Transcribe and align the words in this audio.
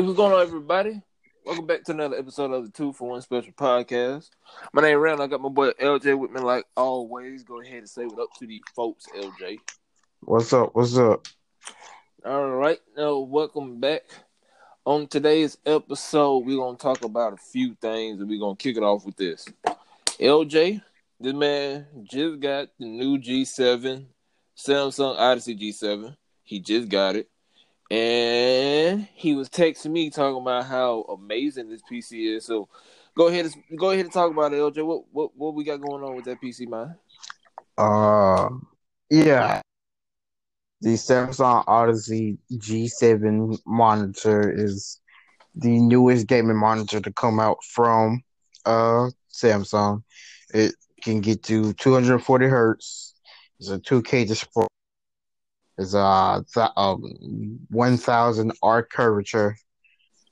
Hey, 0.00 0.06
what's 0.06 0.16
going 0.16 0.32
on, 0.32 0.40
everybody? 0.40 1.02
Welcome 1.44 1.66
back 1.66 1.84
to 1.84 1.92
another 1.92 2.16
episode 2.16 2.52
of 2.52 2.64
the 2.64 2.70
Two 2.70 2.94
for 2.94 3.10
One 3.10 3.20
Special 3.20 3.52
Podcast. 3.52 4.30
My 4.72 4.80
name 4.80 4.96
is 4.96 5.02
Rand. 5.02 5.20
I 5.20 5.26
got 5.26 5.42
my 5.42 5.50
boy 5.50 5.72
LJ 5.72 6.18
with 6.18 6.30
me, 6.30 6.40
like 6.40 6.64
always. 6.74 7.42
Go 7.42 7.60
ahead 7.60 7.80
and 7.80 7.88
say 7.88 8.06
what 8.06 8.18
up 8.18 8.30
to 8.38 8.46
the 8.46 8.64
folks, 8.74 9.04
LJ. 9.14 9.58
What's 10.20 10.54
up? 10.54 10.74
What's 10.74 10.96
up? 10.96 11.26
All 12.24 12.48
right, 12.48 12.78
now 12.96 13.18
welcome 13.18 13.78
back. 13.78 14.04
On 14.86 15.06
today's 15.06 15.58
episode, 15.66 16.46
we're 16.46 16.56
gonna 16.56 16.78
talk 16.78 17.04
about 17.04 17.34
a 17.34 17.36
few 17.36 17.74
things, 17.74 18.20
and 18.20 18.30
we're 18.30 18.40
gonna 18.40 18.56
kick 18.56 18.78
it 18.78 18.82
off 18.82 19.04
with 19.04 19.18
this. 19.18 19.46
LJ, 20.18 20.80
this 21.20 21.34
man 21.34 21.84
just 22.04 22.40
got 22.40 22.68
the 22.78 22.86
new 22.86 23.18
G7, 23.18 24.06
Samsung 24.56 25.18
Odyssey 25.18 25.54
G7. 25.54 26.16
He 26.42 26.58
just 26.58 26.88
got 26.88 27.16
it. 27.16 27.28
And 27.90 29.08
he 29.14 29.34
was 29.34 29.48
texting 29.48 29.90
me 29.90 30.10
talking 30.10 30.40
about 30.40 30.66
how 30.66 31.02
amazing 31.02 31.68
this 31.68 31.82
PC 31.90 32.36
is. 32.36 32.44
So 32.44 32.68
go 33.16 33.26
ahead 33.26 33.46
and 33.46 33.78
go 33.78 33.90
ahead 33.90 34.04
and 34.04 34.12
talk 34.12 34.30
about 34.30 34.52
it, 34.52 34.58
LJ. 34.58 34.86
What 34.86 35.04
what 35.10 35.36
what 35.36 35.54
we 35.54 35.64
got 35.64 35.80
going 35.80 36.04
on 36.04 36.14
with 36.14 36.24
that 36.26 36.40
PC, 36.40 36.68
man? 36.68 36.94
Uh, 37.76 38.48
yeah. 39.10 39.60
The 40.82 40.94
Samsung 40.94 41.64
Odyssey 41.66 42.38
G7 42.52 43.58
monitor 43.66 44.50
is 44.50 45.00
the 45.54 45.78
newest 45.80 46.26
gaming 46.26 46.56
monitor 46.56 47.00
to 47.00 47.12
come 47.12 47.40
out 47.40 47.58
from 47.64 48.22
uh 48.66 49.10
Samsung. 49.32 50.02
It 50.54 50.74
can 51.02 51.20
get 51.20 51.42
to 51.44 51.72
240 51.74 52.46
hertz. 52.46 53.14
It's 53.58 53.68
a 53.68 53.78
2K 53.78 54.26
display 54.26 54.66
is 55.80 55.94
uh 55.94 56.42
th- 56.52 56.70
um 56.76 57.58
one 57.70 57.96
thousand 57.96 58.52
arc 58.62 58.90
curvature, 58.90 59.56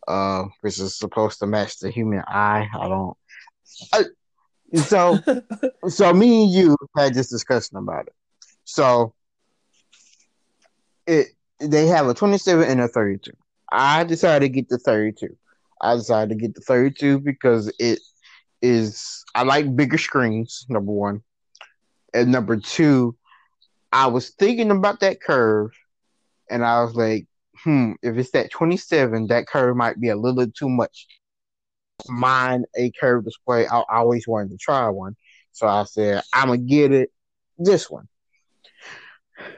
uh, 0.06 0.44
which 0.60 0.78
is 0.78 0.96
supposed 0.96 1.38
to 1.38 1.46
match 1.46 1.78
the 1.78 1.90
human 1.90 2.22
eye. 2.28 2.68
I 2.78 2.88
don't. 2.88 3.16
I, 3.92 4.04
so, 4.74 5.18
so 5.88 6.12
me 6.12 6.44
and 6.44 6.52
you 6.52 6.76
had 6.96 7.14
this 7.14 7.30
discussion 7.30 7.78
about 7.78 8.08
it. 8.08 8.14
So, 8.64 9.14
it 11.06 11.28
they 11.60 11.86
have 11.86 12.06
a 12.06 12.14
twenty 12.14 12.38
seven 12.38 12.68
and 12.68 12.82
a 12.82 12.88
thirty 12.88 13.18
two. 13.18 13.36
I 13.72 14.04
decided 14.04 14.46
to 14.46 14.52
get 14.52 14.68
the 14.68 14.78
thirty 14.78 15.12
two. 15.12 15.36
I 15.80 15.94
decided 15.94 16.28
to 16.30 16.40
get 16.40 16.54
the 16.54 16.60
thirty 16.60 16.94
two 16.94 17.20
because 17.20 17.72
it 17.78 18.00
is 18.60 19.24
I 19.34 19.44
like 19.44 19.74
bigger 19.74 19.98
screens. 19.98 20.66
Number 20.68 20.92
one, 20.92 21.22
and 22.12 22.30
number 22.30 22.58
two, 22.58 23.16
I 23.92 24.06
was 24.08 24.30
thinking 24.30 24.70
about 24.70 25.00
that 25.00 25.20
curve, 25.20 25.70
and 26.50 26.64
I 26.64 26.82
was 26.82 26.94
like, 26.94 27.26
hmm, 27.62 27.92
if 28.02 28.16
it's 28.16 28.30
that 28.32 28.50
27, 28.50 29.28
that 29.28 29.46
curve 29.46 29.76
might 29.76 30.00
be 30.00 30.08
a 30.08 30.16
little 30.16 30.46
too 30.50 30.68
much. 30.68 31.06
Mine 32.08 32.64
a 32.76 32.92
curve 33.00 33.24
display. 33.24 33.66
I, 33.66 33.80
I 33.80 33.96
always 33.96 34.28
wanted 34.28 34.50
to 34.50 34.56
try 34.58 34.88
one, 34.88 35.16
so 35.52 35.66
I 35.66 35.84
said 35.84 36.22
I'm 36.32 36.48
gonna 36.48 36.58
get 36.58 36.92
it. 36.92 37.10
This 37.58 37.90
one. 37.90 38.08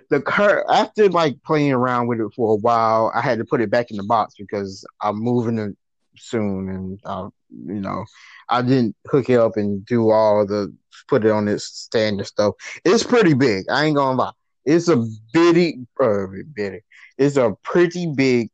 The 0.08 0.22
curve 0.22 0.64
after 0.70 1.08
like 1.10 1.42
playing 1.44 1.72
around 1.72 2.06
with 2.06 2.20
it 2.20 2.32
for 2.34 2.54
a 2.54 2.56
while, 2.56 3.12
I 3.14 3.20
had 3.20 3.38
to 3.38 3.44
put 3.44 3.60
it 3.60 3.70
back 3.70 3.90
in 3.90 3.98
the 3.98 4.04
box 4.04 4.34
because 4.38 4.86
I'm 5.02 5.16
moving 5.16 5.58
it 5.58 5.76
soon, 6.16 6.70
and 6.70 7.00
uh, 7.04 7.28
you 7.50 7.80
know, 7.80 8.04
I 8.48 8.62
didn't 8.62 8.96
hook 9.06 9.30
it 9.30 9.38
up 9.38 9.56
and 9.56 9.84
do 9.84 10.10
all 10.10 10.46
the 10.46 10.74
put 11.08 11.24
it 11.24 11.30
on 11.30 11.48
its 11.48 11.64
stand 11.64 12.18
and 12.18 12.26
stuff. 12.26 12.54
It's 12.84 13.04
pretty 13.04 13.34
big. 13.34 13.64
I 13.70 13.84
ain't 13.84 13.96
gonna 13.96 14.16
lie. 14.16 14.32
It's 14.64 14.88
a 14.88 15.04
bitty, 15.32 15.86
uh, 16.00 16.26
bitty. 16.54 16.80
It's 17.18 17.36
a 17.36 17.56
pretty 17.62 18.06
big 18.06 18.50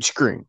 screen. 0.00 0.46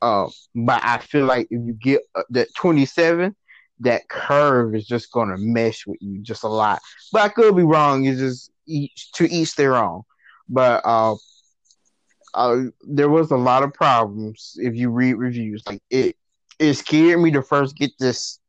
Uh, 0.00 0.28
but 0.54 0.82
I 0.84 0.98
feel 0.98 1.26
like 1.26 1.46
if 1.50 1.60
you 1.66 1.72
get 1.72 2.02
uh, 2.14 2.22
that 2.30 2.48
27, 2.56 3.34
that 3.80 4.08
curve 4.08 4.74
is 4.74 4.86
just 4.86 5.10
gonna 5.12 5.36
mesh 5.38 5.86
with 5.86 5.98
you 6.00 6.20
just 6.22 6.44
a 6.44 6.48
lot. 6.48 6.80
But 7.12 7.22
I 7.22 7.28
could 7.28 7.56
be 7.56 7.62
wrong. 7.62 8.04
It's 8.04 8.20
just 8.20 8.50
each 8.66 9.12
to 9.12 9.30
each 9.30 9.56
their 9.56 9.76
own. 9.76 10.02
But 10.48 10.82
uh, 10.84 11.16
uh, 12.34 12.62
there 12.82 13.08
was 13.08 13.30
a 13.30 13.36
lot 13.36 13.62
of 13.62 13.72
problems 13.72 14.54
if 14.56 14.74
you 14.74 14.90
read 14.90 15.14
reviews. 15.14 15.62
Like 15.66 15.82
it, 15.90 16.16
it 16.58 16.74
scared 16.74 17.20
me 17.20 17.32
to 17.32 17.42
first 17.42 17.76
get 17.76 17.92
this 17.98 18.40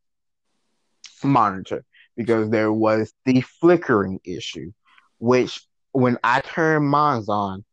monitor 1.23 1.83
because 2.15 2.49
there 2.49 2.71
was 2.71 3.13
the 3.25 3.41
flickering 3.41 4.19
issue, 4.23 4.71
which 5.19 5.61
when 5.91 6.17
I 6.23 6.41
turned 6.41 6.87
mine 6.87 7.23
on, 7.27 7.63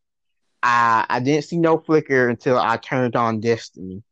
I 0.63 1.07
I 1.09 1.21
didn't 1.21 1.45
see 1.45 1.59
no 1.59 1.79
flicker 1.79 2.29
until 2.29 2.59
I 2.59 2.77
turned 2.77 3.17
on 3.17 3.41
Destiny. 3.41 4.03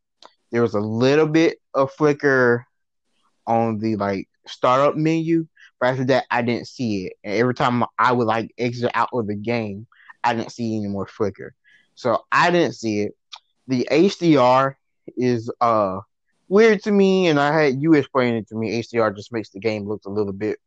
There 0.51 0.61
was 0.61 0.73
a 0.73 0.79
little 0.81 1.27
bit 1.27 1.59
of 1.73 1.91
flicker 1.93 2.65
on 3.47 3.79
the 3.79 3.95
like 3.95 4.27
startup 4.47 4.95
menu, 4.95 5.47
but 5.79 5.87
after 5.87 6.05
that 6.05 6.25
I 6.29 6.41
didn't 6.41 6.67
see 6.67 7.05
it. 7.07 7.13
And 7.23 7.33
every 7.35 7.53
time 7.53 7.83
I 7.97 8.11
would 8.11 8.27
like 8.27 8.53
exit 8.57 8.91
out 8.93 9.09
of 9.13 9.27
the 9.27 9.35
game, 9.35 9.87
I 10.23 10.33
didn't 10.33 10.51
see 10.51 10.77
any 10.77 10.87
more 10.87 11.07
flicker. 11.07 11.53
So 11.95 12.23
I 12.31 12.51
didn't 12.51 12.75
see 12.75 13.01
it. 13.01 13.15
The 13.67 13.87
HDR 13.89 14.75
is 15.17 15.49
uh 15.61 15.99
weird 16.51 16.83
to 16.83 16.91
me, 16.91 17.27
and 17.27 17.39
I 17.39 17.53
had 17.53 17.81
you 17.81 17.93
explain 17.93 18.35
it 18.35 18.47
to 18.49 18.55
me. 18.55 18.81
HDR 18.81 19.15
just 19.15 19.31
makes 19.31 19.49
the 19.49 19.59
game 19.59 19.87
look 19.87 20.01
a 20.05 20.09
little 20.09 20.33
bit 20.33 20.59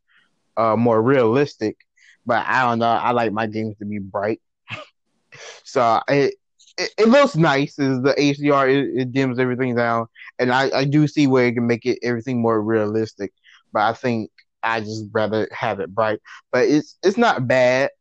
uh, 0.57 0.75
more 0.75 1.01
realistic, 1.01 1.77
but 2.25 2.43
I 2.45 2.63
don't 2.63 2.79
know. 2.79 2.87
I 2.87 3.11
like 3.11 3.31
my 3.31 3.45
games 3.45 3.77
to 3.77 3.85
be 3.85 3.99
bright, 3.99 4.41
so 5.63 6.01
it, 6.09 6.35
it, 6.77 6.93
it 6.97 7.07
looks 7.07 7.35
nice. 7.35 7.77
Is 7.77 8.01
the 8.01 8.15
HDR 8.15 8.69
it, 8.73 9.01
it, 9.01 9.11
dims 9.13 9.39
everything 9.39 9.75
down, 9.75 10.07
and 10.39 10.51
I 10.51 10.71
I 10.75 10.85
do 10.85 11.07
see 11.07 11.27
where 11.27 11.45
it 11.45 11.53
can 11.53 11.67
make 11.67 11.85
it 11.85 11.99
everything 12.01 12.41
more 12.41 12.61
realistic, 12.61 13.31
but 13.71 13.83
I 13.83 13.93
think 13.93 14.31
I 14.63 14.79
just 14.81 15.05
rather 15.13 15.47
have 15.51 15.79
it 15.79 15.93
bright. 15.93 16.19
But 16.51 16.67
it's 16.67 16.97
it's 17.03 17.17
not 17.17 17.47
bad. 17.47 17.91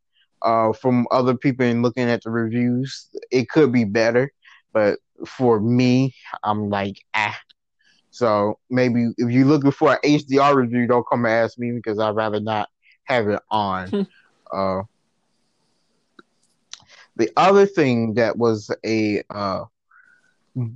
Uh, 0.42 0.74
from 0.74 1.06
other 1.10 1.34
people 1.34 1.64
and 1.64 1.80
looking 1.80 2.10
at 2.10 2.22
the 2.22 2.30
reviews, 2.30 3.08
it 3.30 3.48
could 3.48 3.72
be 3.72 3.84
better, 3.84 4.30
but 4.74 4.98
for 5.26 5.58
me, 5.58 6.14
I'm 6.42 6.68
like, 6.68 6.98
ah, 7.14 7.34
so 8.14 8.60
maybe 8.70 9.08
if 9.18 9.28
you're 9.28 9.44
looking 9.44 9.72
for 9.72 9.94
an 9.94 9.98
HDR 10.04 10.54
review, 10.54 10.86
don't 10.86 11.04
come 11.10 11.24
and 11.24 11.34
ask 11.34 11.58
me 11.58 11.72
because 11.72 11.98
I'd 11.98 12.14
rather 12.14 12.38
not 12.38 12.68
have 13.02 13.26
it 13.26 13.40
on. 13.50 14.06
uh, 14.52 14.82
the 17.16 17.28
other 17.36 17.66
thing 17.66 18.14
that 18.14 18.38
was 18.38 18.70
a 18.86 19.24
uh, 19.30 19.64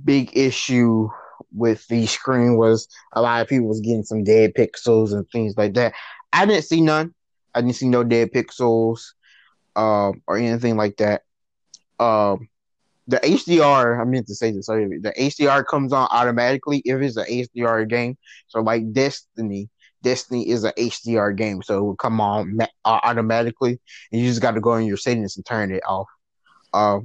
big 0.03 0.35
issue 0.35 1.07
with 1.53 1.87
the 1.87 2.07
screen 2.07 2.57
was 2.57 2.89
a 3.13 3.21
lot 3.21 3.41
of 3.41 3.47
people 3.47 3.69
was 3.69 3.79
getting 3.79 4.03
some 4.03 4.25
dead 4.25 4.53
pixels 4.53 5.13
and 5.13 5.25
things 5.29 5.55
like 5.55 5.75
that. 5.75 5.93
I 6.33 6.45
didn't 6.45 6.65
see 6.65 6.81
none. 6.81 7.13
I 7.55 7.61
didn't 7.61 7.77
see 7.77 7.87
no 7.87 8.03
dead 8.03 8.33
pixels 8.33 9.13
um, 9.77 10.21
or 10.27 10.35
anything 10.35 10.75
like 10.75 10.97
that. 10.97 11.23
Um, 12.01 12.49
the 13.09 13.19
HDR, 13.25 13.99
I 13.99 14.03
meant 14.05 14.27
to 14.27 14.35
say 14.35 14.51
this, 14.51 14.67
sorry, 14.67 14.99
the 14.99 15.11
HDR 15.19 15.63
comes 15.63 15.91
on 15.93 16.07
automatically 16.11 16.81
if 16.85 17.01
it's 17.01 17.17
an 17.17 17.25
HDR 17.25 17.89
game. 17.89 18.17
So 18.47 18.61
like 18.61 18.93
Destiny, 18.93 19.69
Destiny 20.03 20.47
is 20.47 20.63
an 20.63 20.73
HDR 20.77 21.35
game, 21.35 21.63
so 21.63 21.79
it 21.79 21.81
will 21.81 21.95
come 21.95 22.21
on 22.21 22.55
ma- 22.55 22.67
uh, 22.85 22.99
automatically, 23.03 23.79
and 24.11 24.21
you 24.21 24.27
just 24.27 24.41
got 24.41 24.51
to 24.51 24.61
go 24.61 24.75
in 24.75 24.85
your 24.85 24.97
settings 24.97 25.37
and 25.37 25.45
turn 25.45 25.71
it 25.71 25.81
off. 25.87 26.07
Uh, 26.71 26.99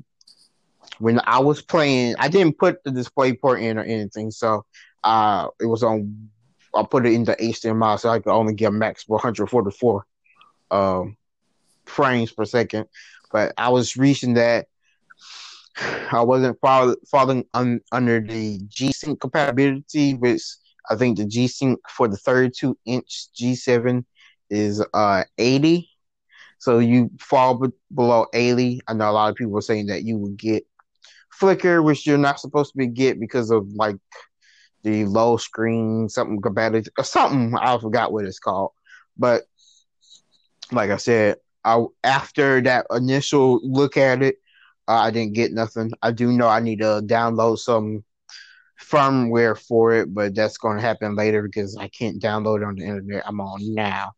when 0.99 1.21
I 1.25 1.39
was 1.39 1.63
playing, 1.63 2.17
I 2.19 2.29
didn't 2.29 2.59
put 2.59 2.85
the 2.85 2.91
display 2.91 3.33
port 3.33 3.63
in 3.63 3.79
or 3.79 3.83
anything, 3.83 4.31
so 4.31 4.65
uh, 5.03 5.49
it 5.59 5.67
was 5.67 5.83
on. 5.83 6.29
I 6.75 6.83
put 6.83 7.07
it 7.07 7.13
into 7.15 7.35
HDMI, 7.41 7.97
so 7.97 8.11
I 8.11 8.19
could 8.19 8.33
only 8.33 8.53
get 8.53 8.73
max 8.73 9.09
144 9.09 10.05
um, 10.71 11.17
frames 11.87 12.31
per 12.31 12.45
second. 12.45 12.89
But 13.33 13.55
I 13.57 13.71
was 13.71 13.97
reaching 13.97 14.35
that 14.35 14.67
I 15.77 16.23
wasn't 16.23 16.59
fall, 16.61 16.95
falling 17.11 17.45
un, 17.55 17.81
under 17.93 18.21
the 18.21 18.61
G 18.69 18.93
Sync 18.93 19.21
compatibility, 19.21 20.15
which 20.15 20.43
I 20.91 20.97
think 20.97 21.19
the 21.19 21.25
G 21.27 21.49
Sync 21.49 21.79
for 21.89 22.09
the 22.09 22.17
32 22.17 22.77
inch 22.87 23.29
G7 23.39 24.05
is 24.51 24.85
uh 24.95 25.25
80. 25.39 25.89
So 26.59 26.79
you 26.79 27.11
fall 27.19 27.61
below 27.95 28.27
80. 28.33 28.81
I 28.87 28.95
know 28.95 29.11
a 29.11 29.13
lot 29.13 29.31
of 29.31 29.37
people 29.37 29.59
are 29.59 29.63
saying 29.63 29.87
that 29.89 30.05
you 30.05 30.17
would 30.19 30.37
get 30.37 30.65
flicker, 31.31 31.83
which 31.83 32.07
you're 32.07 32.19
not 32.19 32.41
supposed 32.41 32.73
to 32.73 32.79
be 32.79 32.87
get 32.87 33.21
because 33.21 33.51
of 33.51 33.67
like 33.75 33.97
the 34.83 35.05
low 35.07 35.37
screen 35.37 36.09
something 36.09 36.41
compatibility 36.41 36.91
or 36.99 37.05
something. 37.05 37.55
I 37.59 37.77
forgot 37.79 38.13
what 38.13 38.25
it's 38.25 38.39
called, 38.39 38.73
but 39.17 39.43
like 40.73 40.91
I 40.91 40.97
said, 40.97 41.37
I 41.65 41.85
after 42.03 42.61
that 42.63 42.87
initial 42.91 43.61
look 43.63 43.97
at 43.97 44.23
it, 44.23 44.37
I 44.87 45.11
didn't 45.11 45.35
get 45.35 45.53
nothing. 45.53 45.91
I 46.03 46.13
do 46.13 46.33
know 46.33 46.49
I 46.49 46.61
need 46.61 46.81
to 46.81 47.03
download 47.05 47.59
some 47.59 48.05
firmware 48.81 49.59
for 49.59 49.95
it, 49.95 50.13
but 50.13 50.35
that's 50.35 50.59
going 50.59 50.77
to 50.77 50.83
happen 50.83 51.17
later 51.17 51.43
because 51.43 51.77
I 51.77 51.89
can't 51.89 52.21
download 52.21 52.59
it 52.59 52.65
on 52.65 52.77
the 52.77 52.85
internet. 52.85 53.23
I'm 53.27 53.41
on 53.41 53.75
now. 53.75 54.13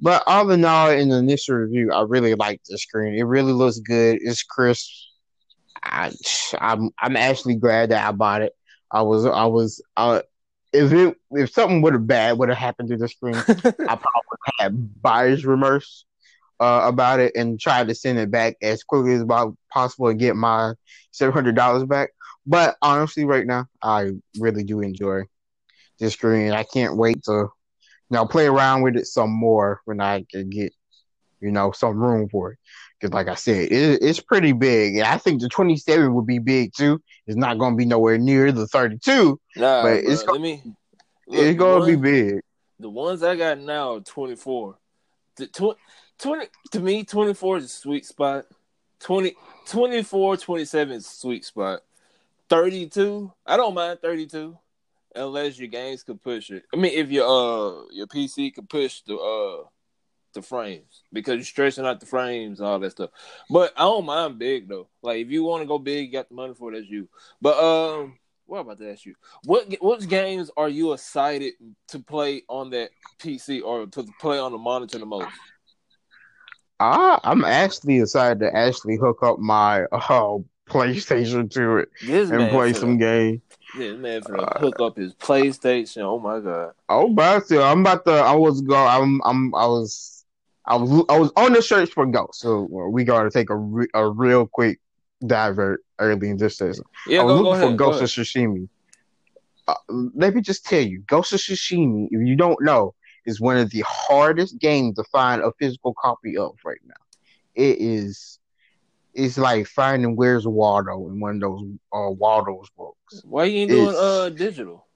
But 0.00 0.22
all 0.26 0.50
in 0.50 0.64
all, 0.64 0.90
in 0.90 1.10
the 1.10 1.16
initial 1.16 1.56
review, 1.56 1.92
I 1.92 2.02
really 2.02 2.34
like 2.34 2.62
the 2.66 2.78
screen. 2.78 3.14
It 3.14 3.24
really 3.24 3.52
looks 3.52 3.78
good. 3.80 4.18
It's 4.22 4.42
crisp. 4.42 4.88
I, 5.82 6.12
I'm 6.58 6.90
I'm 6.98 7.16
actually 7.16 7.56
glad 7.56 7.90
that 7.90 8.06
I 8.06 8.12
bought 8.12 8.42
it. 8.42 8.54
I 8.90 9.02
was 9.02 9.26
I 9.26 9.44
was 9.44 9.82
uh, 9.96 10.22
if 10.72 10.92
it 10.92 11.16
if 11.32 11.50
something 11.50 11.82
would 11.82 11.92
have 11.92 12.06
bad 12.06 12.38
would 12.38 12.48
have 12.48 12.58
happened 12.58 12.88
to 12.90 12.96
the 12.96 13.08
screen, 13.08 13.34
I 13.48 13.52
probably 13.52 13.76
would 13.78 14.38
have 14.58 14.72
had 14.72 15.02
buyer's 15.02 15.44
remorse 15.44 16.04
uh, 16.60 16.82
about 16.84 17.20
it 17.20 17.34
and 17.34 17.58
tried 17.58 17.88
to 17.88 17.94
send 17.94 18.18
it 18.18 18.30
back 18.30 18.56
as 18.62 18.84
quickly 18.84 19.14
as 19.14 19.24
possible 19.72 20.08
and 20.08 20.20
get 20.20 20.36
my 20.36 20.74
seven 21.10 21.32
hundred 21.32 21.56
dollars 21.56 21.84
back. 21.84 22.10
But 22.46 22.76
honestly, 22.82 23.24
right 23.24 23.46
now, 23.46 23.66
I 23.82 24.10
really 24.38 24.64
do 24.64 24.80
enjoy 24.80 25.22
this 25.98 26.12
screen. 26.14 26.52
I 26.52 26.64
can't 26.64 26.96
wait 26.96 27.22
to 27.24 27.48
now 28.10 28.26
play 28.26 28.46
around 28.46 28.82
with 28.82 28.96
it 28.96 29.06
some 29.06 29.30
more 29.30 29.80
when 29.86 30.00
I 30.00 30.24
can 30.30 30.50
get 30.50 30.74
you 31.40 31.50
know 31.50 31.72
some 31.72 31.98
room 31.98 32.28
for 32.28 32.52
it. 32.52 32.58
Because, 33.00 33.14
like 33.14 33.28
I 33.28 33.34
said, 33.34 33.72
it, 33.72 34.02
it's 34.02 34.20
pretty 34.20 34.52
big. 34.52 34.96
And 34.96 35.06
I 35.06 35.16
think 35.16 35.40
the 35.40 35.48
27 35.48 36.12
would 36.12 36.26
be 36.26 36.38
big 36.38 36.74
too. 36.74 37.00
It's 37.26 37.36
not 37.36 37.58
going 37.58 37.72
to 37.72 37.76
be 37.76 37.86
nowhere 37.86 38.18
near 38.18 38.52
the 38.52 38.66
32, 38.66 39.40
nah, 39.56 39.82
but 39.82 39.92
it's 40.04 40.22
going 40.22 40.42
me. 40.42 40.62
it's 41.26 41.58
going 41.58 41.80
to 41.80 41.86
be 41.86 41.96
big. 41.96 42.40
The 42.78 42.90
ones 42.90 43.22
I 43.22 43.36
got 43.36 43.58
now 43.58 43.96
are 43.96 44.00
24. 44.00 44.78
The 45.36 45.46
tw- 45.46 45.78
20 46.20 46.46
to 46.72 46.80
me 46.80 47.04
24 47.04 47.58
is 47.58 47.64
a 47.64 47.68
sweet 47.68 48.06
spot. 48.06 48.46
20 49.00 49.34
24 49.66 50.36
27 50.36 50.96
is 50.96 51.06
a 51.06 51.08
sweet 51.08 51.44
spot. 51.44 51.80
32, 52.48 53.32
I 53.46 53.56
don't 53.56 53.74
mind 53.74 54.00
32 54.02 54.56
unless 55.14 55.58
your 55.58 55.68
games 55.68 56.02
could 56.02 56.22
push 56.22 56.50
it. 56.50 56.64
I 56.72 56.76
mean, 56.76 56.92
if 56.94 57.10
your 57.10 57.24
uh 57.24 57.82
your 57.92 58.06
PC 58.06 58.54
could 58.54 58.68
push 58.68 59.00
the 59.02 59.16
uh 59.16 59.66
the 60.32 60.42
frames 60.42 61.02
because 61.12 61.34
you're 61.34 61.44
stretching 61.44 61.86
out 61.86 61.98
the 61.98 62.06
frames 62.06 62.60
and 62.60 62.68
all 62.68 62.78
that 62.78 62.92
stuff. 62.92 63.10
But 63.48 63.72
I 63.76 63.82
don't 63.82 64.04
mind 64.04 64.38
big 64.38 64.68
though. 64.68 64.88
Like 65.02 65.18
if 65.18 65.30
you 65.30 65.44
want 65.44 65.62
to 65.62 65.66
go 65.66 65.78
big, 65.78 66.06
you 66.06 66.12
got 66.12 66.28
the 66.28 66.34
money 66.34 66.54
for 66.54 66.72
it. 66.72 66.76
That's 66.76 66.90
you. 66.90 67.08
But 67.40 67.58
um, 67.58 68.18
what 68.46 68.60
about 68.60 68.78
to 68.78 68.92
ask 68.92 69.06
you? 69.06 69.14
What 69.44 69.74
what 69.80 70.06
games 70.08 70.50
are 70.56 70.68
you 70.68 70.92
excited 70.92 71.54
to 71.88 71.98
play 71.98 72.42
on 72.48 72.70
that 72.70 72.90
PC 73.18 73.62
or 73.64 73.86
to 73.86 74.06
play 74.20 74.38
on 74.38 74.52
the 74.52 74.58
monitor 74.58 74.98
the 74.98 75.06
most? 75.06 75.32
I 76.80 77.20
I'm 77.22 77.44
actually 77.44 78.00
excited 78.00 78.40
to 78.40 78.56
actually 78.56 78.96
hook 78.96 79.22
up 79.22 79.38
my 79.38 79.84
uh, 79.92 80.38
PlayStation 80.68 81.50
to 81.52 81.76
it 81.78 81.88
this 82.04 82.30
and 82.30 82.50
play 82.50 82.72
some 82.72 82.98
games. 82.98 83.40
This 83.76 83.96
man 83.96 84.22
for 84.22 84.40
uh, 84.40 84.58
hook 84.58 84.80
up 84.80 84.96
his 84.96 85.14
PlayStation. 85.14 86.02
Oh 86.02 86.18
my 86.18 86.40
god. 86.40 86.72
Oh, 86.88 87.10
but 87.10 87.50
I'm 87.52 87.80
about 87.80 88.04
to. 88.06 88.12
I 88.12 88.34
was 88.34 88.62
go. 88.62 88.74
I'm. 88.74 89.20
I'm. 89.24 89.54
I 89.54 89.66
was 89.66 90.20
I 90.66 90.76
was 90.76 91.04
I 91.08 91.18
was 91.18 91.32
on 91.36 91.52
the 91.52 91.62
search 91.62 91.90
for 91.90 92.06
ghosts, 92.06 92.42
so 92.42 92.62
we 92.90 93.04
got 93.04 93.24
to 93.24 93.30
take 93.30 93.50
a 93.50 93.56
re, 93.56 93.86
a 93.94 94.08
real 94.08 94.46
quick 94.46 94.80
divert 95.26 95.84
early 95.98 96.30
in 96.30 96.36
this 96.36 96.58
season. 96.58 96.84
Yeah, 97.06 97.20
I 97.20 97.24
was 97.24 97.40
go, 97.40 97.42
looking 97.42 97.76
go 97.76 97.90
for 97.92 97.98
Ghost 97.98 98.18
of 98.18 98.24
Tsushima. 98.24 98.68
Uh, 99.68 99.74
let 100.14 100.34
me 100.34 100.40
just 100.40 100.64
tell 100.64 100.80
you, 100.80 101.00
Ghost 101.06 101.32
of 101.32 101.40
Tsushima, 101.40 102.08
if 102.10 102.26
you 102.26 102.36
don't 102.36 102.60
know, 102.62 102.94
is 103.26 103.40
one 103.40 103.56
of 103.56 103.70
the 103.70 103.84
hardest 103.86 104.58
games 104.58 104.96
to 104.96 105.04
find 105.04 105.42
a 105.42 105.52
physical 105.58 105.94
copy 105.94 106.36
of 106.36 106.56
right 106.64 106.80
now. 106.86 106.94
It 107.54 107.78
is. 107.80 108.38
It's 109.12 109.36
like 109.36 109.66
finding 109.66 110.14
Where's 110.16 110.46
Waldo 110.46 111.08
in 111.08 111.20
one 111.20 111.36
of 111.36 111.40
those 111.40 111.62
uh, 111.92 112.10
Waldo's 112.10 112.70
books. 112.76 113.22
Why 113.24 113.44
you 113.44 113.60
ain't 113.60 113.70
doing 113.70 113.94
uh 113.96 114.28
digital? 114.28 114.86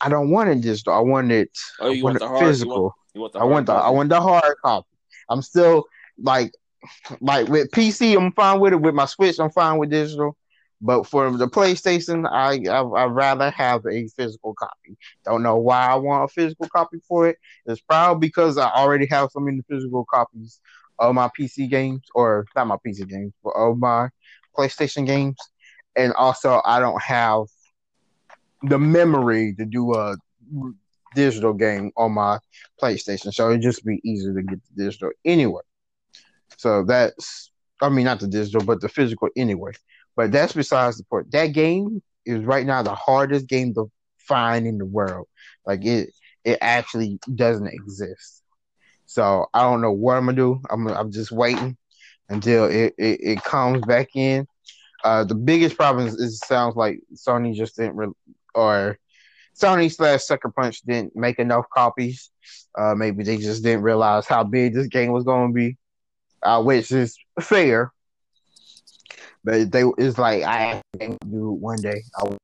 I 0.00 0.08
don't 0.08 0.30
want 0.30 0.48
it 0.48 0.60
digital. 0.62 0.94
I 0.94 1.00
want 1.00 1.30
it. 1.30 1.50
Oh, 1.78 1.90
you 1.90 2.02
want, 2.02 2.20
want 2.20 2.32
it 2.32 2.44
physical. 2.44 2.96
You 3.14 3.20
want, 3.20 3.34
you 3.34 3.40
want 3.40 3.44
I 3.44 3.44
want 3.44 3.66
the 3.66 3.72
copy? 3.74 3.86
I 3.86 3.90
want 3.90 4.08
the 4.08 4.20
hard 4.20 4.56
copy. 4.64 4.88
I'm 5.28 5.42
still 5.42 5.84
like 6.18 6.52
like 7.20 7.48
with 7.48 7.70
PC, 7.70 8.16
I'm 8.16 8.32
fine 8.32 8.58
with 8.58 8.72
it. 8.72 8.80
With 8.80 8.94
my 8.94 9.06
Switch, 9.06 9.38
I'm 9.38 9.50
fine 9.50 9.78
with 9.78 9.90
digital. 9.90 10.36
But 10.84 11.06
for 11.06 11.30
the 11.30 11.46
PlayStation, 11.46 12.28
I, 12.28 12.68
I 12.68 12.82
would 12.82 13.14
rather 13.14 13.50
have 13.52 13.86
a 13.86 14.08
physical 14.08 14.52
copy. 14.54 14.96
Don't 15.24 15.44
know 15.44 15.56
why 15.56 15.86
I 15.86 15.94
want 15.94 16.24
a 16.24 16.34
physical 16.34 16.68
copy 16.68 16.98
for 17.06 17.28
it. 17.28 17.38
It's 17.66 17.80
probably 17.80 18.26
because 18.26 18.58
I 18.58 18.68
already 18.68 19.06
have 19.06 19.30
so 19.30 19.38
many 19.38 19.62
physical 19.70 20.04
copies 20.04 20.60
of 20.98 21.14
my 21.14 21.30
PC 21.38 21.70
games, 21.70 22.02
or 22.16 22.46
not 22.56 22.66
my 22.66 22.76
PC 22.84 23.08
games, 23.08 23.32
but 23.44 23.50
of 23.50 23.78
my 23.78 24.08
PlayStation 24.58 25.06
games. 25.06 25.36
And 25.94 26.12
also, 26.14 26.60
I 26.64 26.80
don't 26.80 27.00
have 27.00 27.44
the 28.62 28.78
memory 28.78 29.54
to 29.58 29.64
do 29.64 29.94
a 29.94 30.16
digital 31.14 31.52
game 31.52 31.92
on 31.96 32.12
my 32.12 32.38
PlayStation, 32.82 33.32
so 33.32 33.50
it'd 33.50 33.62
just 33.62 33.84
be 33.84 34.00
easier 34.02 34.34
to 34.34 34.42
get 34.42 34.58
the 34.74 34.84
digital 34.84 35.10
anyway. 35.24 35.62
So 36.56 36.82
that's, 36.84 37.52
I 37.80 37.88
mean, 37.88 38.04
not 38.04 38.18
the 38.18 38.26
digital, 38.26 38.64
but 38.64 38.80
the 38.80 38.88
physical 38.88 39.28
anyway. 39.36 39.72
But 40.16 40.32
that's 40.32 40.52
besides 40.52 40.98
the 40.98 41.04
point. 41.04 41.30
That 41.32 41.48
game 41.48 42.02
is 42.24 42.44
right 42.44 42.66
now 42.66 42.82
the 42.82 42.94
hardest 42.94 43.48
game 43.48 43.74
to 43.74 43.90
find 44.18 44.66
in 44.66 44.78
the 44.78 44.84
world. 44.84 45.26
Like 45.66 45.84
it, 45.84 46.10
it 46.44 46.58
actually 46.60 47.18
doesn't 47.34 47.68
exist. 47.68 48.42
So 49.06 49.46
I 49.52 49.62
don't 49.62 49.80
know 49.80 49.92
what 49.92 50.16
I'm 50.16 50.26
gonna 50.26 50.36
do. 50.36 50.60
I'm, 50.70 50.88
I'm 50.88 51.12
just 51.12 51.32
waiting 51.32 51.76
until 52.28 52.64
it, 52.64 52.94
it, 52.98 53.20
it 53.22 53.44
comes 53.44 53.82
back 53.86 54.08
in. 54.14 54.46
Uh, 55.04 55.24
the 55.24 55.34
biggest 55.34 55.76
problem 55.76 56.06
is, 56.06 56.14
is, 56.14 56.34
it 56.34 56.46
sounds 56.46 56.76
like 56.76 57.00
Sony 57.14 57.54
just 57.54 57.76
didn't, 57.76 57.96
re- 57.96 58.12
or 58.54 58.98
Sony 59.60 59.92
slash 59.92 60.22
Sucker 60.22 60.50
Punch 60.50 60.80
didn't 60.82 61.16
make 61.16 61.38
enough 61.38 61.66
copies. 61.74 62.30
Uh, 62.78 62.94
maybe 62.94 63.24
they 63.24 63.36
just 63.36 63.62
didn't 63.62 63.82
realize 63.82 64.26
how 64.26 64.44
big 64.44 64.74
this 64.74 64.86
game 64.86 65.12
was 65.12 65.24
going 65.24 65.50
to 65.50 65.54
be, 65.54 65.76
uh, 66.42 66.62
which 66.62 66.92
is 66.92 67.18
fair. 67.40 67.92
But 69.44 69.72
they 69.72 69.84
it's 69.98 70.18
like 70.18 70.42
I 70.44 70.82
asked 71.00 71.20
dude 71.30 71.60
one 71.60 71.80
day. 71.80 72.02
I 72.16 72.36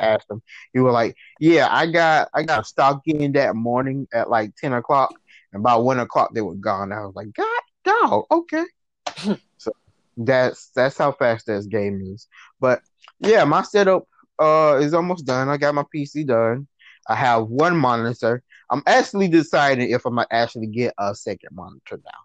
asked 0.00 0.30
him. 0.30 0.42
He 0.72 0.80
was 0.80 0.92
like, 0.92 1.16
"Yeah, 1.40 1.68
I 1.70 1.86
got 1.90 2.28
I 2.34 2.42
got 2.42 2.66
stock 2.66 3.02
in 3.06 3.32
that 3.32 3.54
morning 3.56 4.06
at 4.12 4.28
like 4.28 4.54
ten 4.56 4.72
o'clock, 4.72 5.14
and 5.52 5.62
by 5.62 5.76
one 5.76 5.98
o'clock 6.00 6.34
they 6.34 6.42
were 6.42 6.54
gone." 6.54 6.92
I 6.92 7.04
was 7.04 7.14
like, 7.14 7.32
"God, 7.32 7.60
dog, 7.84 8.24
okay." 8.30 8.64
so 9.58 9.72
that's 10.16 10.70
that's 10.74 10.98
how 10.98 11.12
fast 11.12 11.46
this 11.46 11.66
game 11.66 12.00
is. 12.02 12.28
But 12.60 12.80
yeah, 13.20 13.44
my 13.44 13.62
setup 13.62 14.08
uh 14.38 14.78
is 14.82 14.94
almost 14.94 15.26
done. 15.26 15.48
I 15.48 15.56
got 15.56 15.74
my 15.74 15.84
PC 15.94 16.26
done. 16.26 16.66
I 17.08 17.14
have 17.14 17.46
one 17.46 17.76
monitor. 17.76 18.42
I'm 18.70 18.82
actually 18.86 19.28
deciding 19.28 19.90
if 19.90 20.04
I'm 20.04 20.16
gonna 20.16 20.26
actually 20.30 20.66
get 20.66 20.94
a 20.98 21.14
second 21.14 21.50
monitor 21.52 22.00
now, 22.04 22.18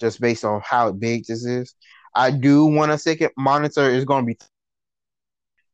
just 0.00 0.20
based 0.20 0.44
on 0.44 0.60
how 0.64 0.92
big 0.92 1.26
this 1.26 1.44
is. 1.44 1.74
I 2.18 2.32
do 2.32 2.64
want 2.66 2.90
a 2.90 2.98
second 2.98 3.30
monitor. 3.36 3.88
It's 3.88 4.04
gonna 4.04 4.26
be 4.26 4.36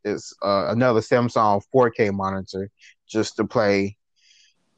it's 0.05 0.35
uh, 0.43 0.67
another 0.69 1.01
Samsung 1.01 1.63
4K 1.75 2.13
monitor 2.13 2.71
just 3.09 3.37
to 3.37 3.47
play 3.47 3.97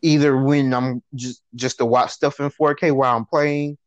either 0.00 0.37
when 0.37 0.73
I'm 0.73 1.02
just 1.16 1.42
just 1.56 1.78
to 1.78 1.85
watch 1.85 2.12
stuff 2.12 2.38
in 2.38 2.50
4K 2.50 2.92
while 2.92 3.16
I'm 3.16 3.25
playing, 3.25 3.78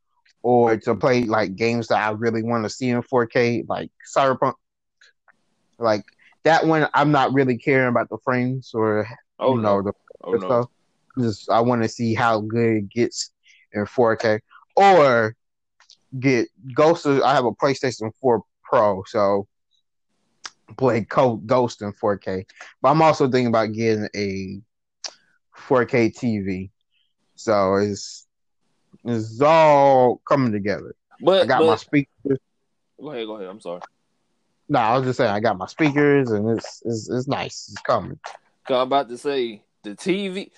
or 0.43 0.75
to 0.75 0.93
play 0.93 1.23
like 1.23 1.55
games 1.55 1.87
that 1.87 2.05
I 2.05 2.11
really 2.11 2.43
want 2.43 2.65
to 2.65 2.69
see 2.69 2.89
in 2.89 3.01
4K, 3.01 3.69
like 3.69 3.91
Cyberpunk. 4.13 4.55
Like 5.77 6.03
that 6.43 6.67
one 6.67 6.89
I'm 6.93 7.13
not 7.13 7.31
really 7.31 7.57
caring 7.57 7.87
about 7.87 8.09
the 8.09 8.17
frames 8.25 8.71
or 8.73 9.07
oh, 9.39 9.55
you 9.55 9.61
know 9.61 9.81
the 9.81 9.93
oh, 10.21 10.37
stuff. 10.37 10.67
No. 11.15 11.23
Just 11.23 11.49
I 11.49 11.61
want 11.61 11.83
to 11.83 11.87
see 11.87 12.13
how 12.13 12.41
good 12.41 12.75
it 12.75 12.89
gets 12.89 13.31
in 13.71 13.85
4K 13.85 14.41
or 14.75 15.33
get 16.17 16.47
Ghost. 16.73 17.05
I 17.05 17.33
have 17.33 17.45
a 17.45 17.51
PlayStation 17.51 18.11
4 18.21 18.41
Pro, 18.63 19.03
so 19.07 19.47
play 20.77 21.01
Ghost 21.01 21.81
in 21.81 21.93
4K. 21.93 22.45
But 22.81 22.89
I'm 22.89 23.01
also 23.01 23.29
thinking 23.29 23.47
about 23.47 23.73
getting 23.73 24.07
a 24.15 24.61
4K 25.67 26.13
TV. 26.15 26.69
So 27.35 27.75
it's 27.75 28.27
it's 29.05 29.41
all 29.41 30.21
coming 30.27 30.51
together. 30.51 30.95
But 31.21 31.43
I 31.43 31.45
got 31.45 31.59
but, 31.59 31.67
my 31.67 31.75
speakers. 31.75 32.39
Go 32.99 33.11
ahead, 33.11 33.27
go 33.27 33.35
ahead. 33.35 33.49
I'm 33.49 33.61
sorry. 33.61 33.81
No, 34.67 34.79
I 34.79 34.97
was 34.97 35.07
just 35.07 35.17
saying 35.17 35.31
I 35.31 35.39
got 35.39 35.57
my 35.57 35.67
speakers 35.67 36.31
and 36.31 36.49
it's 36.49 36.81
it's, 36.85 37.09
it's 37.09 37.27
nice. 37.27 37.69
It's 37.71 37.81
coming. 37.81 38.19
I'm 38.67 38.75
about 38.75 39.09
to 39.09 39.17
say 39.17 39.63
the 39.83 39.95
TV. 39.95 40.51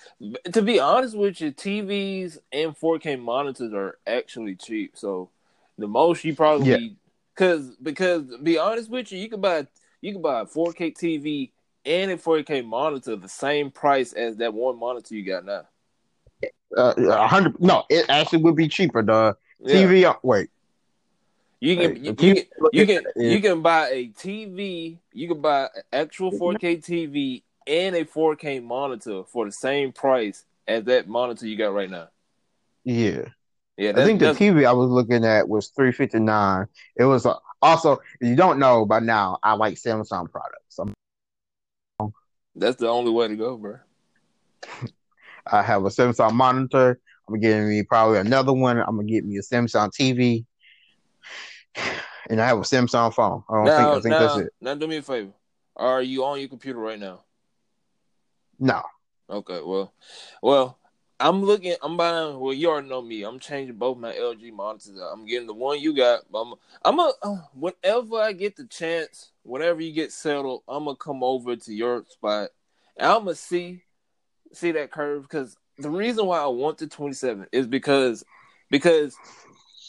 To 0.52 0.62
be 0.62 0.78
honest 0.80 1.16
with 1.16 1.40
you, 1.40 1.52
TVs 1.52 2.38
and 2.52 2.76
4K 2.76 3.20
monitors 3.20 3.72
are 3.72 3.98
actually 4.06 4.56
cheap. 4.56 4.96
So 4.96 5.30
the 5.78 5.88
most 5.88 6.24
you 6.24 6.34
probably 6.34 6.70
yeah. 6.70 6.88
because 7.34 7.70
because 7.82 8.22
be 8.42 8.58
honest 8.58 8.90
with 8.90 9.12
you, 9.12 9.18
you 9.18 9.28
can 9.28 9.40
buy 9.40 9.66
you 10.00 10.12
can 10.12 10.22
buy 10.22 10.40
a 10.40 10.46
4K 10.46 10.94
TV 10.94 11.50
and 11.84 12.10
a 12.10 12.16
4K 12.16 12.64
monitor 12.64 13.16
the 13.16 13.28
same 13.28 13.70
price 13.70 14.12
as 14.12 14.36
that 14.36 14.52
one 14.52 14.78
monitor 14.78 15.14
you 15.14 15.24
got 15.24 15.44
now. 15.44 15.66
Uh, 16.76 17.26
hundred. 17.26 17.60
No, 17.60 17.84
it 17.88 18.06
actually 18.08 18.42
would 18.42 18.56
be 18.56 18.68
cheaper. 18.68 19.02
The 19.02 19.36
yeah. 19.60 19.74
TV. 19.74 20.04
Uh, 20.04 20.14
wait, 20.22 20.50
you 21.60 21.76
can 21.76 22.04
you, 22.04 22.16
you, 22.18 22.34
can 22.34 22.44
you 22.72 22.86
can 22.86 23.04
you 23.14 23.40
can 23.40 23.62
buy 23.62 23.88
a 23.90 24.08
TV. 24.08 24.98
You 25.12 25.28
can 25.28 25.40
buy 25.40 25.64
an 25.74 25.82
actual 25.92 26.32
4K 26.32 26.84
TV 26.84 27.42
and 27.66 27.94
a 27.94 28.04
4K 28.04 28.62
monitor 28.62 29.22
for 29.24 29.44
the 29.44 29.52
same 29.52 29.92
price 29.92 30.44
as 30.66 30.84
that 30.84 31.08
monitor 31.08 31.46
you 31.46 31.56
got 31.56 31.74
right 31.74 31.90
now. 31.90 32.08
Yeah. 32.84 33.26
Yeah, 33.76 33.92
I 33.96 34.04
think 34.04 34.20
the 34.20 34.26
TV 34.26 34.66
I 34.66 34.72
was 34.72 34.90
looking 34.90 35.24
at 35.24 35.48
was 35.48 35.68
three 35.68 35.92
fifty 35.92 36.20
nine. 36.20 36.66
It 36.96 37.04
was 37.04 37.24
uh, 37.24 37.36
also 37.60 38.00
you 38.20 38.36
don't 38.36 38.58
know 38.58 38.84
by 38.84 39.00
now. 39.00 39.38
I 39.42 39.54
like 39.54 39.74
Samsung 39.74 40.30
products. 40.30 40.78
I'm, 40.78 42.12
that's 42.54 42.76
the 42.76 42.88
only 42.88 43.10
way 43.10 43.28
to 43.28 43.36
go, 43.36 43.56
bro. 43.56 43.78
I 45.46 45.62
have 45.62 45.84
a 45.84 45.88
Samsung 45.88 46.32
monitor. 46.32 47.00
I'm 47.28 47.40
getting 47.40 47.68
me 47.68 47.82
probably 47.82 48.18
another 48.18 48.52
one. 48.52 48.78
I'm 48.78 48.96
gonna 48.96 49.04
get 49.04 49.24
me 49.24 49.38
a 49.38 49.40
Samsung 49.40 49.90
TV, 49.90 50.44
and 52.30 52.40
I 52.40 52.46
have 52.46 52.58
a 52.58 52.62
Samsung 52.62 53.14
phone. 53.14 53.42
I 53.48 53.54
don't 53.54 53.64
think 53.64 53.78
I 53.78 53.92
think 53.94 54.04
now, 54.04 54.18
that's 54.18 54.36
it. 54.36 54.52
now, 54.60 54.74
do 54.74 54.86
me 54.86 54.98
a 54.98 55.02
favor. 55.02 55.32
Are 55.76 56.02
you 56.02 56.24
on 56.24 56.38
your 56.38 56.48
computer 56.48 56.78
right 56.78 56.98
now? 56.98 57.24
No, 58.58 58.82
Okay, 59.32 59.62
well, 59.64 59.94
well, 60.42 60.78
I'm 61.22 61.44
looking. 61.44 61.76
I'm 61.82 61.96
buying. 61.96 62.40
Well, 62.40 62.52
you 62.52 62.68
already 62.68 62.88
know 62.88 63.00
me. 63.00 63.22
I'm 63.22 63.38
changing 63.38 63.76
both 63.76 63.96
my 63.96 64.12
LG 64.12 64.52
monitors. 64.52 64.98
out. 65.00 65.12
I'm 65.12 65.24
getting 65.24 65.46
the 65.46 65.54
one 65.54 65.78
you 65.78 65.94
got. 65.94 66.22
I'm. 66.34 66.54
I'm 66.84 66.98
a. 66.98 67.12
Uh, 67.22 67.36
whenever 67.54 68.16
I 68.16 68.32
get 68.32 68.56
the 68.56 68.66
chance, 68.66 69.30
whenever 69.44 69.80
you 69.80 69.92
get 69.92 70.10
settled, 70.10 70.64
I'm 70.66 70.84
gonna 70.84 70.96
come 70.96 71.22
over 71.22 71.54
to 71.54 71.72
your 71.72 72.04
spot. 72.08 72.50
I'm 72.98 73.24
gonna 73.24 73.36
see, 73.36 73.84
see 74.52 74.72
that 74.72 74.90
curve. 74.90 75.22
Because 75.22 75.56
the 75.78 75.90
reason 75.90 76.26
why 76.26 76.40
I 76.40 76.48
want 76.48 76.78
the 76.78 76.88
27 76.88 77.46
is 77.52 77.68
because, 77.68 78.24
because 78.68 79.16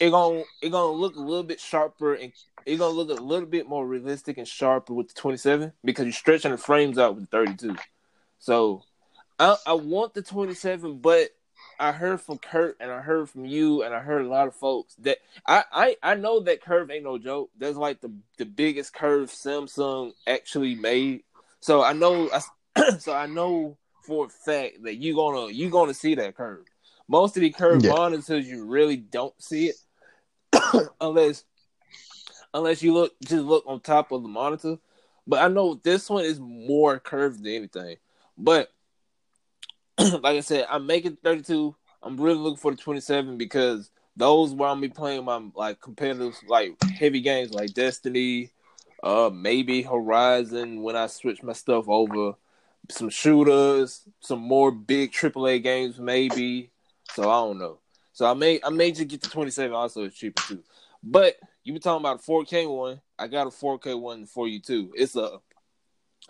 it 0.00 0.10
gonna 0.10 0.44
it 0.62 0.70
gonna 0.70 0.92
look 0.92 1.16
a 1.16 1.20
little 1.20 1.42
bit 1.42 1.58
sharper 1.58 2.14
and 2.14 2.32
it 2.64 2.76
gonna 2.76 2.94
look 2.94 3.10
a 3.10 3.20
little 3.20 3.48
bit 3.48 3.68
more 3.68 3.84
realistic 3.84 4.38
and 4.38 4.46
sharper 4.46 4.94
with 4.94 5.08
the 5.08 5.20
27 5.20 5.72
because 5.84 6.04
you're 6.04 6.12
stretching 6.12 6.52
the 6.52 6.58
frames 6.58 6.96
out 6.96 7.16
with 7.16 7.28
the 7.28 7.36
32. 7.36 7.76
So 8.38 8.84
I, 9.38 9.56
I 9.66 9.72
want 9.74 10.14
the 10.14 10.22
27, 10.22 10.98
but 10.98 11.30
I 11.78 11.92
heard 11.92 12.20
from 12.20 12.38
Kurt 12.38 12.76
and 12.80 12.90
I 12.90 13.00
heard 13.00 13.28
from 13.28 13.44
you 13.44 13.82
and 13.82 13.94
I 13.94 14.00
heard 14.00 14.24
a 14.24 14.28
lot 14.28 14.46
of 14.46 14.54
folks 14.54 14.94
that 14.96 15.18
I, 15.46 15.64
I, 15.72 15.96
I 16.02 16.14
know 16.14 16.40
that 16.40 16.62
curve 16.62 16.90
ain't 16.90 17.04
no 17.04 17.18
joke. 17.18 17.50
That's 17.58 17.76
like 17.76 18.00
the, 18.00 18.12
the 18.38 18.46
biggest 18.46 18.94
curve 18.94 19.30
Samsung 19.30 20.12
actually 20.26 20.76
made. 20.76 21.24
So 21.60 21.82
I 21.82 21.92
know 21.92 22.30
I, 22.32 22.90
so 22.98 23.12
I 23.12 23.26
know 23.26 23.76
for 24.02 24.26
a 24.26 24.28
fact 24.28 24.82
that 24.84 24.96
you 24.96 25.14
gonna 25.14 25.50
you 25.50 25.70
gonna 25.70 25.94
see 25.94 26.14
that 26.14 26.36
curve. 26.36 26.64
Most 27.08 27.36
of 27.36 27.40
the 27.40 27.50
curve 27.50 27.82
Yeah. 27.82 27.88
monitors 27.88 28.46
you 28.46 28.64
really 28.66 28.96
don't 28.96 29.34
see 29.42 29.70
it 29.70 30.90
unless 31.00 31.44
unless 32.52 32.82
you 32.82 32.92
look 32.92 33.14
just 33.22 33.44
look 33.44 33.64
on 33.66 33.80
top 33.80 34.12
of 34.12 34.22
the 34.22 34.28
monitor. 34.28 34.76
But 35.26 35.42
I 35.42 35.48
know 35.48 35.74
this 35.82 36.10
one 36.10 36.24
is 36.24 36.38
more 36.38 36.98
curved 36.98 37.42
than 37.42 37.52
anything. 37.52 37.96
But 38.36 38.70
like 39.98 40.36
I 40.36 40.40
said, 40.40 40.66
I'm 40.70 40.86
making 40.86 41.18
32. 41.22 41.74
I'm 42.02 42.16
really 42.16 42.38
looking 42.38 42.58
for 42.58 42.72
the 42.72 42.76
27 42.76 43.38
because 43.38 43.90
those 44.16 44.52
where 44.52 44.68
I'm 44.68 44.80
be 44.80 44.88
playing 44.88 45.24
my 45.24 45.42
like 45.54 45.80
competitive 45.80 46.36
like 46.48 46.80
heavy 46.84 47.20
games 47.20 47.52
like 47.52 47.74
Destiny, 47.74 48.50
uh 49.02 49.30
maybe 49.32 49.82
Horizon 49.82 50.82
when 50.82 50.96
I 50.96 51.06
switch 51.06 51.42
my 51.42 51.52
stuff 51.52 51.88
over, 51.88 52.34
some 52.90 53.08
shooters, 53.08 54.02
some 54.20 54.40
more 54.40 54.70
big 54.70 55.12
AAA 55.12 55.62
games 55.62 55.98
maybe. 55.98 56.70
So 57.12 57.30
I 57.30 57.36
don't 57.46 57.58
know. 57.58 57.78
So 58.12 58.26
I 58.26 58.34
may 58.34 58.60
I 58.64 58.70
may 58.70 58.90
just 58.90 59.08
get 59.08 59.22
the 59.22 59.28
27 59.28 59.72
also 59.72 60.04
it's 60.04 60.16
cheaper 60.16 60.42
too. 60.42 60.62
But 61.02 61.36
you 61.62 61.72
were 61.72 61.78
talking 61.78 62.02
about 62.02 62.20
a 62.20 62.30
4K 62.30 62.68
one. 62.68 63.00
I 63.18 63.26
got 63.26 63.46
a 63.46 63.50
4K 63.50 63.98
one 63.98 64.26
for 64.26 64.48
you 64.48 64.60
too. 64.60 64.92
It's 64.94 65.16
a 65.16 65.40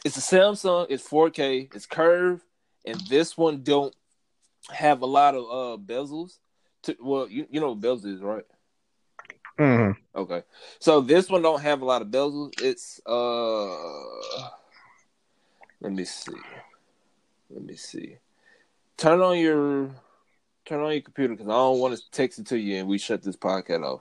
it's 0.05 0.17
a 0.17 0.21
Samsung, 0.21 0.87
it's 0.91 1.07
4K, 1.09 1.75
it's 1.75 1.87
curved, 1.87 2.43
and 2.85 3.01
this 3.09 3.37
one 3.37 3.63
don't 3.63 3.95
have 4.71 5.03
a 5.03 5.07
lot 5.07 5.35
of 5.35 5.45
uh 5.45 5.83
bezels. 5.83 6.39
To, 6.85 6.97
well, 7.01 7.29
you 7.29 7.47
you 7.51 7.61
know 7.61 7.73
what 7.73 7.81
bezels 7.81 8.07
is, 8.07 8.21
right? 8.21 8.45
hmm 9.59 9.91
Okay. 10.17 10.43
So 10.79 11.01
this 11.01 11.29
one 11.29 11.43
don't 11.43 11.63
have 11.63 11.83
a 11.83 11.85
lot 11.85 12.03
of 12.03 12.09
bezels. 12.09 12.61
It's 12.63 13.01
uh 13.07 14.49
let 15.81 15.93
me 15.93 16.05
see. 16.05 16.33
Let 17.51 17.65
me 17.65 17.77
see. 17.77 18.17
Turn 18.97 19.21
on 19.21 19.39
your 19.39 19.91
turn 20.65 20.81
on 20.81 20.93
your 20.93 21.03
computer 21.03 21.35
because 21.35 21.49
I 21.49 21.53
don't 21.53 21.79
want 21.79 21.97
to 21.97 22.11
text 22.11 22.39
it 22.39 22.47
to 22.47 22.59
you 22.59 22.79
and 22.79 22.89
we 22.89 22.99
shut 22.99 23.23
this 23.23 23.37
podcast 23.37 23.83
off. 23.83 24.01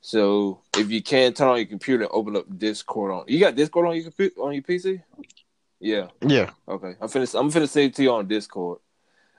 So 0.00 0.60
if 0.76 0.90
you 0.90 1.02
can 1.02 1.32
turn 1.32 1.48
on 1.48 1.56
your 1.56 1.66
computer 1.66 2.04
and 2.04 2.12
open 2.12 2.36
up 2.36 2.44
Discord 2.56 3.12
on 3.12 3.24
you 3.26 3.40
got 3.40 3.56
Discord 3.56 3.86
on 3.86 3.94
your 3.96 4.04
computer 4.04 4.40
on 4.40 4.52
your 4.54 4.62
PC? 4.62 5.02
Yeah. 5.80 6.08
yeah. 6.22 6.50
Okay. 6.68 6.94
I'm 7.00 7.08
finna 7.08 7.38
I'm 7.38 7.50
finna 7.50 7.68
send 7.68 7.86
it 7.90 7.94
to 7.96 8.02
you 8.02 8.12
on 8.12 8.26
Discord. 8.28 8.78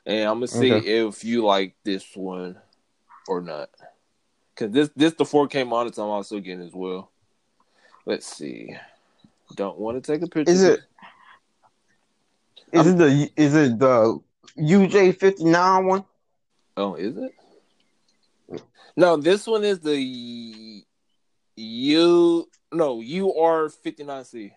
And 0.06 0.29
I'm 0.29 0.36
gonna 0.36 0.48
see 0.48 0.74
Okay. 0.74 1.00
if 1.00 1.24
you 1.24 1.44
like 1.44 1.75
this 1.84 2.15
one 2.15 2.58
or 3.27 3.41
not. 3.41 3.70
Cause 4.56 4.72
this 4.72 4.89
this 4.96 5.13
the 5.13 5.24
4K 5.24 5.67
monitor 5.67 6.01
I'm 6.01 6.08
also 6.10 6.39
getting 6.39 6.65
as 6.65 6.74
well. 6.74 7.12
Let's 8.06 8.25
see. 8.25 8.75
Don't 9.56 9.77
want 9.77 10.01
to 10.03 10.12
take 10.12 10.22
a 10.22 10.27
picture. 10.27 10.51
Is 10.51 10.63
it? 10.63 10.82
Is 12.72 12.88
it 12.88 12.98
the 12.98 13.32
is 13.36 13.56
it 13.56 13.79
the 13.79 14.20
UJ 14.58 15.17
fifty 15.20 15.46
nine 15.46 15.86
one? 15.86 16.06
Oh, 16.75 16.96
is 16.96 17.15
it? 17.17 17.34
No, 18.96 19.17
this 19.17 19.46
one 19.48 19.63
is 19.63 19.79
the 19.79 20.84
U 21.56 22.50
no 22.72 23.01
UR 23.01 23.70
fifty 23.70 24.03
nine 24.03 24.25
C. 24.25 24.53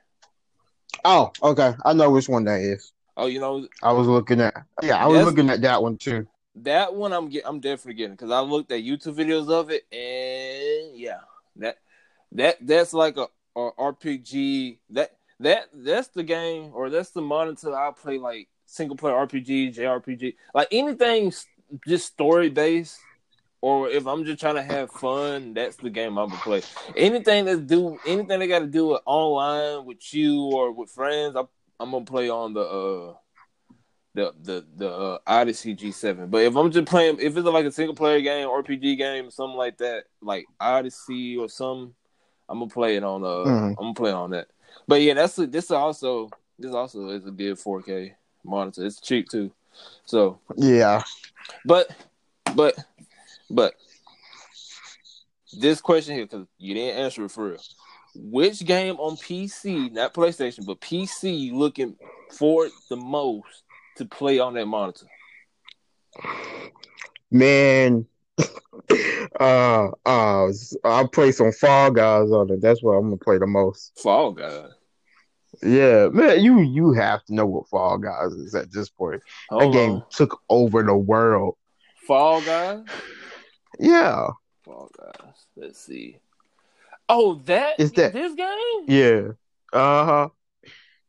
Oh, 1.05 1.33
okay. 1.43 1.75
I 1.85 1.93
know 1.93 2.11
which 2.11 2.29
one 2.29 2.45
that 2.45 2.61
is. 2.61 2.93
Oh, 3.17 3.27
you 3.27 3.41
know 3.41 3.67
I 3.83 3.93
was 3.93 4.07
looking 4.07 4.41
at. 4.41 4.55
Yeah, 4.83 5.03
I 5.03 5.07
was 5.07 5.25
looking 5.25 5.51
at 5.51 5.61
that 5.63 5.83
one 5.83 5.97
too. 5.99 6.27
that 6.57 6.95
one 6.95 7.13
I'm 7.13 7.29
get 7.29 7.45
I'm 7.47 7.61
definitely 7.61 7.95
getting 7.95 8.13
because 8.17 8.31
I 8.31 8.41
looked 8.41 8.73
at 8.73 8.81
YouTube 8.81 9.15
videos 9.15 9.49
of 9.51 9.71
it 9.71 9.85
and 9.93 10.99
yeah 10.99 11.21
that 11.57 11.77
that 12.33 12.57
that's 12.61 12.93
like 12.93 13.17
a, 13.17 13.27
a 13.57 13.71
RPG 13.79 14.79
that 14.91 15.13
that 15.41 15.69
that's 15.73 16.09
the 16.09 16.23
game 16.23 16.71
or 16.75 16.91
that's 16.91 17.11
the 17.11 17.23
monitor 17.23 17.75
I 17.75 17.91
play 17.93 18.19
like 18.19 18.49
single 18.67 18.97
player 18.97 19.15
RPG 19.15 19.77
JRPG 19.77 20.35
like 20.55 20.69
anything 20.73 21.33
just 21.87 22.07
story 22.07 22.51
based 22.51 22.99
or 23.63 23.89
if 23.89 24.07
I'm 24.07 24.25
just 24.25 24.41
trying 24.41 24.55
to 24.57 24.63
have 24.63 24.91
fun 24.91 25.55
that's 25.55 25.77
the 25.77 25.91
game 25.91 26.19
I'm 26.19 26.29
gonna 26.29 26.41
play 26.43 26.63
anything 26.97 27.45
that's 27.45 27.61
do 27.61 27.99
anything 28.07 28.39
they 28.41 28.47
got 28.47 28.61
to 28.61 28.67
do 28.67 28.89
with 28.89 29.03
online 29.07 29.85
with 29.85 30.15
you 30.15 30.43
or 30.45 30.73
with 30.73 30.91
friends 30.91 31.37
I, 31.37 31.43
I'm 31.79 31.91
gonna 31.91 32.05
play 32.05 32.29
on 32.31 32.55
the 32.55 32.61
uh 32.61 33.15
the 34.15 34.35
the 34.43 34.67
the 34.77 34.91
uh, 34.91 35.19
Odyssey 35.27 35.75
G7. 35.75 36.31
But 36.31 36.43
if 36.43 36.57
I'm 36.57 36.71
just 36.73 36.89
playing, 36.89 37.19
if 37.21 37.37
it's 37.37 37.47
like 37.47 37.65
a 37.65 37.71
single 37.71 37.95
player 37.95 38.21
game, 38.21 38.49
RPG 38.49 38.99
game, 38.99 39.31
something 39.31 39.57
like 39.57 39.79
that, 39.79 40.05
like 40.21 40.49
Odyssey 40.59 41.37
or 41.37 41.49
some, 41.49 41.95
I'm 42.49 42.59
gonna 42.59 42.71
play 42.71 42.97
it 42.97 43.05
on. 43.05 43.23
Uh, 43.23 43.27
Mhm. 43.49 43.69
I'm 43.69 43.75
gonna 43.77 43.95
play 43.95 44.11
on 44.11 44.31
that. 44.31 44.49
But 44.89 45.03
yeah, 45.03 45.15
that's 45.15 45.37
this 45.37 45.71
also 45.71 46.29
this 46.59 46.73
also 46.73 47.09
is 47.11 47.25
a 47.27 47.31
good 47.31 47.57
4K 47.57 48.15
monitor. 48.45 48.85
It's 48.85 49.01
cheap 49.01 49.29
too. 49.29 49.53
So, 50.05 50.41
Yeah. 50.57 51.03
but 51.65 51.89
but 52.57 52.77
but 53.51 53.75
this 55.53 55.81
question 55.81 56.15
here 56.15 56.27
because 56.27 56.47
you 56.59 56.75
didn't 56.75 56.99
answer 56.99 57.25
it 57.25 57.31
for 57.31 57.51
real. 57.51 57.61
Which 58.15 58.65
game 58.65 58.97
on 58.97 59.17
PC, 59.17 59.93
not 59.93 60.15
PlayStation, 60.15 60.67
but 60.67 60.81
PC, 60.81 61.39
you 61.39 61.57
looking 61.57 61.97
forward 62.33 62.71
the 62.89 62.97
most 62.97 63.63
to 63.97 64.05
play 64.05 64.39
on 64.39 64.55
that 64.55 64.67
monitor? 64.67 65.07
Man. 67.31 68.07
uh 69.39 69.91
uh 70.07 70.49
I'll 70.85 71.09
play 71.09 71.33
some 71.33 71.53
Fall 71.53 71.91
Guys 71.91 72.31
on 72.31 72.51
it. 72.51 72.61
That's 72.61 72.83
what 72.83 72.93
I'm 72.93 73.05
gonna 73.05 73.17
play 73.19 73.39
the 73.39 73.47
most. 73.47 73.99
Fall 74.01 74.33
Guys. 74.33 74.71
Yeah, 75.63 76.09
man, 76.09 76.41
you 76.41 76.61
you 76.61 76.93
have 76.95 77.25
to 77.27 77.35
know 77.35 77.47
what 77.47 77.69
Fall 77.69 77.99
Guys 77.99 78.33
is 78.33 78.55
at 78.55 78.73
this 78.73 78.89
point. 78.89 79.23
Hold 79.51 79.75
that 79.75 79.77
game 79.77 80.03
took 80.11 80.41
over 80.49 80.83
the 80.83 80.97
world. 80.97 81.57
Fall 82.07 82.41
Guys. 82.41 82.85
Yeah. 83.79 84.29
Fall 84.65 84.91
Guys. 84.97 85.47
Let's 85.57 85.79
see. 85.81 86.19
Oh, 87.09 87.35
that 87.47 87.79
Is 87.79 87.93
that- 87.93 88.13
this 88.13 88.35
game? 88.35 88.85
Yeah. 88.87 89.29
Uh-huh. 89.73 90.29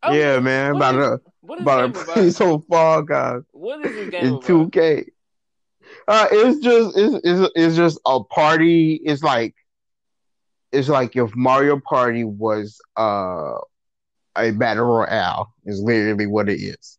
Oh, 0.04 0.12
yeah, 0.14 0.40
man. 0.40 0.76
About 0.76 0.96
is- 0.96 1.20
is 1.20 1.22
about 1.62 1.94
this 1.94 2.04
to 2.04 2.06
game 2.06 2.06
play 2.14 2.22
about? 2.24 2.34
some 2.34 2.62
Fall 2.64 3.02
Guys 3.04 3.42
What 3.52 3.86
is 3.86 3.94
this 3.94 4.10
game 4.10 4.26
in 4.26 4.40
2K. 4.40 5.06
Uh 6.08 6.28
it's 6.32 6.60
just 6.64 6.98
it's, 6.98 7.22
it's 7.24 7.52
it's 7.56 7.76
just 7.76 8.00
a 8.06 8.24
party. 8.24 8.94
It's 9.04 9.22
like 9.24 9.56
it's 10.72 10.88
like 10.88 11.16
if 11.16 11.36
Mario 11.36 11.80
Party 11.80 12.24
was 12.24 12.80
uh 12.98 13.56
a 14.38 14.52
battle 14.52 14.86
royale 14.86 15.54
is 15.66 15.82
literally 15.82 16.28
what 16.28 16.48
it 16.50 16.62
is. 16.62 16.98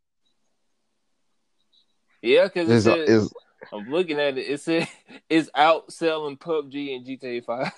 Yeah, 2.21 2.45
because 2.45 2.69
It's, 2.69 2.87
it's 2.87 3.33
I'm 3.73 3.91
looking 3.91 4.19
at 4.19 4.39
it. 4.39 4.43
It 4.43 4.61
said 4.61 4.89
it's 5.29 5.51
outselling 5.51 6.39
PUBG 6.39 6.97
and 6.97 7.07
GTA 7.07 7.45
Five. 7.45 7.73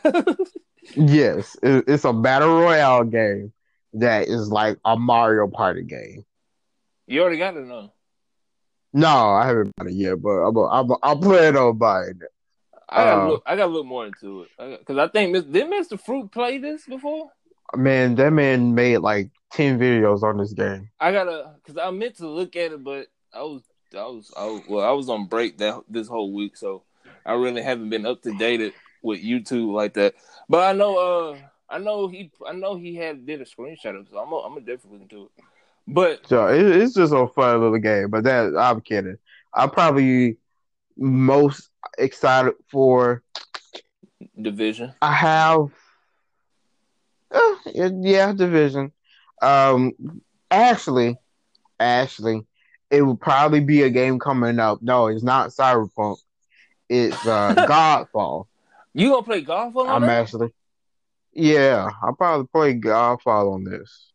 yes, 0.96 1.56
it, 1.62 1.84
it's 1.86 2.04
a 2.04 2.12
battle 2.12 2.60
royale 2.60 3.04
game 3.04 3.52
that 3.94 4.28
is 4.28 4.48
like 4.48 4.78
a 4.84 4.96
Mario 4.96 5.46
Party 5.48 5.82
game. 5.82 6.24
you 7.06 7.20
already 7.20 7.38
got 7.38 7.56
it, 7.56 7.66
no? 7.66 7.92
No, 8.92 9.08
I 9.08 9.46
haven't 9.46 9.72
bought 9.76 9.88
it 9.88 9.94
yet, 9.94 10.22
but 10.22 10.30
I'm 10.30 10.56
I'm 10.56 10.96
I'll 11.02 11.18
play 11.18 11.48
it 11.48 11.56
on 11.56 11.76
buying 11.78 12.10
it. 12.20 12.28
I 12.88 13.04
gotta 13.04 13.22
Uh, 13.22 13.28
look. 13.28 13.42
I 13.46 13.56
gotta 13.56 13.72
look 13.72 13.86
more 13.86 14.06
into 14.06 14.42
it 14.42 14.78
because 14.78 14.98
I, 14.98 15.08
think 15.08 15.34
did 15.34 15.66
Mr. 15.66 15.98
Fruit 16.00 16.30
play 16.30 16.58
this 16.58 16.86
before? 16.86 17.30
Man, 17.74 18.14
that 18.16 18.30
man 18.30 18.74
made 18.74 18.98
like 18.98 19.30
ten 19.50 19.78
videos 19.80 20.22
on 20.22 20.36
this 20.36 20.52
game. 20.52 20.90
I 21.00 21.10
gotta 21.10 21.54
because 21.56 21.76
I 21.76 21.90
meant 21.90 22.16
to 22.16 22.28
look 22.28 22.54
at 22.54 22.72
it, 22.72 22.84
but 22.84 23.08
I 23.32 23.42
was 23.42 23.62
I 23.92 24.06
was 24.06 24.32
I 24.36 24.44
was, 24.44 24.62
well 24.68 24.88
I 24.88 24.92
was 24.92 25.08
on 25.08 25.26
break 25.26 25.58
that 25.58 25.82
this 25.88 26.08
whole 26.08 26.32
week, 26.32 26.56
so 26.56 26.82
I 27.24 27.34
really 27.34 27.62
haven't 27.62 27.90
been 27.90 28.06
up 28.06 28.22
to 28.22 28.36
date 28.36 28.74
with 29.02 29.22
YouTube 29.22 29.72
like 29.72 29.94
that. 29.94 30.14
But 30.48 30.64
I 30.64 30.72
know 30.72 30.96
uh 30.96 31.38
I 31.68 31.78
know 31.78 32.08
he 32.08 32.30
I 32.46 32.52
know 32.52 32.76
he 32.76 32.94
had 32.94 33.26
did 33.26 33.40
a 33.40 33.44
screenshot 33.44 33.98
of 33.98 34.06
it, 34.06 34.08
so 34.10 34.18
I'm 34.18 34.30
gonna, 34.30 34.46
I'm 34.46 34.54
gonna 34.54 34.66
definitely 34.66 35.02
into 35.02 35.24
it. 35.24 35.44
But 35.86 36.26
So 36.26 36.48
it, 36.48 36.64
it's 36.64 36.94
just 36.94 37.12
a 37.12 37.26
fun 37.28 37.60
little 37.60 37.78
game. 37.78 38.10
But 38.10 38.24
that 38.24 38.56
I'm 38.56 38.80
kidding. 38.80 39.18
I'm 39.54 39.70
probably 39.70 40.38
most 40.96 41.70
excited 41.98 42.54
for. 42.70 43.22
division, 44.40 44.92
I 45.00 45.12
have, 45.12 45.70
uh, 47.30 47.54
yeah, 47.72 48.32
division. 48.32 48.92
Um, 49.42 49.92
actually, 50.50 51.16
actually, 51.78 52.46
it 52.90 53.02
would 53.02 53.20
probably 53.20 53.60
be 53.60 53.82
a 53.82 53.90
game 53.90 54.18
coming 54.18 54.58
up. 54.58 54.80
No, 54.82 55.06
it's 55.08 55.22
not 55.22 55.50
Cyberpunk. 55.50 56.18
It's 56.88 57.26
uh, 57.26 57.54
Godfall. 57.68 58.46
you 58.92 59.10
gonna 59.10 59.22
play 59.22 59.44
Godfall? 59.44 59.86
on 59.88 60.02
I'm 60.02 60.02
that? 60.02 60.20
actually, 60.22 60.50
yeah, 61.32 61.88
I'll 62.02 62.14
probably 62.14 62.46
play 62.46 62.78
Godfall 62.78 63.54
on 63.54 63.64
this. 63.64 64.12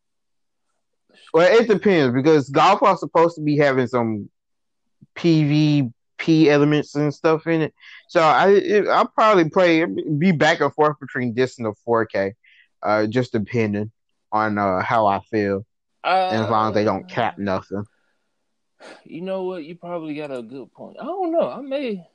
Well, 1.33 1.59
it 1.59 1.67
depends 1.67 2.15
because 2.15 2.49
Godfall's 2.49 3.01
supposed 3.01 3.35
to 3.35 3.41
be 3.41 3.57
having 3.57 3.87
some 3.87 4.29
PvP 5.15 5.91
elements 6.47 6.95
and 6.95 7.13
stuff 7.13 7.45
in 7.47 7.61
it. 7.61 7.73
So 8.07 8.21
I, 8.21 8.49
it, 8.51 8.87
I'll 8.87 9.07
probably 9.07 9.49
play 9.49 9.85
be 9.85 10.31
back 10.31 10.61
and 10.61 10.73
forth 10.73 10.99
between 10.99 11.33
this 11.33 11.57
and 11.59 11.67
the 11.67 11.73
4K, 11.87 12.33
uh, 12.81 13.07
just 13.07 13.31
depending 13.31 13.91
on 14.31 14.57
uh, 14.57 14.81
how 14.81 15.07
I 15.07 15.19
feel 15.31 15.65
Uh, 16.03 16.29
and 16.31 16.43
as 16.43 16.49
long 16.49 16.69
as 16.69 16.75
they 16.75 16.83
don't 16.83 17.07
cap 17.07 17.37
nothing. 17.37 17.83
You 19.03 19.21
know 19.21 19.43
what? 19.43 19.63
You 19.63 19.75
probably 19.75 20.15
got 20.15 20.31
a 20.31 20.41
good 20.41 20.71
point. 20.73 20.97
I 20.99 21.05
don't 21.05 21.31
know. 21.31 21.49
I 21.49 21.61
may, 21.61 22.05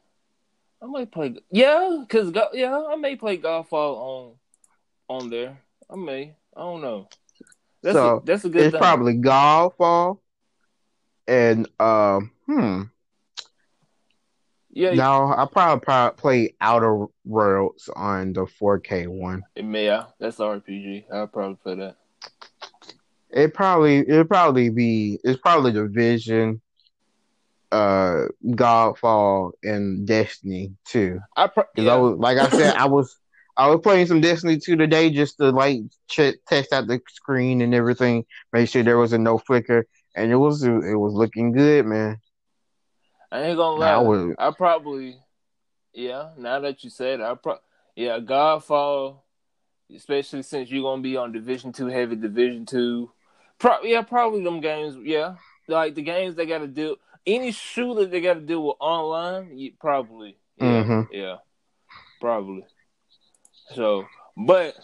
I 0.82 0.86
might 0.86 1.12
play. 1.12 1.34
Yeah, 1.50 2.04
cause 2.08 2.30
go, 2.30 2.48
yeah, 2.52 2.84
I 2.88 2.96
may 2.96 3.16
play 3.16 3.38
Godfall 3.38 3.96
on 3.96 4.32
on 5.08 5.30
there. 5.30 5.60
I 5.90 5.96
may. 5.96 6.34
I 6.56 6.60
don't 6.60 6.82
know. 6.82 7.08
That's 7.82 7.94
So, 7.94 8.16
a, 8.18 8.24
that's 8.24 8.44
a 8.44 8.48
good. 8.48 8.62
It's 8.62 8.72
thing. 8.72 8.80
probably 8.80 9.14
Godfall 9.14 10.18
and 11.26 11.68
um, 11.80 12.30
hmm. 12.46 12.82
yeah. 14.70 14.94
No, 14.94 15.32
I 15.36 15.46
probably, 15.50 15.80
probably 15.84 16.16
play 16.20 16.54
Outer 16.60 17.06
Worlds 17.24 17.88
on 17.94 18.32
the 18.32 18.46
4K 18.46 19.08
one. 19.08 19.42
Yeah, 19.56 20.06
that's 20.18 20.36
RPG. 20.36 21.04
I'll 21.12 21.26
probably 21.26 21.56
play 21.56 21.74
that. 21.76 21.96
It 23.34 23.52
probably 23.52 23.98
it 23.98 24.28
probably 24.28 24.70
be 24.70 25.18
it's 25.24 25.40
probably 25.40 25.72
Division, 25.72 26.62
uh, 27.72 28.26
Godfall, 28.46 29.52
and 29.64 30.06
Destiny 30.06 30.72
too. 30.84 31.18
I 31.36 31.48
pro- 31.48 31.64
yeah. 31.76 31.94
I 31.94 31.96
was 31.96 32.16
like 32.16 32.38
I 32.38 32.48
said, 32.50 32.76
I 32.76 32.86
was 32.86 33.16
I 33.56 33.68
was 33.68 33.80
playing 33.82 34.06
some 34.06 34.20
Destiny 34.20 34.58
2 34.58 34.76
today 34.76 35.10
just 35.10 35.38
to 35.38 35.50
like 35.50 35.80
check 36.08 36.36
test 36.46 36.72
out 36.72 36.86
the 36.86 37.00
screen 37.08 37.60
and 37.60 37.74
everything, 37.74 38.24
make 38.52 38.68
sure 38.68 38.84
there 38.84 38.98
wasn't 38.98 39.24
no 39.24 39.38
flicker, 39.38 39.84
and 40.14 40.30
it 40.30 40.36
was 40.36 40.62
it 40.62 40.70
was 40.70 41.12
looking 41.12 41.50
good, 41.50 41.86
man. 41.86 42.18
I 43.32 43.42
ain't 43.42 43.56
gonna 43.56 43.84
I 43.84 43.96
lie. 43.96 44.08
was 44.08 44.34
I 44.38 44.52
probably. 44.52 45.16
Yeah. 45.92 46.30
Now 46.36 46.60
that 46.60 46.84
you 46.84 46.90
said, 46.90 47.18
it, 47.18 47.24
I 47.24 47.34
pro. 47.34 47.56
Yeah, 47.96 48.20
Godfall. 48.20 49.22
Especially 49.94 50.42
since 50.42 50.70
you're 50.70 50.84
gonna 50.84 51.02
be 51.02 51.16
on 51.16 51.32
Division 51.32 51.72
Two, 51.72 51.88
heavy 51.88 52.14
Division 52.14 52.64
Two. 52.64 53.10
Pro- 53.58 53.82
yeah, 53.82 54.02
probably 54.02 54.42
them 54.44 54.60
games. 54.60 54.96
Yeah, 55.02 55.36
like 55.68 55.94
the 55.94 56.02
games 56.02 56.34
they 56.34 56.46
got 56.46 56.58
to 56.58 56.66
do. 56.66 56.96
Any 57.26 57.52
shooter 57.52 58.04
they 58.06 58.20
got 58.20 58.34
to 58.34 58.40
deal 58.40 58.66
with 58.66 58.76
online, 58.80 59.56
you, 59.56 59.72
probably. 59.80 60.36
Yeah, 60.58 60.84
Mhm. 60.84 61.08
yeah, 61.10 61.36
probably. 62.20 62.64
So, 63.74 64.06
but 64.36 64.76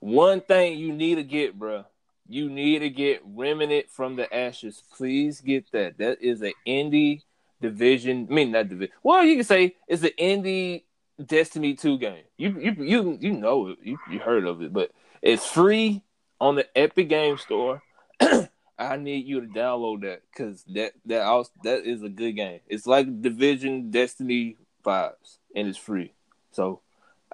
one 0.00 0.40
thing 0.40 0.78
you 0.78 0.92
need 0.92 1.14
to 1.16 1.22
get, 1.22 1.58
bruh, 1.58 1.86
you 2.28 2.50
need 2.50 2.80
to 2.80 2.90
get 2.90 3.22
Remnant 3.24 3.90
from 3.90 4.16
the 4.16 4.32
Ashes. 4.34 4.82
Please 4.96 5.40
get 5.40 5.70
that. 5.72 5.96
That 5.98 6.20
is 6.20 6.42
an 6.42 6.52
indie 6.66 7.22
division. 7.60 8.28
I 8.30 8.34
mean, 8.34 8.52
not 8.52 8.68
division. 8.68 8.92
Well, 9.02 9.24
you 9.24 9.36
can 9.36 9.44
say 9.44 9.76
it's 9.86 10.02
an 10.02 10.10
indie 10.18 10.82
Destiny 11.24 11.74
Two 11.74 11.98
game. 11.98 12.24
You 12.36 12.58
you 12.60 12.72
you 12.84 13.18
you 13.20 13.32
know 13.32 13.68
it. 13.68 13.78
You 13.82 13.98
you 14.10 14.18
heard 14.20 14.44
of 14.44 14.62
it, 14.62 14.72
but 14.72 14.90
it's 15.22 15.46
free 15.46 16.02
on 16.40 16.54
the 16.56 16.66
Epic 16.78 17.08
Game 17.08 17.38
Store. 17.38 17.82
I 18.78 18.96
need 18.96 19.26
you 19.26 19.40
to 19.40 19.46
download 19.46 20.02
that 20.02 20.22
because 20.30 20.64
that 20.74 20.92
that 21.06 21.22
also, 21.22 21.50
that 21.64 21.84
is 21.84 22.02
a 22.02 22.08
good 22.08 22.32
game. 22.32 22.60
It's 22.68 22.86
like 22.86 23.22
Division 23.22 23.90
Destiny 23.90 24.56
vibes, 24.84 25.38
and 25.54 25.68
it's 25.68 25.78
free. 25.78 26.12
So 26.52 26.80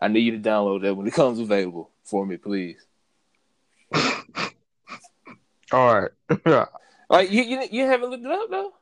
I 0.00 0.08
need 0.08 0.20
you 0.20 0.32
to 0.32 0.38
download 0.38 0.82
that 0.82 0.94
when 0.94 1.06
it 1.06 1.14
comes 1.14 1.38
available 1.38 1.90
for 2.04 2.24
me, 2.26 2.36
please. 2.36 2.84
all 5.72 6.08
right. 6.30 6.68
Like 7.10 7.30
you 7.30 7.42
you, 7.42 7.62
you 7.70 7.84
haven't 7.84 8.10
looked 8.10 8.24
it 8.24 8.30
up 8.30 8.50
though. 8.50 8.72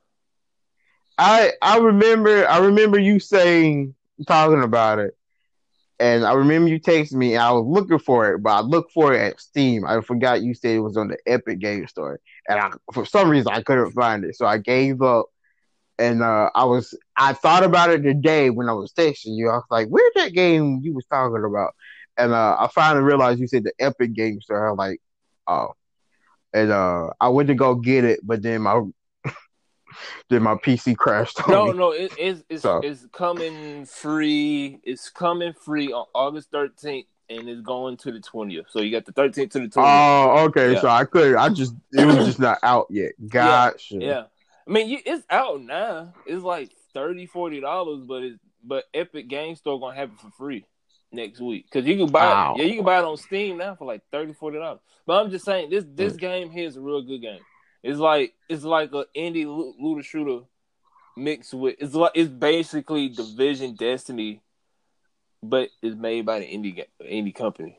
I 1.19 1.53
I 1.61 1.79
remember 1.79 2.49
I 2.49 2.59
remember 2.59 2.99
you 2.99 3.19
saying 3.19 3.95
talking 4.27 4.63
about 4.63 5.01
it, 5.01 5.17
and 6.03 6.25
I 6.25 6.33
remember 6.33 6.69
you 6.69 6.81
texting 6.81 7.15
me. 7.15 7.35
And 7.35 7.43
I 7.45 7.53
was 7.53 7.65
looking 7.65 8.01
for 8.01 8.33
it, 8.35 8.43
but 8.43 8.51
I 8.51 8.61
looked 8.61 8.93
for 8.93 9.15
it 9.15 9.21
at 9.21 9.41
Steam. 9.41 9.87
I 9.87 10.01
forgot 10.01 10.43
you 10.43 10.53
said 10.53 10.75
it 10.77 10.81
was 10.81 10.97
on 10.97 11.09
the 11.09 11.19
Epic 11.27 11.61
Game 11.61 11.87
Store, 11.87 12.19
and 12.49 12.59
I, 12.59 12.71
for 12.93 13.07
some 13.07 13.31
reason 13.31 13.53
I 13.53 13.63
couldn't 13.63 13.93
find 13.93 14.25
it, 14.25 14.37
so 14.37 14.45
I 14.47 14.59
gave 14.59 15.01
up. 15.01 15.27
And 15.99 16.23
uh, 16.23 16.51
I 16.55 16.65
was 16.65 16.99
I 17.17 17.35
thought 17.35 17.63
about 17.63 17.91
it 17.91 18.03
today 18.03 18.51
when 18.51 18.69
I 18.69 18.73
was 18.73 18.93
texting 18.93 19.37
you. 19.37 19.49
I 19.49 19.55
was 19.55 19.65
like, 19.71 19.89
"Where's 19.89 20.13
that 20.17 20.33
game 20.35 20.81
you 20.83 20.93
was 20.93 21.07
talking 21.07 21.45
about?" 21.45 21.75
And 22.17 22.33
uh, 22.33 22.57
I 22.59 22.69
finally 22.75 23.05
realized 23.05 23.39
you 23.39 23.47
said 23.47 23.65
the 23.65 23.73
Epic 23.79 24.13
Game 24.15 24.41
Store. 24.41 24.67
I 24.67 24.71
was 24.71 24.79
like, 24.79 25.01
"Oh." 25.47 25.75
And 26.53 26.73
uh, 26.73 27.11
I 27.21 27.29
went 27.29 27.49
to 27.49 27.55
go 27.55 27.77
get 27.77 28.05
it, 28.05 28.21
but 28.25 28.43
then 28.43 28.63
my 28.63 28.83
then 30.29 30.43
my 30.43 30.55
PC 30.55 30.97
crashed 30.97 31.41
No, 31.49 31.67
me. 31.67 31.79
no, 31.79 31.91
it, 31.93 32.13
it's 32.19 32.45
it's 32.49 32.63
So- 32.63 32.81
it's 32.83 33.07
coming 33.13 33.87
free. 33.87 34.81
It's 34.85 35.11
coming 35.11 35.53
free 35.53 35.93
on 35.93 36.07
August 36.15 36.51
thirteenth, 36.51 37.07
and 37.29 37.49
it's 37.49 37.63
going 37.63 37.97
to 37.99 38.13
the 38.13 38.21
twentieth. 38.21 38.67
So 38.71 38.81
you 38.81 38.91
got 38.91 39.07
the 39.07 39.13
thirteenth 39.13 39.53
to 39.53 39.61
the 39.61 39.69
twentieth. 39.69 39.95
Oh, 39.95 40.45
okay. 40.47 40.75
Yeah. 40.75 40.81
So 40.81 40.89
I 40.89 41.05
could. 41.05 41.37
I 41.37 41.49
just 41.49 41.75
it 41.93 42.05
was 42.05 42.17
just 42.27 42.41
not 42.41 42.59
out 42.63 42.87
yet. 42.91 43.13
Gotcha. 43.29 43.97
yeah, 43.97 44.25
I 44.67 44.71
mean, 44.71 44.89
you, 44.89 44.99
it's 45.05 45.25
out 45.31 45.63
now. 45.63 46.15
It's 46.27 46.43
like 46.43 46.71
30 46.95 47.61
dollars, 47.61 48.05
but 48.07 48.23
it's 48.23 48.39
but 48.65 48.85
Epic 48.95 49.29
Game 49.29 49.57
Store 49.57 49.81
gonna 49.81 49.97
have 49.97 50.11
it 50.11 50.21
for 50.21 50.31
free 50.31 50.65
next 51.11 51.41
week 51.41 51.67
because 51.71 51.87
you 51.87 51.97
can 51.97 52.11
buy 52.11 52.25
Wow. 52.25 52.55
it. 52.55 52.63
Yeah, 52.63 52.65
you 52.67 52.77
can 52.77 52.85
buy 52.85 52.99
it 52.99 53.05
on 53.05 53.17
Steam 53.17 53.59
now 53.59 53.75
for 53.75 53.85
like 53.87 54.03
30 54.13 54.35
dollars. 54.41 54.81
But 55.07 55.21
I'm 55.25 55.31
just 55.31 55.45
saying 55.45 55.71
this 55.71 55.85
this 55.89 56.15
mm. 56.15 56.19
game 56.19 56.51
here 56.51 56.67
is 56.67 56.77
a 56.77 56.81
real 56.81 57.03
good 57.03 57.21
game. 57.21 57.41
It's 57.83 57.99
like 57.99 58.35
it's 58.49 58.65
like 58.65 58.93
a 58.93 59.07
indie 59.17 59.45
loo- 59.47 59.75
looter 59.79 60.03
shooter 60.03 60.41
mixed 61.17 61.53
with 61.55 61.77
it's 61.79 61.95
like 61.95 62.13
it's 62.15 62.31
basically 62.31 63.09
Division 63.09 63.75
Destiny, 63.75 64.41
but 65.43 65.69
it's 65.83 65.97
made 65.97 66.25
by 66.27 66.39
the 66.41 66.47
indie 66.47 66.85
indie 67.03 67.35
company. 67.35 67.79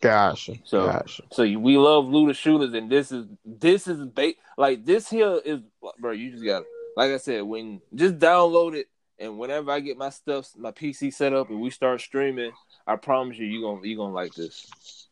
Gotcha. 0.00 0.54
So- 0.64 0.86
gotcha. 0.86 1.22
So 1.32 1.42
we 1.42 1.76
love 1.78 2.06
looter 2.06 2.34
shooters, 2.34 2.74
and 2.74 2.90
this 2.90 3.12
is 3.12 3.26
this 3.44 3.86
is 3.86 4.04
ba- 4.06 4.34
like 4.56 4.84
this 4.84 5.08
here 5.08 5.40
is 5.44 5.60
bro. 5.98 6.12
You 6.12 6.30
just 6.32 6.44
got 6.44 6.64
like 6.96 7.12
I 7.12 7.16
said 7.18 7.42
when 7.42 7.80
just 7.94 8.18
download 8.18 8.74
it, 8.74 8.88
and 9.18 9.38
whenever 9.38 9.70
I 9.70 9.80
get 9.80 9.98
my 9.98 10.10
stuff, 10.10 10.50
my 10.56 10.70
PC 10.70 11.12
set 11.12 11.32
up, 11.32 11.50
and 11.50 11.60
we 11.60 11.70
start 11.70 12.00
streaming, 12.00 12.52
I 12.86 12.96
promise 12.96 13.36
you, 13.38 13.46
you 13.46 13.60
gonna 13.62 13.86
you 13.86 13.96
gonna 13.96 14.14
like 14.14 14.34
this. 14.34 15.05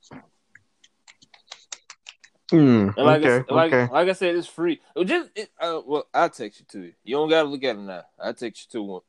And 2.53 2.97
like 2.97 3.23
okay. 3.23 3.45
I, 3.49 3.55
like 3.55 3.73
okay. 3.73 3.93
like 3.93 4.09
I 4.09 4.13
said, 4.13 4.37
it's 4.37 4.47
free. 4.47 4.81
It 4.95 5.05
just 5.07 5.31
it, 5.35 5.51
uh, 5.61 5.81
well, 5.85 6.07
I'll 6.13 6.31
text 6.31 6.61
you 6.61 6.67
to 6.71 6.89
it. 6.89 6.95
You 7.05 7.17
don't 7.17 7.31
gotta 7.31 7.49
look 7.49 7.65
at 7.65 7.77
it 7.77 7.81
now. 7.81 8.03
I'll 8.19 8.35
text 8.35 8.67
you 8.67 8.79
to 8.79 8.83
when 8.83 9.01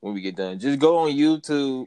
when 0.00 0.14
we 0.14 0.20
get 0.20 0.36
done. 0.36 0.58
Just 0.58 0.78
go 0.78 0.98
on 0.98 1.10
YouTube 1.10 1.86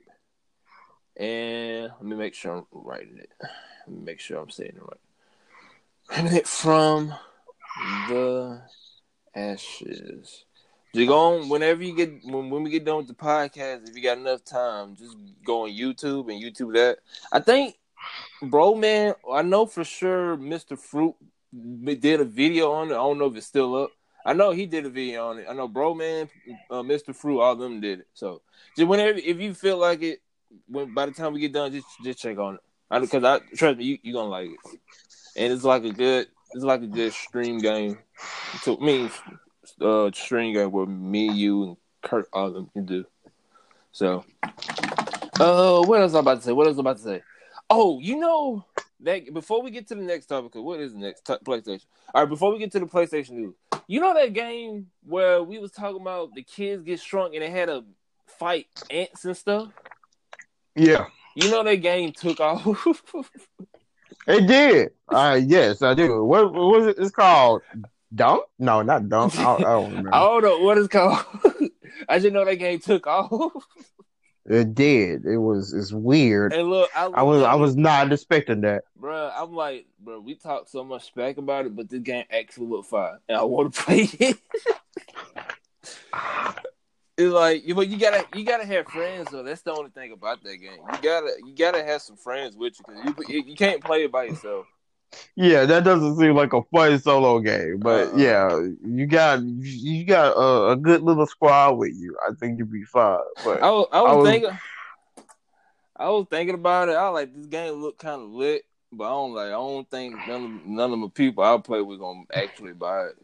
and 1.18 1.84
let 1.84 2.04
me 2.04 2.16
make 2.16 2.34
sure 2.34 2.58
I'm 2.58 2.66
writing 2.72 3.18
it. 3.18 3.32
Let 3.40 3.98
me 3.98 4.04
make 4.04 4.20
sure 4.20 4.40
I'm 4.40 4.50
saying 4.50 4.74
it 4.76 4.82
right. 4.82 6.48
From 6.48 7.14
the 8.10 8.62
ashes. 9.36 10.46
Just 10.94 11.08
go 11.10 11.36
on 11.36 11.50
whenever 11.50 11.84
you 11.84 11.94
get 11.94 12.24
when, 12.24 12.50
when 12.50 12.64
we 12.64 12.70
get 12.70 12.86
done 12.86 12.98
with 12.98 13.08
the 13.08 13.14
podcast. 13.14 13.90
If 13.90 13.98
you 13.98 14.02
got 14.02 14.18
enough 14.18 14.46
time, 14.46 14.96
just 14.96 15.18
go 15.46 15.64
on 15.64 15.70
YouTube 15.70 16.32
and 16.32 16.42
YouTube 16.42 16.74
that. 16.74 17.00
I 17.34 17.42
think, 17.42 17.76
bro, 18.42 18.76
man, 18.76 19.16
I 19.32 19.42
know 19.42 19.66
for 19.66 19.84
sure 19.84 20.38
Mr. 20.38 20.78
Fruit 20.78 21.16
did 21.54 22.22
a 22.22 22.26
video 22.26 22.72
on 22.72 22.90
it. 22.90 22.94
I 22.94 22.98
don't 22.98 23.18
know 23.18 23.28
if 23.28 23.36
it's 23.36 23.48
still 23.48 23.76
up. 23.76 23.92
I 24.26 24.34
know 24.34 24.52
he 24.52 24.66
did 24.66 24.86
a 24.86 24.90
video 24.90 25.28
on 25.30 25.40
it. 25.40 25.46
I 25.48 25.54
know 25.54 25.68
Bro 25.68 25.96
Man, 25.96 26.28
uh, 26.72 26.82
Mr. 26.82 27.16
Fruit, 27.16 27.40
all 27.40 27.54
of 27.54 27.60
them 27.60 27.80
did 27.80 28.00
it. 28.00 28.08
So 28.16 28.42
just 28.76 28.88
whenever 28.88 29.18
if 29.20 29.40
you 29.40 29.54
feel 29.54 29.78
like 29.78 30.02
it, 30.02 30.22
when 30.68 30.94
by 30.94 31.06
the 31.06 31.12
time 31.12 31.34
we 31.34 31.40
get 31.40 31.54
done, 31.54 31.72
just 31.72 31.86
just 32.04 32.20
check 32.20 32.38
on 32.40 32.56
it. 32.56 32.62
I 32.90 33.00
Because 33.00 33.24
I, 33.24 33.40
trust 33.56 33.78
me, 33.78 33.86
you 33.86 33.98
you 34.02 34.14
gonna 34.14 34.30
like 34.30 34.50
it, 34.50 34.80
and 35.38 35.54
it's 35.54 35.64
like 35.64 35.84
a 35.84 35.92
good 35.92 36.28
it's 36.54 36.64
like 36.64 36.82
a 36.82 36.88
good 36.88 37.14
stream 37.14 37.60
game. 37.60 38.00
To 38.64 38.78
me, 38.78 39.10
uh, 39.80 40.10
stream 40.12 40.54
game 40.54 40.72
where 40.72 40.86
me, 40.88 41.32
you, 41.32 41.64
and 41.64 41.78
Kurt 42.02 42.28
all 42.34 42.48
of 42.48 42.54
them 42.54 42.70
can 42.74 42.86
do. 42.86 43.06
So, 43.92 44.26
uh, 45.40 45.84
what 45.84 46.02
else 46.02 46.16
I 46.16 46.20
about 46.20 46.40
to 46.40 46.42
say? 46.42 46.52
What 46.52 46.68
else 46.68 46.78
I 46.78 46.82
about 46.82 46.98
to 46.98 47.04
say? 47.04 47.24
Oh, 47.70 48.00
you 48.00 48.18
know 48.18 48.66
that 49.02 49.34
before 49.34 49.62
we 49.62 49.72
get 49.72 49.88
to 49.88 49.96
the 49.96 50.02
next 50.02 50.28
topic, 50.28 50.56
what 50.56 50.80
is 50.80 50.94
the 50.94 51.00
next 51.00 51.26
t- 51.26 51.34
PlayStation? 51.44 51.86
All 52.14 52.22
right, 52.24 52.30
before 52.30 52.52
we 52.54 52.60
get 52.60 52.72
to 52.74 52.80
the 52.80 52.86
PlayStation 52.86 53.32
news, 53.32 53.56
you 53.88 54.00
know 54.00 54.14
that 54.14 54.34
game 54.34 54.88
where 55.04 55.42
we 55.44 55.60
was 55.60 55.72
talking 55.72 56.02
about 56.02 56.34
the 56.36 56.44
kids 56.44 56.84
get 56.84 57.00
shrunk 57.00 57.34
and 57.34 57.42
they 57.44 57.50
had 57.50 57.68
to 57.68 57.84
fight 58.28 58.68
ants 58.90 59.26
and 59.26 59.36
stuff. 59.36 59.70
Yeah, 60.76 61.06
You 61.36 61.50
know 61.50 61.64
that 61.64 61.78
game 61.78 62.12
took 62.12 62.40
off. 62.42 62.66
it 64.28 64.48
did. 64.48 64.90
Uh, 65.08 65.40
yes, 65.44 65.82
I 65.82 65.94
do. 65.94 66.24
What, 66.24 66.54
what 66.54 66.78
was 66.78 66.88
it? 66.88 66.98
It's 67.00 67.12
called 67.12 67.62
Dunk? 68.14 68.44
No, 68.60 68.82
not 68.82 69.08
Dunk. 69.10 69.38
I, 69.40 69.56
I 69.56 69.60
don't 69.62 69.90
remember. 69.90 70.14
I 70.14 70.20
don't 70.20 70.44
know 70.44 70.60
what 70.60 70.78
it's 70.78 70.88
called. 70.88 71.24
I 72.10 72.20
just 72.20 72.34
know 72.34 72.44
that 72.46 72.56
game 72.58 72.80
took 72.80 73.08
off. 73.08 73.54
It 74.48 74.76
did. 74.76 75.26
It 75.26 75.38
was. 75.38 75.74
It's 75.74 75.92
weird. 75.92 76.54
And 76.54 76.70
look, 76.70 76.90
I, 76.96 77.06
I 77.06 77.22
was. 77.24 77.42
I 77.42 77.56
was 77.56 77.76
not 77.76 78.14
expecting 78.14 78.62
that. 78.62 78.84
bro. 78.96 79.32
I'm 79.36 79.54
like, 79.56 79.88
bro, 80.00 80.20
we 80.20 80.36
talked 80.36 80.70
so 80.70 80.84
much 80.84 81.12
smack 81.12 81.38
about 81.38 81.66
it, 81.66 81.76
but 81.76 81.90
this 81.90 82.02
game 82.02 82.26
actually 82.30 82.68
look 82.68 82.86
fine, 82.86 83.18
and 83.28 83.38
I 83.38 83.44
want 83.44 83.74
to 83.74 83.82
play 83.86 84.08
it. 84.20 84.38
it's 87.18 87.34
like, 87.34 87.66
you- 87.66 87.76
but 87.76 87.88
you 87.88 87.98
gotta, 87.98 88.26
you 88.38 88.44
gotta 88.46 88.66
have 88.66 88.88
friends 88.88 89.30
though. 89.32 89.44
That's 89.44 89.62
the 89.62 89.72
only 89.74 89.90
thing 89.90 90.12
about 90.12 90.44
that 90.44 90.58
game. 90.58 90.80
You 90.94 90.98
gotta, 91.02 91.32
you 91.46 91.56
gotta 91.58 91.84
have 91.84 92.02
some 92.02 92.18
friends 92.18 92.56
with 92.56 92.76
you 93.04 93.14
because 93.14 93.30
you, 93.30 93.44
you 93.48 93.56
can't 93.56 93.84
play 93.84 94.04
it 94.04 94.12
by 94.12 94.26
yourself. 94.26 94.68
Yeah, 95.36 95.66
that 95.66 95.84
doesn't 95.84 96.18
seem 96.18 96.36
like 96.36 96.54
a 96.54 96.62
fun 96.74 97.00
solo 97.00 97.40
game, 97.40 97.80
but 97.80 98.10
Uh-uh. 98.10 98.18
yeah, 98.18 98.60
you 98.86 99.06
got 99.06 99.42
you 99.44 100.06
got 100.06 100.32
a, 100.36 100.72
a 100.72 100.76
good 100.76 101.02
little 101.04 101.26
squad 101.26 101.78
with 101.78 101.94
you. 101.96 102.16
I 102.28 102.32
think 102.40 102.60
you'd 102.60 102.72
be 102.72 102.84
fine. 102.84 103.20
But 103.44 103.62
I 103.64 103.70
was, 103.70 103.88
I 103.92 104.02
was, 104.02 104.12
I 104.12 104.16
was- 104.16 104.30
thinking, 104.30 104.60
I 105.98 106.10
was 106.10 106.28
thinking 106.30 106.56
about 106.56 106.90
it. 106.90 106.96
I 106.96 107.08
like 107.10 107.34
this 107.34 107.46
game 107.46 107.76
look 107.82 107.98
kind 107.98 108.22
of 108.22 108.30
lit, 108.30 108.64
but 108.92 109.06
I 109.06 109.10
don't 109.10 109.34
like. 109.34 109.48
I 109.48 109.52
don't 109.52 109.90
think 109.90 110.16
none 110.28 110.44
of 110.44 110.66
none 110.66 110.94
of 110.94 111.00
the 111.02 111.10
people 111.10 111.44
I 111.44 111.58
play 111.58 111.82
with 111.82 112.00
gonna 112.00 112.24
actually 112.34 112.74
buy 112.74 113.06
it. 113.06 113.16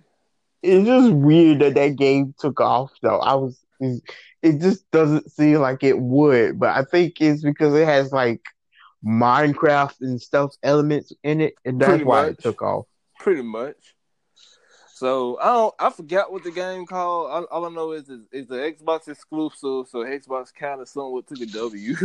it's 0.63 0.85
just 0.87 1.11
weird 1.11 1.59
that 1.59 1.73
that 1.75 1.95
game 1.97 2.33
took 2.39 2.61
off. 2.61 2.91
Though 3.01 3.19
I 3.19 3.33
was, 3.35 3.59
it 3.81 4.59
just 4.61 4.89
doesn't 4.91 5.29
seem 5.31 5.55
like 5.59 5.83
it 5.83 5.99
would. 5.99 6.57
But 6.59 6.75
I 6.77 6.83
think 6.85 7.19
it's 7.19 7.43
because 7.43 7.73
it 7.73 7.85
has 7.85 8.11
like 8.13 8.41
Minecraft 9.05 10.01
and 10.01 10.21
stuff 10.21 10.55
elements 10.63 11.11
in 11.23 11.41
it, 11.41 11.55
and 11.65 11.79
that's 11.81 11.89
Pretty 11.89 12.03
why 12.03 12.23
much. 12.23 12.31
it 12.33 12.41
took 12.43 12.61
off. 12.61 12.85
pretty 13.19 13.41
much. 13.41 13.75
So 14.93 15.39
I 15.41 15.45
don't. 15.45 15.75
I 15.79 15.89
forgot 15.89 16.31
what 16.31 16.43
the 16.43 16.51
game 16.51 16.85
called. 16.85 17.31
All, 17.31 17.43
all 17.45 17.65
I 17.65 17.69
know 17.69 17.91
is 17.93 18.07
it's, 18.09 18.27
it's 18.31 18.49
the 18.49 18.55
Xbox 18.57 19.07
exclusive. 19.07 19.87
So 19.89 20.05
Xbox 20.05 20.53
kind 20.53 20.79
of 20.79 20.87
somewhat 20.87 21.25
took 21.27 21.39
a 21.41 21.47
W. 21.47 21.95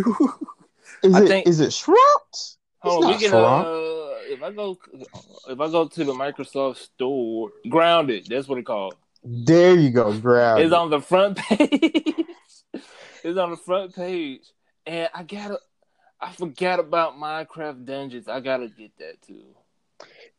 Is 1.02 1.14
I 1.14 1.22
it? 1.22 1.28
think- 1.28 1.46
is 1.46 1.61
it 1.61 1.72
Shrumped? 1.74 2.56
Hold 2.80 3.04
on, 3.04 3.09
we 3.09 3.12
not 3.14 3.20
can. 3.20 3.30
Shrunk. 3.30 3.66
Uh, 3.66 4.32
if 4.32 4.42
I 4.42 4.50
go, 4.52 4.78
if 5.48 5.61
I 5.61 5.70
go 5.70 5.88
to 5.88 6.04
the 6.04 6.12
Microsoft 6.12 6.76
Store, 6.76 7.50
Grounded. 7.68 8.26
That's 8.28 8.48
what 8.48 8.59
it 8.59 8.64
called. 8.66 8.94
There 9.22 9.74
you 9.74 9.90
go, 9.90 10.16
grab. 10.18 10.59
It's 10.61 10.72
on 10.72 10.88
the 10.88 11.00
front 11.00 11.37
page. 11.38 12.24
it's 13.24 13.38
on 13.38 13.50
the 13.50 13.56
front 13.56 13.94
page, 13.94 14.42
and 14.87 15.09
I 15.14 15.22
gotta. 15.24 15.59
I 16.20 16.33
forgot 16.33 16.81
about 16.81 17.16
Minecraft 17.16 17.85
Dungeons. 17.85 18.29
I 18.29 18.40
gotta 18.40 18.68
get 18.68 18.96
that 18.98 19.22
too. 19.22 19.44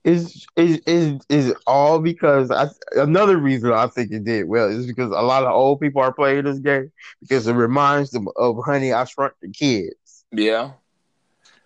is 0.04 0.46
is 0.56 0.80
is 0.88 1.22
is 1.30 1.54
all 1.66 2.00
because 2.00 2.52
I 2.52 2.68
another 2.96 3.38
reason 3.38 3.72
I 3.72 3.88
think 3.88 4.12
it 4.12 4.24
did 4.24 4.48
well 4.48 4.70
is 4.70 4.88
because 4.88 5.10
a 5.12 5.22
lot 5.22 5.44
of 5.44 5.52
old 5.52 5.80
people 5.80 6.02
are 6.02 6.14
playing 6.14 6.46
this 6.46 6.60
game 6.60 6.92
because 7.22 7.48
it 7.48 7.54
reminds 7.54 8.12
them 8.12 8.28
of 8.38 8.58
Honey 8.66 8.94
I 8.94 9.04
Shrunk 9.06 9.34
the 9.42 9.50
Kids. 9.50 10.26
Yeah. 10.32 10.74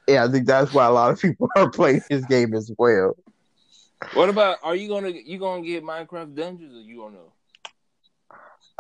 Yeah, 0.08 0.26
I 0.26 0.28
think 0.32 0.48
that's 0.48 0.74
why 0.74 0.86
a 0.86 0.92
lot 0.92 1.12
of 1.12 1.22
people 1.22 1.50
are 1.56 1.70
playing 1.70 2.02
this 2.10 2.26
game 2.26 2.54
as 2.54 2.72
well. 2.78 3.16
What 4.14 4.30
about? 4.30 4.58
Are 4.64 4.76
you 4.76 4.88
gonna 4.90 5.10
you 5.10 5.38
gonna 5.40 5.62
get 5.64 5.84
Minecraft 5.84 6.36
Dungeons 6.36 6.76
or 6.76 6.82
you 6.82 6.98
don't 6.98 7.14
know? 7.14 7.34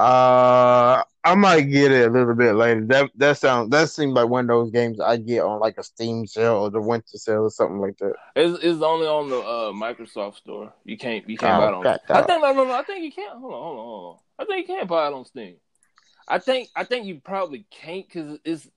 Uh, 0.02 1.04
I 1.24 1.36
might 1.36 1.62
get 1.62 1.92
it 1.92 2.08
a 2.08 2.12
little 2.12 2.34
bit 2.34 2.56
later. 2.56 2.84
That 2.86 3.12
that 3.18 3.38
sounds 3.38 3.70
that 3.70 3.88
seems 3.90 4.14
like 4.14 4.28
one 4.28 4.46
of 4.46 4.48
those 4.48 4.72
games 4.72 5.00
I 5.00 5.18
get 5.18 5.44
on 5.44 5.60
like 5.60 5.78
a 5.78 5.84
Steam 5.84 6.26
sale 6.26 6.56
or 6.56 6.72
the 6.72 6.82
winter 6.82 7.20
sale 7.20 7.44
or 7.44 7.52
something 7.52 7.78
like 7.78 8.00
that. 8.00 8.16
It's, 8.36 8.64
it's 8.64 8.82
only 8.82 9.06
on 9.06 9.30
the 9.30 9.38
uh, 9.38 9.72
Microsoft 9.72 10.38
store. 10.38 10.74
You 10.86 10.98
can't 10.98 11.30
you 11.30 11.38
can't 11.38 11.58
Oh, 11.58 11.60
buy 11.60 11.68
it 11.68 11.74
on. 11.76 11.86
I 12.10 12.24
think 12.24 12.42
no 12.42 12.52
no 12.52 12.64
no. 12.64 12.72
I 12.72 12.82
think 12.82 13.04
you 13.04 13.12
can't. 13.12 13.38
Hold 13.38 13.54
on 13.54 13.62
hold 13.62 13.78
on 13.78 13.86
hold 13.86 14.16
on. 14.16 14.20
I 14.40 14.46
think 14.46 14.68
you 14.68 14.76
can't 14.76 14.90
buy 14.90 15.06
it 15.08 15.14
on 15.14 15.24
Steam. 15.26 15.58
I 16.28 16.40
think 16.40 16.70
I 16.76 16.84
think 16.84 17.06
you 17.06 17.22
probably 17.24 17.68
can't 17.70 18.08
because 18.08 18.40
it's 18.44 18.68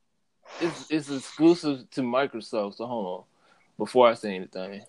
it's 0.61 0.85
it's 0.91 1.11
exclusive 1.11 1.89
to 1.93 2.03
Microsoft. 2.03 2.75
So 2.75 2.85
hold 2.87 3.07
on 3.07 3.25
before 3.79 4.11
I 4.11 4.15
say 4.15 4.35
anything. 4.35 4.83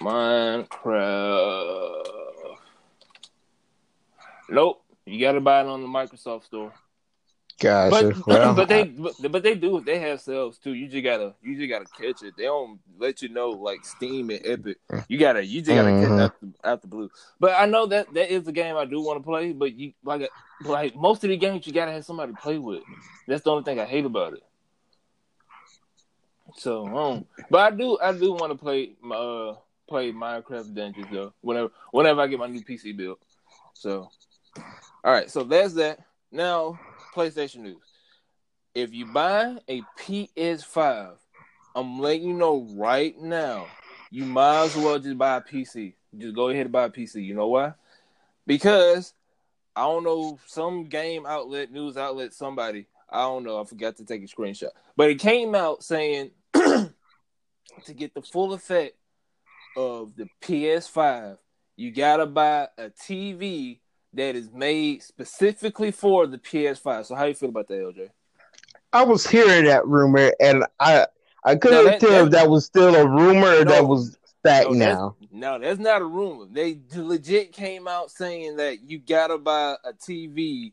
Minecraft. 0.00 2.02
Nope. 4.50 4.82
You 5.08 5.20
got 5.20 5.32
to 5.32 5.40
buy 5.40 5.60
it 5.62 5.66
on 5.66 5.82
the 5.82 5.88
Microsoft 5.88 6.44
store. 6.44 6.72
Gotcha. 7.60 7.90
But 8.14 8.26
well, 8.26 8.54
but 8.54 8.68
they 8.68 8.84
but, 8.84 9.32
but 9.32 9.42
they 9.42 9.56
do 9.56 9.80
they 9.80 9.98
have 9.98 10.20
sales 10.20 10.58
too. 10.58 10.74
You 10.74 10.86
just 10.86 11.02
gotta 11.02 11.34
you 11.42 11.56
just 11.56 11.68
gotta 11.68 11.86
catch 11.86 12.22
it. 12.22 12.36
They 12.36 12.44
don't 12.44 12.78
let 12.98 13.20
you 13.20 13.30
know 13.30 13.50
like 13.50 13.84
Steam 13.84 14.30
and 14.30 14.40
Epic. 14.44 14.76
You 15.08 15.18
gotta 15.18 15.44
you 15.44 15.60
just 15.60 15.74
gotta 15.74 15.88
Mhm. 15.90 16.08
catch 16.08 16.20
out 16.20 16.34
the, 16.40 16.68
out 16.68 16.82
the 16.82 16.86
blue. 16.86 17.10
But 17.40 17.54
I 17.60 17.66
know 17.66 17.86
that 17.86 18.14
that 18.14 18.32
is 18.32 18.46
a 18.46 18.52
game 18.52 18.76
I 18.76 18.84
do 18.84 19.00
want 19.00 19.18
to 19.18 19.24
play. 19.24 19.52
But 19.52 19.74
you 19.74 19.92
like 20.04 20.30
like 20.60 20.94
most 20.94 21.24
of 21.24 21.30
the 21.30 21.36
games 21.36 21.66
you 21.66 21.72
gotta 21.72 21.90
have 21.90 22.04
somebody 22.04 22.32
to 22.32 22.38
play 22.38 22.58
with. 22.58 22.82
That's 23.26 23.42
the 23.42 23.50
only 23.50 23.64
thing 23.64 23.80
I 23.80 23.84
hate 23.86 24.04
about 24.04 24.34
it. 24.34 24.44
So 26.56 26.86
um, 26.96 27.24
but 27.50 27.58
I 27.72 27.76
do 27.76 27.98
I 28.00 28.12
do 28.12 28.32
want 28.32 28.52
to 28.52 28.58
play 28.58 28.92
my 29.02 29.16
uh, 29.16 29.56
play 29.88 30.12
Minecraft 30.12 30.74
Dungeons 30.74 31.06
though. 31.10 31.32
Whenever 31.40 31.70
whenever 31.90 32.20
I 32.20 32.26
get 32.28 32.38
my 32.38 32.46
new 32.46 32.62
PC 32.62 32.96
built. 32.96 33.18
So 33.74 34.10
all 35.04 35.12
right, 35.12 35.30
so 35.30 35.44
that's 35.44 35.74
that. 35.74 36.00
Now 36.30 36.78
PlayStation 37.14 37.58
news. 37.58 37.76
If 38.74 38.92
you 38.92 39.06
buy 39.06 39.58
a 39.68 39.82
PS5, 39.98 41.16
I'm 41.74 42.00
letting 42.00 42.28
you 42.28 42.34
know 42.34 42.66
right 42.74 43.18
now, 43.20 43.66
you 44.10 44.24
might 44.24 44.64
as 44.64 44.76
well 44.76 44.98
just 44.98 45.18
buy 45.18 45.36
a 45.36 45.40
PC. 45.40 45.94
Just 46.16 46.34
go 46.34 46.48
ahead 46.48 46.66
and 46.66 46.72
buy 46.72 46.84
a 46.84 46.90
PC. 46.90 47.24
You 47.24 47.34
know 47.34 47.48
why? 47.48 47.74
Because 48.46 49.14
I 49.74 49.82
don't 49.82 50.04
know, 50.04 50.38
some 50.46 50.84
game 50.84 51.24
outlet, 51.26 51.70
news 51.70 51.96
outlet, 51.96 52.34
somebody, 52.34 52.86
I 53.08 53.22
don't 53.22 53.44
know, 53.44 53.60
I 53.60 53.64
forgot 53.64 53.96
to 53.96 54.04
take 54.04 54.22
a 54.24 54.26
screenshot. 54.26 54.70
But 54.96 55.10
it 55.10 55.20
came 55.20 55.54
out 55.54 55.84
saying 55.84 56.30
to 56.54 56.90
get 57.94 58.14
the 58.14 58.22
full 58.22 58.52
effect 58.52 58.96
of 59.76 60.16
the 60.16 60.28
PS5, 60.42 61.38
you 61.76 61.92
gotta 61.92 62.26
buy 62.26 62.68
a 62.76 62.90
TV 62.90 63.78
that 64.14 64.34
is 64.34 64.50
made 64.52 65.02
specifically 65.02 65.90
for 65.90 66.26
the 66.26 66.38
PS5. 66.38 67.06
So 67.06 67.14
how 67.14 67.24
you 67.24 67.34
feel 67.34 67.50
about 67.50 67.68
that, 67.68 67.80
LJ? 67.80 68.08
I 68.92 69.02
was 69.04 69.26
hearing 69.26 69.64
that 69.66 69.86
rumor, 69.86 70.32
and 70.40 70.64
I 70.80 71.06
I 71.44 71.56
couldn't 71.56 71.84
that- 71.84 72.00
tell 72.00 72.10
that- 72.10 72.24
if 72.24 72.30
that 72.32 72.50
was 72.50 72.64
still 72.64 72.94
a 72.94 73.06
rumor 73.06 73.60
or 73.60 73.64
that 73.64 73.86
was 73.86 74.18
fact 74.42 74.70
No, 74.70 74.78
that's- 74.78 74.96
now. 74.98 75.16
No, 75.30 75.58
that's 75.58 75.78
not 75.78 76.02
a 76.02 76.04
rumor. 76.06 76.46
They 76.50 76.80
legit 76.94 77.52
came 77.52 77.86
out 77.86 78.10
saying 78.10 78.56
that 78.56 78.88
you 78.88 78.98
gotta 78.98 79.38
buy 79.38 79.76
a 79.84 79.92
TV 79.92 80.72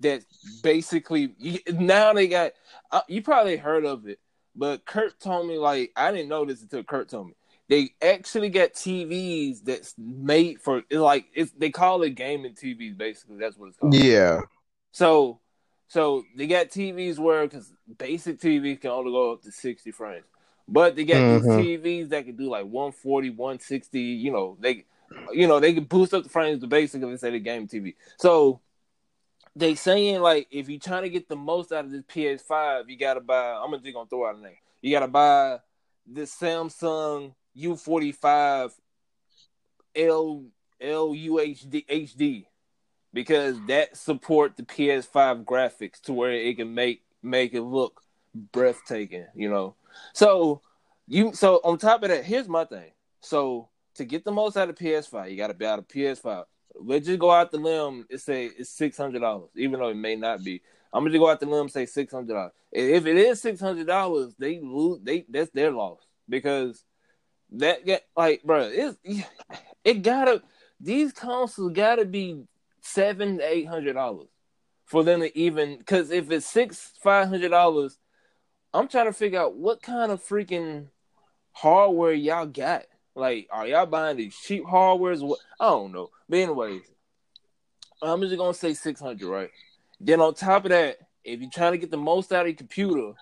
that 0.00 0.24
basically 0.62 1.34
you, 1.38 1.58
now 1.72 2.12
they 2.12 2.28
got. 2.28 2.52
Uh, 2.90 3.00
you 3.08 3.20
probably 3.22 3.56
heard 3.56 3.84
of 3.84 4.06
it, 4.06 4.20
but 4.54 4.84
Kurt 4.84 5.18
told 5.18 5.48
me 5.48 5.58
like 5.58 5.92
I 5.96 6.12
didn't 6.12 6.28
know 6.28 6.44
this 6.44 6.62
until 6.62 6.84
Kurt 6.84 7.08
told 7.08 7.28
me. 7.28 7.34
They 7.68 7.90
actually 8.00 8.48
got 8.50 8.74
TVs 8.74 9.62
that's 9.64 9.94
made 9.98 10.60
for 10.60 10.82
it's 10.88 11.00
like 11.00 11.26
it's 11.34 11.52
they 11.52 11.70
call 11.70 12.02
it 12.02 12.10
gaming 12.14 12.54
TVs. 12.54 12.96
Basically, 12.96 13.38
that's 13.38 13.56
what 13.56 13.68
it's 13.68 13.76
called. 13.78 13.94
Yeah, 13.94 14.42
So, 14.92 15.40
so 15.88 16.24
they 16.36 16.46
got 16.46 16.70
TVs 16.70 17.18
where 17.18 17.44
because 17.46 17.72
basic 17.98 18.40
TVs 18.40 18.80
can 18.80 18.90
only 18.90 19.12
go 19.12 19.32
up 19.32 19.42
to 19.42 19.52
sixty 19.52 19.90
frames, 19.90 20.24
but 20.68 20.96
they 20.96 21.04
got 21.04 21.24
Mhm. 21.24 21.42
these 21.42 21.48
TVs 21.48 22.08
that 22.10 22.24
can 22.26 22.36
do 22.36 22.48
like 22.48 22.66
140, 22.66 23.30
160. 23.30 24.00
You 24.00 24.32
know, 24.32 24.56
they, 24.60 24.84
you 25.32 25.46
know, 25.48 25.60
they 25.60 25.74
can 25.74 25.84
boost 25.84 26.14
up 26.14 26.22
the 26.22 26.28
frames 26.28 26.60
to 26.60 26.66
basically 26.66 27.10
instead 27.10 27.34
of 27.34 27.42
game 27.44 27.66
TV. 27.68 27.94
So 28.16 28.60
they 29.54 29.74
saying 29.74 30.20
like 30.20 30.48
if 30.50 30.68
you're 30.68 30.80
trying 30.80 31.02
to 31.04 31.08
get 31.10 31.28
the 31.28 31.36
most 31.36 31.72
out 31.72 31.84
of 31.86 31.90
this 31.90 32.02
PS5, 32.08 32.88
you 32.90 32.96
gotta 32.96 33.20
buy. 33.20 33.54
I'm 33.54 33.72
just 33.72 33.94
gonna 33.94 34.08
throw 34.08 34.26
out 34.28 34.36
a 34.36 34.40
name. 34.40 34.56
You 34.82 34.92
gotta 34.92 35.08
buy 35.08 35.58
this 36.06 36.34
Samsung 36.36 37.34
U45 37.58 38.72
L 39.94 40.44
LUHD 40.80 41.86
HD 41.86 42.46
because 43.12 43.56
that 43.66 43.96
support 43.96 44.56
the 44.56 44.62
PS5 44.62 45.44
graphics 45.44 46.00
to 46.02 46.12
where 46.12 46.32
it 46.32 46.56
can 46.56 46.74
make 46.74 47.02
make 47.22 47.54
it 47.54 47.62
look 47.62 48.02
breathtaking, 48.52 49.26
you 49.34 49.48
know. 49.48 49.74
So 50.12 50.60
you 51.06 51.32
so 51.34 51.60
on 51.64 51.78
top 51.78 52.02
of 52.02 52.10
that, 52.10 52.24
here's 52.24 52.48
my 52.48 52.64
thing. 52.64 52.92
So 53.20 53.68
to 53.94 54.04
get 54.04 54.24
the 54.24 54.32
most 54.32 54.56
out 54.56 54.68
of 54.68 54.76
PS5, 54.76 55.30
you 55.30 55.36
got 55.36 55.46
to 55.46 55.54
be 55.54 55.64
out 55.66 55.78
of 55.78 55.88
PS5. 55.88 56.44
Let's 56.78 57.06
just 57.06 57.18
go 57.18 57.30
out 57.30 57.50
the 57.50 57.58
limb 57.58 58.06
and 58.10 58.20
say 58.20 58.46
it's 58.46 58.70
six 58.70 58.98
hundred 58.98 59.20
dollars, 59.20 59.48
even 59.56 59.80
though 59.80 59.88
it 59.88 59.96
may 59.96 60.16
not 60.16 60.44
be. 60.44 60.60
I'm 60.92 61.04
gonna 61.04 61.18
go 61.18 61.28
out 61.28 61.40
the 61.40 61.46
limb 61.46 61.68
say 61.68 61.86
six 61.86 62.12
hundred 62.12 62.34
dollars. 62.34 62.52
If 62.70 63.06
it 63.06 63.16
is 63.16 63.40
six 63.40 63.60
hundred 63.60 63.86
dollars, 63.86 64.34
they 64.38 64.60
lose. 64.60 65.00
They 65.02 65.24
that's 65.28 65.50
their 65.50 65.70
loss 65.70 66.00
because 66.28 66.84
that 67.52 67.84
get 67.86 68.06
like, 68.16 68.42
bro, 68.42 68.70
it's 68.72 68.96
it 69.84 70.02
gotta 70.02 70.42
these 70.80 71.12
consoles 71.12 71.72
gotta 71.72 72.04
be 72.04 72.44
seven 72.80 73.38
to 73.38 73.44
eight 73.44 73.66
hundred 73.66 73.94
dollars 73.94 74.28
for 74.84 75.04
them 75.04 75.20
to 75.20 75.38
even. 75.38 75.78
Because 75.78 76.10
if 76.10 76.30
it's 76.30 76.46
six 76.46 76.92
five 77.02 77.28
hundred 77.28 77.50
dollars, 77.50 77.98
I'm 78.74 78.88
trying 78.88 79.06
to 79.06 79.12
figure 79.12 79.40
out 79.40 79.56
what 79.56 79.82
kind 79.82 80.12
of 80.12 80.22
freaking 80.22 80.88
hardware 81.52 82.12
y'all 82.12 82.46
got. 82.46 82.84
Like, 83.14 83.48
are 83.50 83.66
y'all 83.66 83.86
buying 83.86 84.18
these 84.18 84.36
cheap 84.36 84.64
hardwares? 84.64 85.22
What 85.22 85.40
I 85.58 85.66
don't 85.66 85.92
know. 85.92 86.10
But 86.28 86.40
anyways, 86.40 86.82
I'm 88.02 88.20
just 88.20 88.36
gonna 88.36 88.54
say 88.54 88.74
six 88.74 89.00
hundred, 89.00 89.28
right? 89.28 89.50
Then 90.00 90.20
on 90.20 90.34
top 90.34 90.66
of 90.66 90.70
that, 90.70 90.98
if 91.24 91.40
you're 91.40 91.50
trying 91.50 91.72
to 91.72 91.78
get 91.78 91.90
the 91.90 91.96
most 91.96 92.32
out 92.32 92.42
of 92.42 92.48
your 92.48 92.56
computer, 92.56 93.12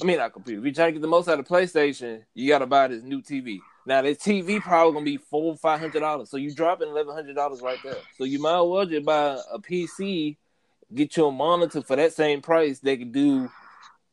I 0.00 0.04
mean 0.04 0.18
not 0.18 0.32
computer, 0.32 0.58
if 0.58 0.64
you're 0.64 0.74
trying 0.74 0.88
to 0.88 0.92
get 0.92 1.02
the 1.02 1.08
most 1.08 1.28
out 1.28 1.38
of 1.38 1.46
PlayStation, 1.46 2.22
you 2.34 2.48
gotta 2.48 2.66
buy 2.66 2.88
this 2.88 3.02
new 3.02 3.22
TV. 3.22 3.60
Now 3.86 4.02
this 4.02 4.18
TV 4.18 4.60
probably 4.60 4.92
gonna 4.92 5.04
be 5.04 5.16
four 5.16 5.56
five 5.56 5.80
hundred 5.80 6.00
dollars. 6.00 6.30
So 6.30 6.36
you 6.36 6.54
dropping 6.54 6.88
eleven 6.88 7.14
hundred 7.14 7.36
dollars 7.36 7.60
right 7.60 7.78
there. 7.82 7.96
So 8.16 8.24
you 8.24 8.40
might 8.40 8.60
as 8.60 8.66
well 8.66 8.86
just 8.86 9.04
buy 9.04 9.38
a 9.52 9.58
PC, 9.58 10.36
get 10.94 11.16
you 11.16 11.26
a 11.26 11.32
monitor 11.32 11.82
for 11.82 11.96
that 11.96 12.12
same 12.12 12.40
price. 12.40 12.80
They 12.80 12.96
could 12.96 13.12
do, 13.12 13.50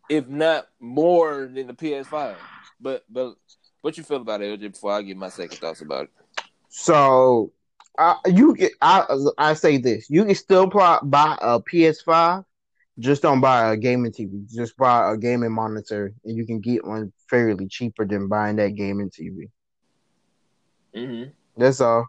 if 0.09 0.27
not 0.27 0.67
more 0.79 1.49
than 1.51 1.67
the 1.67 1.73
PS5. 1.73 2.35
But 2.79 3.05
but 3.09 3.35
what 3.81 3.97
you 3.97 4.03
feel 4.03 4.21
about 4.21 4.41
it, 4.41 4.59
LJ? 4.59 4.73
Before 4.73 4.91
I 4.91 5.01
give 5.01 5.17
my 5.17 5.29
second 5.29 5.57
thoughts 5.57 5.81
about 5.81 6.03
it. 6.03 6.11
So, 6.69 7.51
uh, 7.97 8.15
you 8.25 8.55
get 8.55 8.73
I 8.81 9.05
I 9.37 9.53
say 9.53 9.77
this: 9.77 10.09
you 10.09 10.25
can 10.25 10.35
still 10.35 10.67
buy 10.67 11.37
a 11.41 11.59
PS5, 11.59 12.45
just 12.99 13.21
don't 13.21 13.41
buy 13.41 13.73
a 13.73 13.77
gaming 13.77 14.11
TV. 14.11 14.49
Just 14.51 14.75
buy 14.77 15.11
a 15.11 15.17
gaming 15.17 15.51
monitor, 15.51 16.13
and 16.25 16.35
you 16.35 16.45
can 16.45 16.59
get 16.59 16.85
one 16.85 17.11
fairly 17.29 17.67
cheaper 17.67 18.05
than 18.05 18.27
buying 18.27 18.55
that 18.57 18.75
gaming 18.75 19.09
TV. 19.09 19.49
Mm-hmm. 20.95 21.29
That's 21.57 21.81
all. 21.81 22.07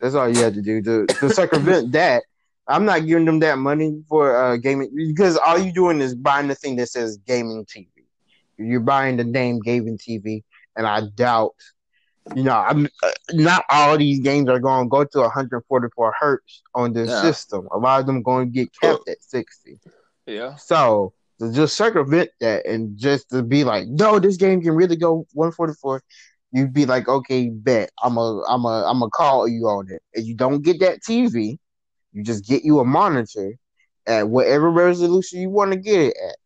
That's 0.00 0.14
all 0.14 0.28
you 0.28 0.42
have 0.42 0.54
to 0.54 0.62
do 0.62 0.82
to 0.82 1.06
to 1.06 1.30
circumvent 1.30 1.92
that. 1.92 2.22
I'm 2.66 2.84
not 2.84 3.04
giving 3.06 3.24
them 3.24 3.40
that 3.40 3.58
money 3.58 4.02
for 4.08 4.36
uh, 4.36 4.56
gaming 4.56 4.90
because 4.94 5.36
all 5.36 5.58
you're 5.58 5.72
doing 5.72 6.00
is 6.00 6.14
buying 6.14 6.48
the 6.48 6.54
thing 6.54 6.76
that 6.76 6.86
says 6.88 7.16
gaming 7.26 7.64
TV. 7.66 7.88
You're 8.58 8.80
buying 8.80 9.16
the 9.16 9.24
name 9.24 9.60
gaming 9.60 9.98
TV, 9.98 10.44
and 10.76 10.86
I 10.86 11.02
doubt, 11.14 11.54
you 12.34 12.42
know, 12.44 12.54
I'm 12.54 12.86
uh, 13.02 13.10
not 13.32 13.64
all 13.70 13.96
these 13.98 14.20
games 14.20 14.48
are 14.48 14.60
going 14.60 14.84
to 14.86 14.88
go 14.88 15.04
to 15.04 15.18
144 15.20 16.14
hertz 16.18 16.62
on 16.74 16.92
this 16.92 17.10
Yeah. 17.10 17.22
system. 17.22 17.68
A 17.72 17.78
lot 17.78 18.00
of 18.00 18.06
them 18.06 18.22
going 18.22 18.48
to 18.48 18.52
get 18.52 18.68
capped 18.80 19.08
at 19.08 19.22
60. 19.22 19.78
Yeah. 20.30 20.54
So 20.56 21.12
to 21.40 21.52
just 21.52 21.76
circumvent 21.76 22.30
that 22.40 22.66
and 22.66 22.96
just 22.96 23.30
to 23.30 23.42
be 23.42 23.64
like, 23.64 23.88
no, 23.88 24.18
this 24.18 24.36
game 24.36 24.60
can 24.62 24.72
really 24.72 24.96
go 24.96 25.26
144. 25.32 26.02
You'd 26.52 26.72
be 26.72 26.86
like, 26.86 27.08
okay, 27.08 27.48
bet 27.48 27.90
I'm 28.02 28.16
a, 28.16 28.42
I'm 28.48 28.64
a, 28.64 28.84
I'm 28.86 29.02
a 29.02 29.10
call 29.10 29.48
you 29.48 29.66
on 29.66 29.90
it. 29.90 30.02
And 30.14 30.24
you 30.24 30.34
don't 30.34 30.62
get 30.62 30.80
that 30.80 31.00
TV, 31.00 31.58
you 32.12 32.22
just 32.22 32.46
get 32.46 32.64
you 32.64 32.80
a 32.80 32.84
monitor 32.84 33.54
at 34.06 34.28
whatever 34.28 34.70
resolution 34.70 35.40
you 35.40 35.50
want 35.50 35.72
to 35.72 35.78
get 35.78 36.00
it 36.00 36.16
at. 36.24 36.36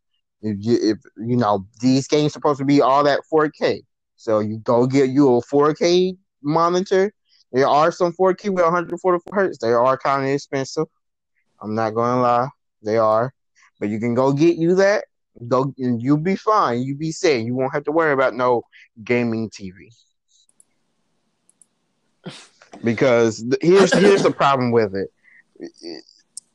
If 0.42 0.56
you, 0.60 0.78
if 0.90 0.98
you 1.16 1.36
know 1.36 1.66
these 1.80 2.06
games 2.06 2.32
supposed 2.32 2.58
to 2.58 2.66
be 2.66 2.82
all 2.82 3.02
that 3.04 3.20
4K, 3.32 3.80
so 4.16 4.40
you 4.40 4.58
go 4.58 4.86
get 4.86 5.10
you 5.10 5.36
a 5.36 5.42
4K 5.42 6.16
monitor. 6.42 7.12
There 7.52 7.66
are 7.66 7.90
some 7.90 8.12
4K 8.12 8.50
with 8.50 8.64
144 8.64 9.34
hertz. 9.34 9.58
They 9.58 9.72
are 9.72 9.96
kind 9.96 10.24
of 10.24 10.30
expensive. 10.30 10.86
I'm 11.62 11.74
not 11.74 11.94
gonna 11.94 12.20
lie, 12.20 12.48
they 12.82 12.98
are. 12.98 13.32
But 13.80 13.88
you 13.88 13.98
can 13.98 14.14
go 14.14 14.32
get 14.32 14.56
you 14.56 14.74
that. 14.76 15.04
Go 15.48 15.74
and 15.78 16.00
you'll 16.00 16.16
be 16.16 16.36
fine. 16.36 16.82
You'll 16.82 16.98
be 16.98 17.12
set. 17.12 17.42
You 17.42 17.54
won't 17.54 17.72
have 17.72 17.84
to 17.84 17.92
worry 17.92 18.12
about 18.12 18.34
no 18.34 18.62
gaming 19.02 19.50
TV. 19.50 19.88
Because 22.82 23.44
here's 23.60 23.92
here's 23.92 24.22
the 24.22 24.30
problem 24.30 24.70
with 24.70 24.94
it. 24.94 25.10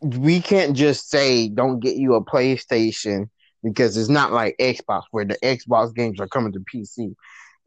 We 0.01 0.39
can't 0.39 0.75
just 0.75 1.09
say 1.09 1.49
don't 1.49 1.81
get 1.81 1.97
you 1.97 2.15
a 2.15 2.23
PlayStation 2.23 3.29
because 3.63 3.97
it's 3.97 4.09
not 4.09 4.31
like 4.31 4.55
Xbox 4.59 5.03
where 5.11 5.25
the 5.25 5.37
Xbox 5.43 5.93
games 5.93 6.19
are 6.19 6.27
coming 6.27 6.53
to 6.53 6.59
PC. 6.59 7.15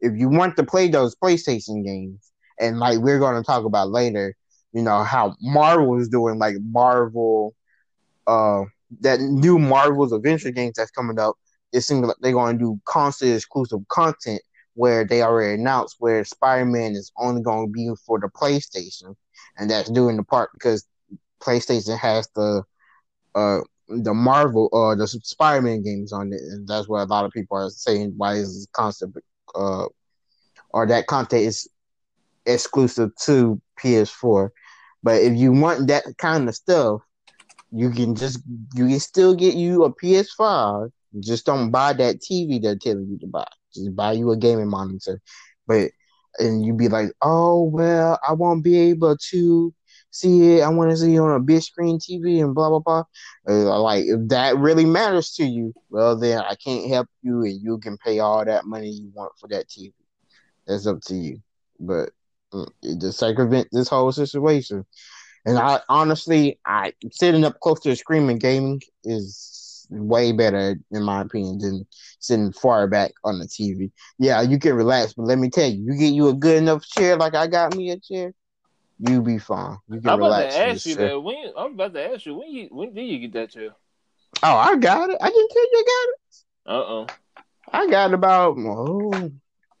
If 0.01 0.17
you 0.17 0.29
want 0.29 0.57
to 0.57 0.63
play 0.63 0.89
those 0.89 1.15
PlayStation 1.15 1.85
games, 1.85 2.31
and 2.59 2.79
like 2.79 2.99
we're 2.99 3.19
going 3.19 3.35
to 3.35 3.45
talk 3.45 3.65
about 3.65 3.89
later, 3.89 4.35
you 4.73 4.81
know 4.81 5.03
how 5.03 5.35
Marvel 5.41 5.99
is 5.99 6.09
doing 6.09 6.39
like 6.39 6.55
Marvel, 6.61 7.55
uh, 8.27 8.63
that 9.01 9.19
new 9.19 9.59
Marvel's 9.59 10.11
Avengers 10.11 10.51
games 10.53 10.75
that's 10.77 10.91
coming 10.91 11.19
up. 11.19 11.35
It 11.71 11.81
seems 11.81 12.05
like 12.05 12.17
they're 12.21 12.33
going 12.33 12.57
to 12.57 12.63
do 12.63 12.79
constant 12.85 13.35
exclusive 13.35 13.79
content 13.87 14.41
where 14.75 15.05
they 15.05 15.21
already 15.21 15.59
announced 15.59 15.95
where 15.99 16.23
Spider 16.23 16.65
Man 16.65 16.93
is 16.93 17.11
only 17.17 17.41
going 17.41 17.67
to 17.67 17.71
be 17.71 17.89
for 18.05 18.19
the 18.19 18.27
PlayStation, 18.27 19.15
and 19.57 19.69
that's 19.69 19.89
doing 19.89 20.17
the 20.17 20.23
part 20.23 20.49
because 20.53 20.87
PlayStation 21.41 21.97
has 21.97 22.27
the 22.35 22.63
uh 23.35 23.59
the 23.87 24.13
Marvel 24.13 24.69
uh 24.73 24.95
the 24.95 25.07
Spider 25.07 25.61
Man 25.61 25.83
games 25.83 26.13
on 26.13 26.31
it, 26.31 26.41
and 26.41 26.67
that's 26.67 26.87
what 26.87 27.01
a 27.01 27.05
lot 27.05 27.25
of 27.25 27.31
people 27.31 27.57
are 27.57 27.69
saying 27.69 28.13
why 28.17 28.35
is 28.35 28.67
constant 28.73 29.15
uh 29.55 29.85
or 30.69 30.87
that 30.87 31.07
content 31.07 31.43
is 31.43 31.69
exclusive 32.45 33.11
to 33.23 33.61
PS4. 33.79 34.49
But 35.03 35.21
if 35.21 35.35
you 35.35 35.51
want 35.51 35.87
that 35.87 36.03
kind 36.17 36.47
of 36.47 36.55
stuff, 36.55 37.01
you 37.73 37.89
can 37.89 38.15
just 38.15 38.39
you 38.75 38.87
can 38.87 38.99
still 38.99 39.35
get 39.35 39.55
you 39.55 39.83
a 39.83 39.93
PS5. 39.93 40.89
Just 41.19 41.45
don't 41.45 41.71
buy 41.71 41.93
that 41.93 42.21
TV 42.21 42.61
they're 42.61 42.77
telling 42.77 43.07
you 43.09 43.19
to 43.19 43.27
buy. 43.27 43.47
Just 43.73 43.95
buy 43.95 44.13
you 44.13 44.31
a 44.31 44.37
gaming 44.37 44.69
monitor. 44.69 45.19
But 45.67 45.91
and 46.39 46.65
you'd 46.65 46.77
be 46.77 46.89
like, 46.89 47.11
oh 47.21 47.63
well, 47.63 48.19
I 48.27 48.33
won't 48.33 48.63
be 48.63 48.77
able 48.77 49.17
to 49.31 49.73
see 50.11 50.57
it. 50.57 50.61
I 50.61 50.69
want 50.69 50.91
to 50.91 50.97
see 50.97 51.15
it 51.15 51.19
on 51.19 51.35
a 51.35 51.39
big 51.39 51.61
screen 51.61 51.99
TV 51.99 52.43
and 52.43 52.53
blah 52.55 52.69
blah 52.69 52.79
blah. 52.79 53.03
Uh, 53.49 53.81
like 53.81 54.05
if 54.05 54.27
that 54.29 54.57
really 54.57 54.85
matters 54.85 55.31
to 55.33 55.45
you, 55.45 55.73
well 55.89 56.17
then 56.17 56.39
I 56.39 56.55
can't 56.55 56.89
help 56.89 57.07
you, 57.23 57.41
and 57.43 57.59
you 57.61 57.79
can 57.79 57.97
pay 57.97 58.19
all 58.19 58.45
that 58.45 58.65
money 58.65 58.89
you 58.89 59.11
want 59.13 59.33
for 59.39 59.47
that 59.49 59.67
TV. 59.67 59.93
That's 60.67 60.87
up 60.87 61.01
to 61.07 61.15
you. 61.15 61.41
But 61.79 62.11
mm, 62.53 62.69
to 62.99 63.11
circumvent 63.11 63.69
this 63.71 63.89
whole 63.89 64.11
situation, 64.11 64.85
and 65.45 65.57
I 65.57 65.79
honestly, 65.89 66.59
I 66.65 66.93
sitting 67.11 67.43
up 67.43 67.59
close 67.59 67.79
to 67.81 67.89
the 67.89 67.95
screen 67.95 68.29
and 68.29 68.39
gaming 68.39 68.81
is 69.03 69.87
way 69.89 70.31
better 70.31 70.75
in 70.91 71.03
my 71.03 71.21
opinion 71.21 71.59
than 71.59 71.85
sitting 72.19 72.51
far 72.51 72.87
back 72.87 73.11
on 73.23 73.39
the 73.39 73.45
TV. 73.45 73.91
Yeah, 74.19 74.41
you 74.41 74.57
can 74.59 74.75
relax, 74.75 75.13
but 75.13 75.23
let 75.23 75.37
me 75.37 75.49
tell 75.49 75.69
you, 75.69 75.83
you 75.83 75.97
get 75.97 76.13
you 76.13 76.27
a 76.29 76.33
good 76.33 76.57
enough 76.57 76.83
chair 76.85 77.15
like 77.17 77.35
I 77.35 77.47
got 77.47 77.75
me 77.75 77.91
a 77.91 77.99
chair, 77.99 78.33
you 78.99 79.21
be 79.21 79.37
fine. 79.37 79.77
You 79.89 80.01
can 80.01 80.09
I'm 80.09 80.21
about 80.21 80.37
relax. 80.37 80.55
to 80.55 80.61
ask 80.61 80.85
you 80.85 80.95
chair. 80.95 81.09
that. 81.09 81.19
When 81.19 81.53
I'm 81.57 81.73
about 81.73 81.93
to 81.93 82.13
ask 82.13 82.25
you 82.25 82.35
when 82.35 82.51
you 82.51 82.67
when 82.71 82.93
did 82.93 83.03
you 83.05 83.19
get 83.19 83.33
that 83.33 83.51
chair? 83.51 83.69
Oh, 84.41 84.55
I 84.55 84.75
got 84.77 85.09
it. 85.09 85.17
I 85.21 85.27
didn't 85.29 85.49
tell 85.51 85.63
you 85.63 85.69
I 85.73 85.83
got 85.83 86.09
it. 86.09 86.45
Uh 86.65 86.93
oh. 86.93 87.07
I 87.71 87.89
got 87.89 88.11
it 88.11 88.13
about 88.13 88.55
oh, 88.57 89.31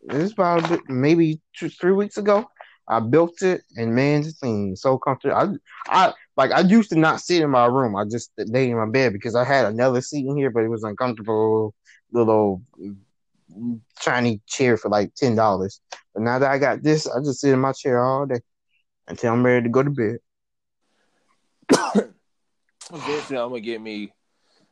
it's 0.09 0.33
about 0.33 0.89
maybe 0.89 1.41
two, 1.57 1.69
three 1.69 1.93
weeks 1.93 2.17
ago. 2.17 2.45
I 2.87 2.99
built 2.99 3.41
it, 3.41 3.61
and 3.77 3.95
man, 3.95 4.23
this 4.23 4.37
thing 4.39 4.75
so 4.75 4.97
comfortable. 4.97 5.59
I, 5.87 6.07
I 6.07 6.13
like 6.35 6.51
I 6.51 6.61
used 6.61 6.89
to 6.89 6.99
not 6.99 7.21
sit 7.21 7.41
in 7.41 7.49
my 7.49 7.65
room. 7.65 7.95
I 7.95 8.03
just 8.05 8.31
lay 8.37 8.69
in 8.69 8.77
my 8.77 8.89
bed 8.89 9.13
because 9.13 9.35
I 9.35 9.43
had 9.45 9.65
another 9.65 10.01
seat 10.01 10.25
in 10.27 10.37
here, 10.37 10.49
but 10.51 10.63
it 10.63 10.69
was 10.69 10.83
uncomfortable. 10.83 11.73
Little 12.11 12.61
mm, 12.79 13.79
shiny 13.99 14.41
chair 14.47 14.77
for 14.77 14.89
like 14.89 15.13
ten 15.15 15.35
dollars. 15.35 15.79
But 16.13 16.23
now 16.23 16.39
that 16.39 16.51
I 16.51 16.57
got 16.57 16.83
this, 16.83 17.07
I 17.07 17.19
just 17.19 17.41
sit 17.41 17.53
in 17.53 17.59
my 17.59 17.71
chair 17.71 18.03
all 18.03 18.25
day 18.25 18.41
until 19.07 19.33
I'm 19.33 19.45
ready 19.45 19.63
to 19.63 19.69
go 19.69 19.83
to 19.83 19.89
bed. 19.89 20.17
Eventually, 22.91 23.37
I'm 23.39 23.49
gonna 23.49 23.61
get 23.61 23.81
me 23.81 24.13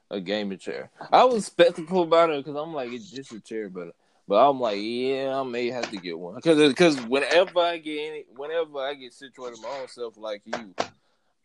a 0.09 0.19
gaming 0.19 0.57
chair. 0.57 0.91
I 1.11 1.23
was 1.23 1.47
skeptical 1.47 2.03
about 2.03 2.29
it 2.29 2.43
because 2.43 2.61
I'm 2.61 2.73
like, 2.73 2.91
it's 2.91 3.09
just 3.09 3.31
a 3.31 3.39
chair, 3.39 3.69
but 3.69 3.95
but 4.27 4.49
I'm 4.49 4.59
like, 4.59 4.77
yeah, 4.79 5.39
I 5.39 5.43
may 5.43 5.69
have 5.69 5.89
to 5.91 5.97
get 5.97 6.17
one 6.17 6.35
because 6.35 6.69
because 6.69 6.99
whenever 7.01 7.59
I 7.59 7.77
get 7.77 7.99
any, 7.99 8.25
whenever 8.35 8.79
I 8.79 8.93
get 8.93 9.13
situated 9.13 9.59
my 9.61 9.69
own 9.69 9.87
self 9.87 10.17
like 10.17 10.41
you, 10.45 10.73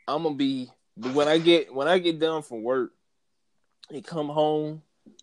I'm 0.08 0.22
gonna 0.22 0.34
be 0.34 0.70
when 0.96 1.28
I 1.28 1.38
get 1.38 1.74
when 1.74 1.88
I 1.88 1.98
get 1.98 2.18
done 2.20 2.42
from 2.42 2.62
work 2.62 2.92
and 3.90 4.04
come 4.04 4.28
home. 4.28 4.82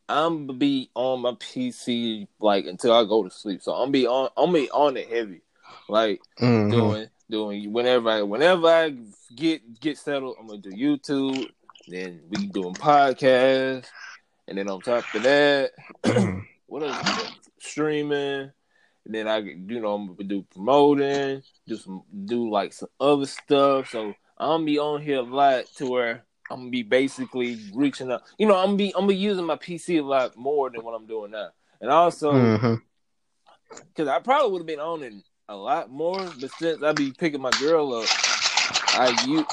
I'm 0.10 0.48
gonna 0.48 0.60
be 0.60 0.90
on 0.96 1.22
my 1.22 1.32
PC 1.32 2.28
like 2.40 2.66
until 2.66 2.94
I 2.94 3.04
go 3.06 3.24
to 3.24 3.30
sleep. 3.30 3.62
So 3.62 3.74
I'm 3.74 3.92
be 3.92 4.06
on 4.08 4.30
I'm 4.38 4.52
be 4.54 4.70
on 4.72 4.98
it 4.98 5.08
heavy, 5.10 5.42
like 5.88 6.22
Mhm. 6.40 6.72
doing 6.72 7.08
doing 7.30 7.72
whenever 7.74 8.10
I 8.10 8.22
whenever 8.22 8.68
I 8.68 8.96
get 9.36 9.80
get 9.80 9.98
settled, 9.98 10.38
I'm 10.40 10.48
gonna 10.48 10.60
do 10.60 10.72
YouTube. 10.72 11.48
Then 11.88 12.22
we 12.30 12.48
doing 12.48 12.76
podcasts, 12.76 13.88
and 14.48 14.58
then 14.58 14.70
on 14.70 14.82
top 14.82 15.04
of 15.14 15.24
that, 15.24 15.72
what 16.68 16.84
else? 16.84 16.98
Streaming. 17.64 18.52
And 19.06 19.14
then 19.14 19.28
I, 19.28 19.38
you 19.38 19.80
know, 19.82 19.96
I'm 19.96 20.08
gonna 20.08 20.24
do 20.24 20.46
promoting, 20.54 21.44
do 21.68 21.76
some, 21.76 22.04
do 22.26 22.50
like 22.50 22.74
some 22.74 22.90
other 23.00 23.26
stuff. 23.26 23.90
So 23.90 24.14
I'm 24.38 24.48
gonna 24.48 24.66
be 24.66 24.80
on 24.80 25.02
here 25.02 25.18
a 25.18 25.22
lot 25.22 25.66
to 25.78 25.90
where 25.90 26.24
I'm 26.50 26.60
gonna 26.60 26.70
be 26.70 26.84
basically 26.84 27.60
reaching 27.74 28.12
out. 28.12 28.24
You 28.38 28.48
know, 28.48 28.56
I'm 28.56 28.68
gonna 28.68 28.78
be, 28.78 28.96
I'm 28.96 29.02
gonna 29.02 29.08
be 29.08 29.16
using 29.16 29.46
my 29.46 29.56
PC 29.56 30.00
a 30.00 30.04
lot 30.04 30.38
more 30.38 30.70
than 30.70 30.84
what 30.84 30.94
I'm 30.94 31.06
doing 31.06 31.32
now. 31.32 31.50
And 31.82 31.92
also, 31.92 32.32
mm-hmm. 32.32 32.76
because 33.88 34.08
I 34.08 34.20
probably 34.20 34.52
would 34.52 34.60
have 34.60 34.68
been 34.68 34.80
on 34.80 35.04
it 35.04 35.14
a 35.50 35.56
lot 35.56 35.92
more, 35.92 36.18
but 36.40 36.52
since 36.52 36.82
I 36.82 36.94
be 36.94 37.12
picking 37.12 37.42
my 37.42 37.52
girl 37.60 37.94
up, 37.94 38.08
I 38.96 39.26
you, 39.28 39.46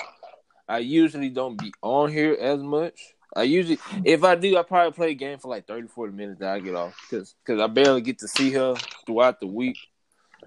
I 0.68 0.79
usually 0.79 1.31
don't 1.31 1.57
be 1.59 1.73
on 1.83 2.12
here 2.12 2.37
as 2.40 2.61
much. 2.61 3.14
I 3.34 3.42
usually, 3.44 3.78
if 4.04 4.24
I 4.24 4.34
do, 4.34 4.56
I 4.56 4.62
probably 4.62 4.92
play 4.92 5.10
a 5.12 5.14
game 5.14 5.38
for 5.38 5.48
like 5.48 5.66
30, 5.66 5.88
40 5.88 6.12
minutes. 6.12 6.40
Then 6.40 6.48
I 6.48 6.58
get 6.60 6.74
off 6.74 6.94
because 7.08 7.34
because 7.44 7.60
I 7.60 7.66
barely 7.68 8.00
get 8.00 8.18
to 8.20 8.28
see 8.28 8.50
her 8.52 8.74
throughout 9.06 9.40
the 9.40 9.46
week. 9.46 9.78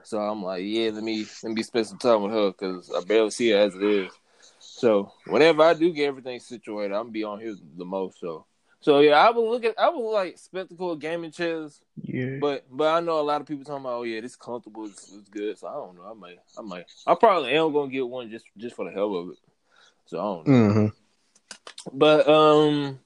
So 0.04 0.20
I'm 0.20 0.44
like, 0.44 0.64
yeah, 0.66 0.90
let 0.92 1.04
me 1.04 1.26
let 1.44 1.54
me 1.54 1.64
spend 1.64 1.88
some 1.88 1.98
time 1.98 2.24
with 2.24 2.34
her 2.34 2.52
because 2.52 2.92
I 2.96 3.02
barely 3.02 3.32
see 3.32 3.52
her 3.52 3.60
as 3.60 3.76
it 3.76 3.84
is. 3.84 4.12
So 4.60 5.12
whenever 5.28 5.64
I 5.64 5.74
do 5.74 5.92
get 5.94 6.08
everything 6.08 6.40
situated, 6.40 6.94
I'm 6.94 7.10
be 7.12 7.24
on 7.24 7.40
here 7.40 7.56
the 7.78 7.86
most. 7.86 8.20
So 8.20 8.46
so 8.82 9.00
yeah, 9.00 9.14
I 9.14 9.30
would 9.32 9.50
look 9.50 9.64
at 9.64 9.80
I 9.80 9.90
would 9.90 10.12
like 10.12 10.38
spectacle 10.38 10.96
gaming 10.96 11.32
chairs. 11.32 11.80
Yeah. 12.04 12.38
But 12.42 12.66
but 12.70 12.94
I 12.94 13.00
know 13.00 13.20
a 13.20 13.22
lot 13.22 13.40
of 13.40 13.48
people 13.48 13.64
talking 13.64 13.86
about, 13.86 14.00
oh 14.00 14.04
yeah, 14.04 14.20
this 14.20 14.36
comfortable, 14.36 14.86
it's, 14.88 15.14
it's 15.14 15.30
good. 15.30 15.58
So 15.58 15.68
I 15.68 15.74
don't 15.74 15.96
know. 15.96 16.04
I 16.10 16.14
might, 16.14 16.40
I 16.58 16.62
might, 16.62 16.86
I 17.08 17.16
probably 17.16 17.54
am 17.54 17.72
gonna 17.72 17.90
get 17.92 18.08
one 18.08 18.30
just 18.30 18.46
just 18.58 18.76
for 18.76 18.86
the 18.86 18.92
hell 18.92 19.16
of 19.16 19.30
it. 19.30 19.38
So 20.06 20.20
I 20.20 20.24
don't 20.24 20.48
know. 20.48 20.74
hmm 20.74 21.03
But 21.92 22.28
um, 22.28 23.00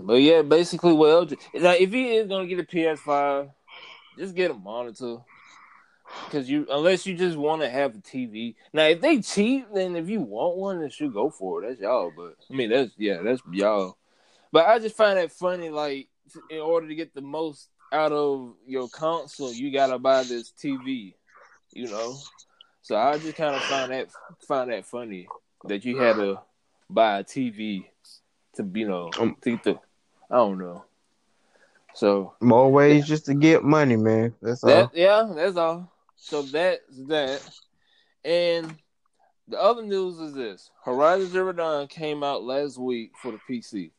but 0.00 0.14
yeah, 0.14 0.42
basically, 0.42 0.92
well, 0.92 1.28
like 1.54 1.80
if 1.80 1.92
he 1.92 2.16
is 2.16 2.28
gonna 2.28 2.46
get 2.46 2.60
a 2.60 2.64
PS5, 2.64 3.50
just 4.18 4.34
get 4.34 4.50
a 4.50 4.54
monitor. 4.54 5.18
Cause 6.30 6.48
you, 6.48 6.68
unless 6.70 7.04
you 7.04 7.16
just 7.16 7.36
want 7.36 7.62
to 7.62 7.68
have 7.68 7.96
a 7.96 7.98
TV. 7.98 8.54
Now, 8.72 8.84
if 8.84 9.00
they 9.00 9.20
cheap, 9.20 9.66
then 9.74 9.96
if 9.96 10.08
you 10.08 10.20
want 10.20 10.56
one, 10.56 10.80
then 10.80 10.88
should 10.88 11.12
go 11.12 11.30
for 11.30 11.62
it. 11.62 11.68
That's 11.68 11.80
y'all. 11.80 12.12
But 12.16 12.36
I 12.48 12.54
mean, 12.54 12.70
that's 12.70 12.92
yeah, 12.96 13.22
that's 13.22 13.42
y'all. 13.50 13.96
But 14.52 14.66
I 14.66 14.78
just 14.78 14.96
find 14.96 15.18
that 15.18 15.32
funny. 15.32 15.68
Like, 15.68 16.08
in 16.48 16.60
order 16.60 16.86
to 16.86 16.94
get 16.94 17.12
the 17.12 17.22
most 17.22 17.68
out 17.92 18.12
of 18.12 18.54
your 18.66 18.88
console, 18.88 19.52
you 19.52 19.72
gotta 19.72 19.98
buy 19.98 20.22
this 20.22 20.52
TV. 20.52 21.14
You 21.72 21.88
know. 21.88 22.16
So 22.82 22.94
I 22.94 23.18
just 23.18 23.36
kind 23.36 23.56
of 23.56 23.62
find 23.62 23.90
that 23.90 24.08
find 24.46 24.70
that 24.70 24.86
funny 24.86 25.26
that 25.64 25.84
you 25.84 25.98
had 25.98 26.16
to 26.16 26.38
buy 26.88 27.18
a 27.18 27.24
TV 27.24 27.86
to 28.54 28.70
you 28.74 28.88
know 28.88 29.10
Um, 29.18 29.36
to 29.42 29.50
get 29.50 29.62
the 29.64 29.80
I 30.30 30.36
don't 30.36 30.58
know. 30.58 30.84
So 31.94 32.34
More 32.40 32.70
ways 32.70 33.06
just 33.06 33.26
to 33.26 33.34
get 33.34 33.64
money, 33.64 33.96
man. 33.96 34.34
That's 34.42 34.62
all. 34.64 34.90
yeah, 34.92 35.30
that's 35.34 35.56
all. 35.56 35.90
So 36.16 36.42
that's 36.42 36.82
that. 37.08 37.42
And 38.24 38.74
the 39.48 39.60
other 39.60 39.82
news 39.82 40.18
is 40.18 40.34
this: 40.34 40.70
Horizon 40.84 41.28
Zero 41.30 41.52
Dawn 41.52 41.86
came 41.86 42.22
out 42.22 42.42
last 42.42 42.76
week 42.78 43.12
for 43.22 43.32
the 43.32 43.38
PC. 43.48 43.92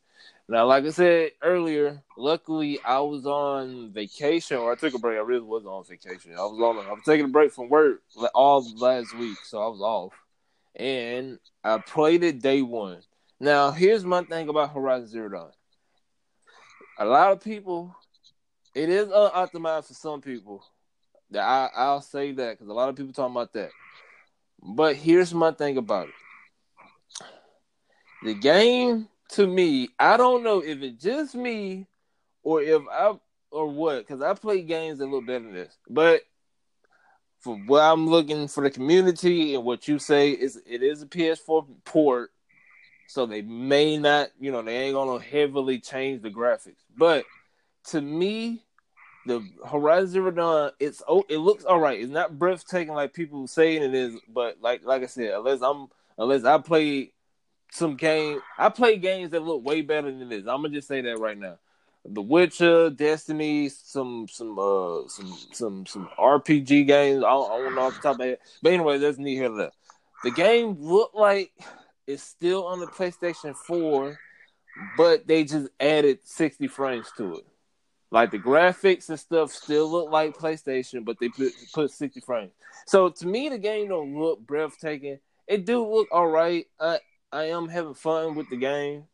Now, 0.50 0.66
like 0.66 0.84
I 0.84 0.90
said 0.90 1.32
earlier, 1.42 2.02
luckily 2.16 2.78
I 2.84 3.00
was 3.00 3.26
on 3.26 3.90
vacation, 3.92 4.56
or 4.58 4.72
I 4.72 4.76
took 4.76 4.94
a 4.94 4.98
break. 4.98 5.18
I 5.18 5.22
really 5.22 5.42
wasn't 5.42 5.72
on 5.72 5.84
vacation. 5.84 6.32
I 6.32 6.42
was 6.42 6.58
on. 6.60 6.86
I 6.86 6.92
was 6.92 7.02
taking 7.04 7.26
a 7.26 7.28
break 7.28 7.52
from 7.52 7.68
work 7.68 8.02
all 8.34 8.66
last 8.76 9.16
week, 9.18 9.38
so 9.44 9.62
I 9.62 9.68
was 9.68 9.80
off, 9.80 10.12
and 10.74 11.38
I 11.64 11.78
played 11.78 12.22
it 12.22 12.40
day 12.40 12.62
one. 12.62 13.00
Now, 13.40 13.70
here's 13.70 14.04
my 14.04 14.22
thing 14.24 14.48
about 14.48 14.72
Horizon 14.72 15.08
Zero 15.08 15.28
Dawn. 15.28 15.50
A 16.98 17.04
lot 17.04 17.32
of 17.32 17.40
people, 17.40 17.94
it 18.74 18.88
is 18.88 19.08
unoptimized 19.08 19.86
for 19.86 19.94
some 19.94 20.20
people. 20.20 20.64
I 21.34 21.68
I'll 21.74 22.00
say 22.00 22.32
that 22.32 22.52
because 22.52 22.68
a 22.68 22.72
lot 22.72 22.88
of 22.88 22.96
people 22.96 23.12
talking 23.12 23.34
about 23.34 23.52
that. 23.52 23.70
But 24.60 24.96
here's 24.96 25.32
my 25.32 25.52
thing 25.52 25.76
about 25.76 26.08
it. 26.08 26.14
The 28.24 28.34
game 28.34 29.08
to 29.30 29.46
me, 29.46 29.90
I 29.98 30.16
don't 30.16 30.42
know 30.42 30.62
if 30.62 30.82
it's 30.82 31.02
just 31.02 31.34
me 31.34 31.86
or 32.42 32.62
if 32.62 32.82
I 32.90 33.14
or 33.50 33.68
what, 33.68 33.98
because 33.98 34.22
I 34.22 34.34
play 34.34 34.62
games 34.62 34.98
that 34.98 35.06
look 35.06 35.26
better 35.26 35.44
than 35.44 35.54
this. 35.54 35.76
But 35.88 36.22
for 37.40 37.56
what 37.56 37.82
I'm 37.82 38.08
looking 38.08 38.48
for 38.48 38.62
the 38.62 38.70
community 38.70 39.54
and 39.54 39.64
what 39.64 39.88
you 39.88 39.98
say 39.98 40.30
is 40.30 40.60
it 40.66 40.82
is 40.82 41.02
a 41.02 41.06
PS4 41.06 41.66
port, 41.84 42.30
so 43.06 43.26
they 43.26 43.42
may 43.42 43.96
not, 43.96 44.30
you 44.40 44.50
know, 44.50 44.62
they 44.62 44.76
ain't 44.76 44.94
gonna 44.94 45.22
heavily 45.22 45.78
change 45.78 46.22
the 46.22 46.30
graphics. 46.30 46.82
But 46.96 47.24
to 47.86 48.00
me, 48.00 48.64
the 49.26 49.46
Horizon 49.66 50.08
Zero 50.08 50.30
Dawn, 50.30 50.70
it's 50.80 51.02
oh, 51.06 51.24
it 51.28 51.38
looks 51.38 51.64
all 51.64 51.78
right. 51.78 52.00
It's 52.00 52.10
not 52.10 52.38
breathtaking 52.38 52.94
like 52.94 53.12
people 53.12 53.46
saying 53.46 53.82
it 53.82 53.94
is, 53.94 54.16
but 54.28 54.56
like 54.60 54.82
like 54.84 55.02
I 55.02 55.06
said, 55.06 55.32
unless 55.34 55.60
I'm 55.62 55.88
unless 56.16 56.44
I 56.44 56.58
play 56.58 57.12
some 57.70 57.96
game, 57.96 58.40
I 58.56 58.68
play 58.70 58.96
games 58.96 59.30
that 59.30 59.42
look 59.42 59.64
way 59.64 59.82
better 59.82 60.10
than 60.10 60.28
this. 60.28 60.46
I'm 60.46 60.62
gonna 60.62 60.70
just 60.70 60.88
say 60.88 61.00
that 61.02 61.18
right 61.18 61.38
now. 61.38 61.58
The 62.04 62.22
Witcher, 62.22 62.90
Destiny, 62.90 63.68
some 63.68 64.26
some 64.28 64.58
uh 64.58 65.06
some 65.08 65.38
some 65.52 65.86
some 65.86 66.08
RPG 66.18 66.86
games. 66.86 67.24
I 67.24 67.28
don't, 67.28 67.50
I 67.50 67.58
don't 67.58 67.74
know 67.74 67.82
off 67.82 67.96
the 67.96 68.00
top 68.00 68.14
of 68.14 68.18
my 68.20 68.26
head, 68.26 68.38
but 68.62 68.72
anyway, 68.72 68.98
that's 68.98 69.18
neat 69.18 69.36
here. 69.36 69.50
That 69.50 69.72
the 70.24 70.30
game 70.30 70.76
looked 70.78 71.14
like 71.14 71.52
it's 72.06 72.22
still 72.22 72.66
on 72.66 72.80
the 72.80 72.86
PlayStation 72.86 73.54
4, 73.54 74.18
but 74.96 75.26
they 75.26 75.44
just 75.44 75.68
added 75.78 76.20
60 76.22 76.66
frames 76.68 77.06
to 77.18 77.36
it. 77.36 77.46
Like 78.10 78.30
the 78.30 78.38
graphics 78.38 79.10
and 79.10 79.20
stuff 79.20 79.52
still 79.52 79.90
look 79.90 80.10
like 80.10 80.36
PlayStation, 80.36 81.04
but 81.04 81.18
they 81.20 81.28
put 81.28 81.52
put 81.74 81.90
60 81.90 82.20
frames. 82.20 82.52
So 82.86 83.10
to 83.10 83.26
me, 83.26 83.50
the 83.50 83.58
game 83.58 83.88
don't 83.88 84.18
look 84.18 84.40
breathtaking. 84.40 85.18
It 85.46 85.66
do 85.66 85.86
look 85.86 86.08
all 86.10 86.28
right. 86.28 86.66
I 86.80 87.00
I 87.30 87.44
am 87.44 87.68
having 87.68 87.94
fun 87.94 88.34
with 88.34 88.48
the 88.48 88.56
game. 88.56 89.04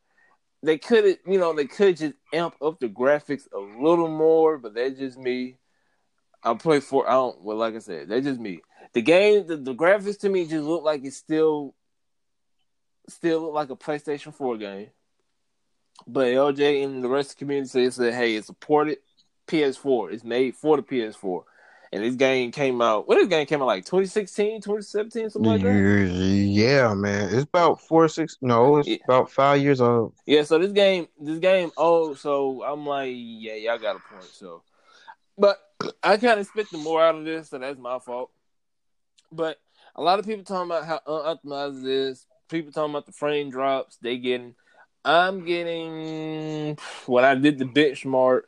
They 0.65 0.79
could, 0.79 1.19
you 1.27 1.39
know, 1.39 1.53
they 1.53 1.67
could 1.67 1.99
just 1.99 2.15
amp 2.33 2.55
up 2.63 2.81
the 2.81 2.89
graphics 2.89 3.47
a 3.53 3.59
little 3.59 4.09
more, 4.09 4.57
but 4.57 4.75
that's 4.75 4.99
just 4.99 5.19
me. 5.19 5.59
I 6.43 6.55
play 6.55 6.81
for 6.81 7.09
I 7.09 7.13
don't 7.13 7.43
well, 7.43 7.59
like 7.59 7.75
I 7.75 7.79
said, 7.81 8.09
that's 8.09 8.25
just 8.25 8.41
me. 8.41 8.61
The 8.95 9.03
game, 9.03 9.47
the, 9.47 9.57
the 9.57 9.75
graphics 9.75 10.19
to 10.21 10.29
me 10.31 10.47
just 10.47 10.65
look 10.65 10.83
like 10.83 11.05
it's 11.05 11.17
still, 11.17 11.75
still 13.09 13.43
look 13.43 13.55
like 13.55 13.71
a 13.71 13.77
PlayStation 13.77 14.33
Four 14.33 14.57
game. 14.57 14.89
But 16.07 16.29
LJ 16.29 16.83
and 16.83 17.05
the 17.05 17.09
rest 17.09 17.33
of 17.33 17.37
the 17.37 17.45
community 17.45 17.91
said, 17.91 18.15
hey, 18.15 18.35
it's 18.35 18.49
a 18.49 18.55
ported 18.55 18.99
PS4. 19.47 20.13
It's 20.13 20.25
made 20.25 20.55
for 20.55 20.79
the 20.79 20.83
PS4. 20.83 21.43
And 21.95 22.03
this 22.03 22.17
game 22.17 22.51
came 22.51 22.83
out, 22.83 23.07
when 23.07 23.19
this 23.19 23.29
game 23.29 23.47
came 23.47 23.63
out, 23.63 23.67
like 23.67 23.85
2016, 23.85 24.63
2017, 24.63 25.31
something 25.31 25.49
like 25.49 25.63
that? 25.63 25.69
Yeah, 25.69 26.93
man. 26.93 27.33
It's 27.33 27.45
about 27.45 27.81
four, 27.83 28.09
six. 28.09 28.37
No, 28.43 28.79
it's 28.79 28.89
Yeah. 28.89 28.97
about 29.05 29.31
five 29.31 29.63
years 29.63 29.81
old. 29.81 30.13
Yeah, 30.27 30.43
so 30.43 30.59
this 30.59 30.73
game, 30.73 31.07
this 31.21 31.39
game, 31.39 31.71
oh, 31.77 32.15
so 32.15 32.65
I'm 32.65 32.85
like, 32.85 33.13
yeah, 33.15 33.55
y'all 33.55 33.79
got 33.79 33.95
a 33.95 34.01
point. 34.01 34.25
So, 34.25 34.65
but 35.39 35.57
I 36.03 36.17
kind 36.17 36.33
of 36.33 36.39
expected 36.41 36.81
more 36.81 37.01
out 37.01 37.15
of 37.15 37.25
this, 37.25 37.51
so 37.51 37.59
that's 37.59 37.79
my 37.79 38.01
fault. 38.01 38.33
But 39.31 39.61
a 39.95 40.03
lot 40.03 40.19
of 40.19 40.27
people 40.27 40.43
talking 40.43 40.69
about 40.69 40.87
how 40.87 41.01
unoptimized 41.07 41.85
it 41.85 41.91
is. 41.91 42.27
People 42.49 42.73
talking 42.73 42.91
about 42.91 43.07
the 43.07 43.13
frame 43.13 43.51
drops 43.51 43.99
they 43.99 44.19
getting. 44.19 44.57
I'm 45.05 45.45
getting 45.45 46.77
when 47.07 47.25
I 47.25 47.37
did 47.37 47.61
the 47.61 47.67
benchmark, 47.67 48.43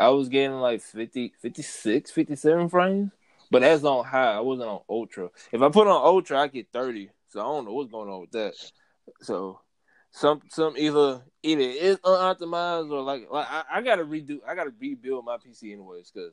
I 0.00 0.08
was 0.08 0.28
getting 0.28 0.56
like 0.60 0.80
50, 0.80 1.34
56, 1.40 2.10
57 2.10 2.68
frames. 2.68 3.10
But 3.50 3.62
that's 3.62 3.84
on 3.84 4.04
high. 4.04 4.34
I 4.34 4.40
wasn't 4.40 4.68
on 4.68 4.80
ultra. 4.88 5.28
If 5.50 5.60
I 5.60 5.68
put 5.68 5.88
on 5.88 6.04
ultra, 6.04 6.38
I 6.38 6.46
get 6.46 6.68
30. 6.72 7.10
So 7.28 7.40
I 7.40 7.42
don't 7.42 7.64
know 7.64 7.72
what's 7.72 7.90
going 7.90 8.08
on 8.08 8.20
with 8.20 8.30
that. 8.32 8.54
So 9.22 9.60
some 10.12 10.40
some 10.48 10.74
either 10.76 11.22
either 11.42 11.62
it's 11.62 12.00
unoptimized 12.00 12.90
or 12.90 13.02
like 13.02 13.28
like 13.30 13.46
I, 13.48 13.64
I 13.74 13.82
gotta 13.82 14.04
redo 14.04 14.38
I 14.46 14.54
gotta 14.54 14.72
rebuild 14.80 15.24
my 15.24 15.36
PC 15.36 15.72
anyways 15.72 16.10
because 16.10 16.32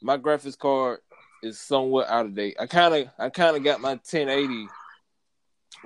my 0.00 0.18
graphics 0.18 0.58
card 0.58 1.00
is 1.42 1.60
somewhat 1.60 2.08
out 2.08 2.26
of 2.26 2.34
date. 2.34 2.56
I 2.58 2.66
kind 2.66 2.94
of 2.94 3.08
I 3.18 3.28
kind 3.30 3.56
of 3.56 3.62
got 3.62 3.80
my 3.80 3.90
1080 3.90 4.68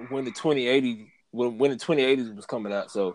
when 0.09 0.25
the 0.25 0.31
2080 0.31 1.13
when 1.31 1.59
when 1.59 1.71
the 1.71 1.77
2080s 1.77 2.35
was 2.35 2.47
coming 2.47 2.73
out. 2.73 2.91
So 2.91 3.15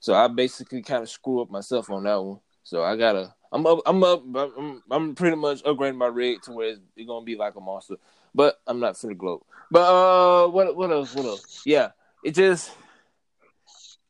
so 0.00 0.14
I 0.14 0.28
basically 0.28 0.82
kind 0.82 1.02
of 1.02 1.10
screw 1.10 1.42
up 1.42 1.50
myself 1.50 1.90
on 1.90 2.04
that 2.04 2.22
one. 2.22 2.40
So 2.62 2.82
I 2.82 2.96
gotta 2.96 3.34
I'm 3.52 3.66
up 3.66 3.80
I'm 3.86 4.04
up 4.04 4.22
I'm, 4.34 4.82
I'm 4.90 5.14
pretty 5.14 5.36
much 5.36 5.62
upgrading 5.64 5.96
my 5.96 6.06
rig 6.06 6.42
to 6.42 6.52
where 6.52 6.68
it's, 6.68 6.80
it's 6.96 7.06
gonna 7.06 7.24
be 7.24 7.36
like 7.36 7.56
a 7.56 7.60
monster. 7.60 7.96
But 8.34 8.60
I'm 8.66 8.80
not 8.80 8.96
for 8.96 9.08
the 9.08 9.14
globe. 9.14 9.42
But 9.70 9.80
uh, 9.80 10.48
what 10.48 10.76
what 10.76 10.90
else? 10.90 11.14
What 11.14 11.26
else? 11.26 11.62
Yeah, 11.64 11.90
it 12.24 12.34
just 12.34 12.72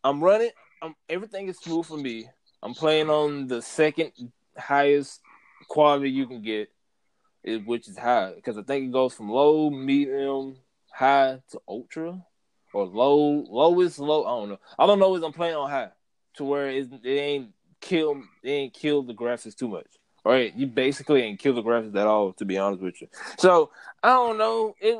I'm 0.05 0.22
running. 0.22 0.51
I'm, 0.82 0.95
everything 1.09 1.49
is 1.49 1.59
smooth 1.59 1.86
for 1.86 1.97
me. 1.99 2.28
I'm 2.62 2.74
playing 2.74 3.11
on 3.11 3.47
the 3.49 3.62
second 3.62 4.12
highest 4.57 5.20
quality 5.68 6.11
you 6.11 6.26
can 6.26 6.43
get. 6.43 6.70
which 7.64 7.88
is 7.88 7.99
high 7.99 8.32
because 8.34 8.59
I 8.59 8.62
think 8.62 8.86
it 8.86 8.93
goes 8.93 9.14
from 9.14 9.30
low, 9.30 9.70
medium, 9.70 10.57
high 10.93 11.43
to 11.51 11.61
ultra, 11.68 12.20
or 12.72 12.86
low, 12.86 13.45
lowest 13.49 13.99
low. 13.99 14.24
I 14.24 14.41
don't 14.41 14.49
know. 14.51 14.61
I 14.78 14.86
don't 14.86 14.99
know 14.99 15.14
is 15.16 15.22
I'm 15.22 15.32
playing 15.32 15.57
on 15.57 15.70
high 15.70 15.91
to 16.36 16.45
where 16.45 16.68
it, 16.70 16.88
it 17.05 17.09
ain't 17.09 17.51
kill 17.81 18.22
ain't 18.45 18.74
kill 18.74 19.03
the 19.03 19.14
graphics 19.14 19.57
too 19.57 19.68
much. 19.68 19.87
Right, 20.24 20.55
you 20.55 20.66
basically 20.66 21.22
ain't 21.22 21.39
kill 21.39 21.55
the 21.55 21.62
graphics 21.62 21.97
at 21.97 22.07
all, 22.07 22.35
to 22.35 22.45
be 22.45 22.59
honest 22.59 22.83
with 22.83 23.01
you. 23.01 23.09
So 23.39 23.70
I 24.03 24.11
don't 24.11 24.37
know. 24.37 24.74
It 24.81 24.99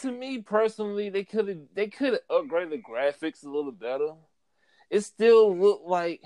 to 0.00 0.12
me 0.12 0.38
personally, 0.40 1.10
they 1.10 1.24
could 1.24 1.48
have 1.48 1.58
they 1.74 1.88
could 1.88 2.14
have 2.14 2.28
upgraded 2.30 2.70
the 2.70 2.82
graphics 2.82 3.44
a 3.44 3.50
little 3.50 3.72
better. 3.72 4.12
It 4.90 5.00
still 5.00 5.54
looked 5.56 5.86
like 5.86 6.22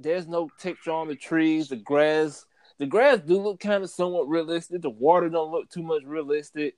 there's 0.00 0.26
no 0.26 0.50
texture 0.58 0.90
on 0.90 1.08
the 1.08 1.14
trees, 1.14 1.68
the 1.68 1.76
grass. 1.76 2.46
The 2.78 2.86
grass 2.86 3.20
do 3.20 3.40
look 3.40 3.60
kind 3.60 3.84
of 3.84 3.90
somewhat 3.90 4.28
realistic. 4.28 4.82
The 4.82 4.90
water 4.90 5.28
don't 5.28 5.52
look 5.52 5.70
too 5.70 5.82
much 5.82 6.02
realistic. 6.04 6.76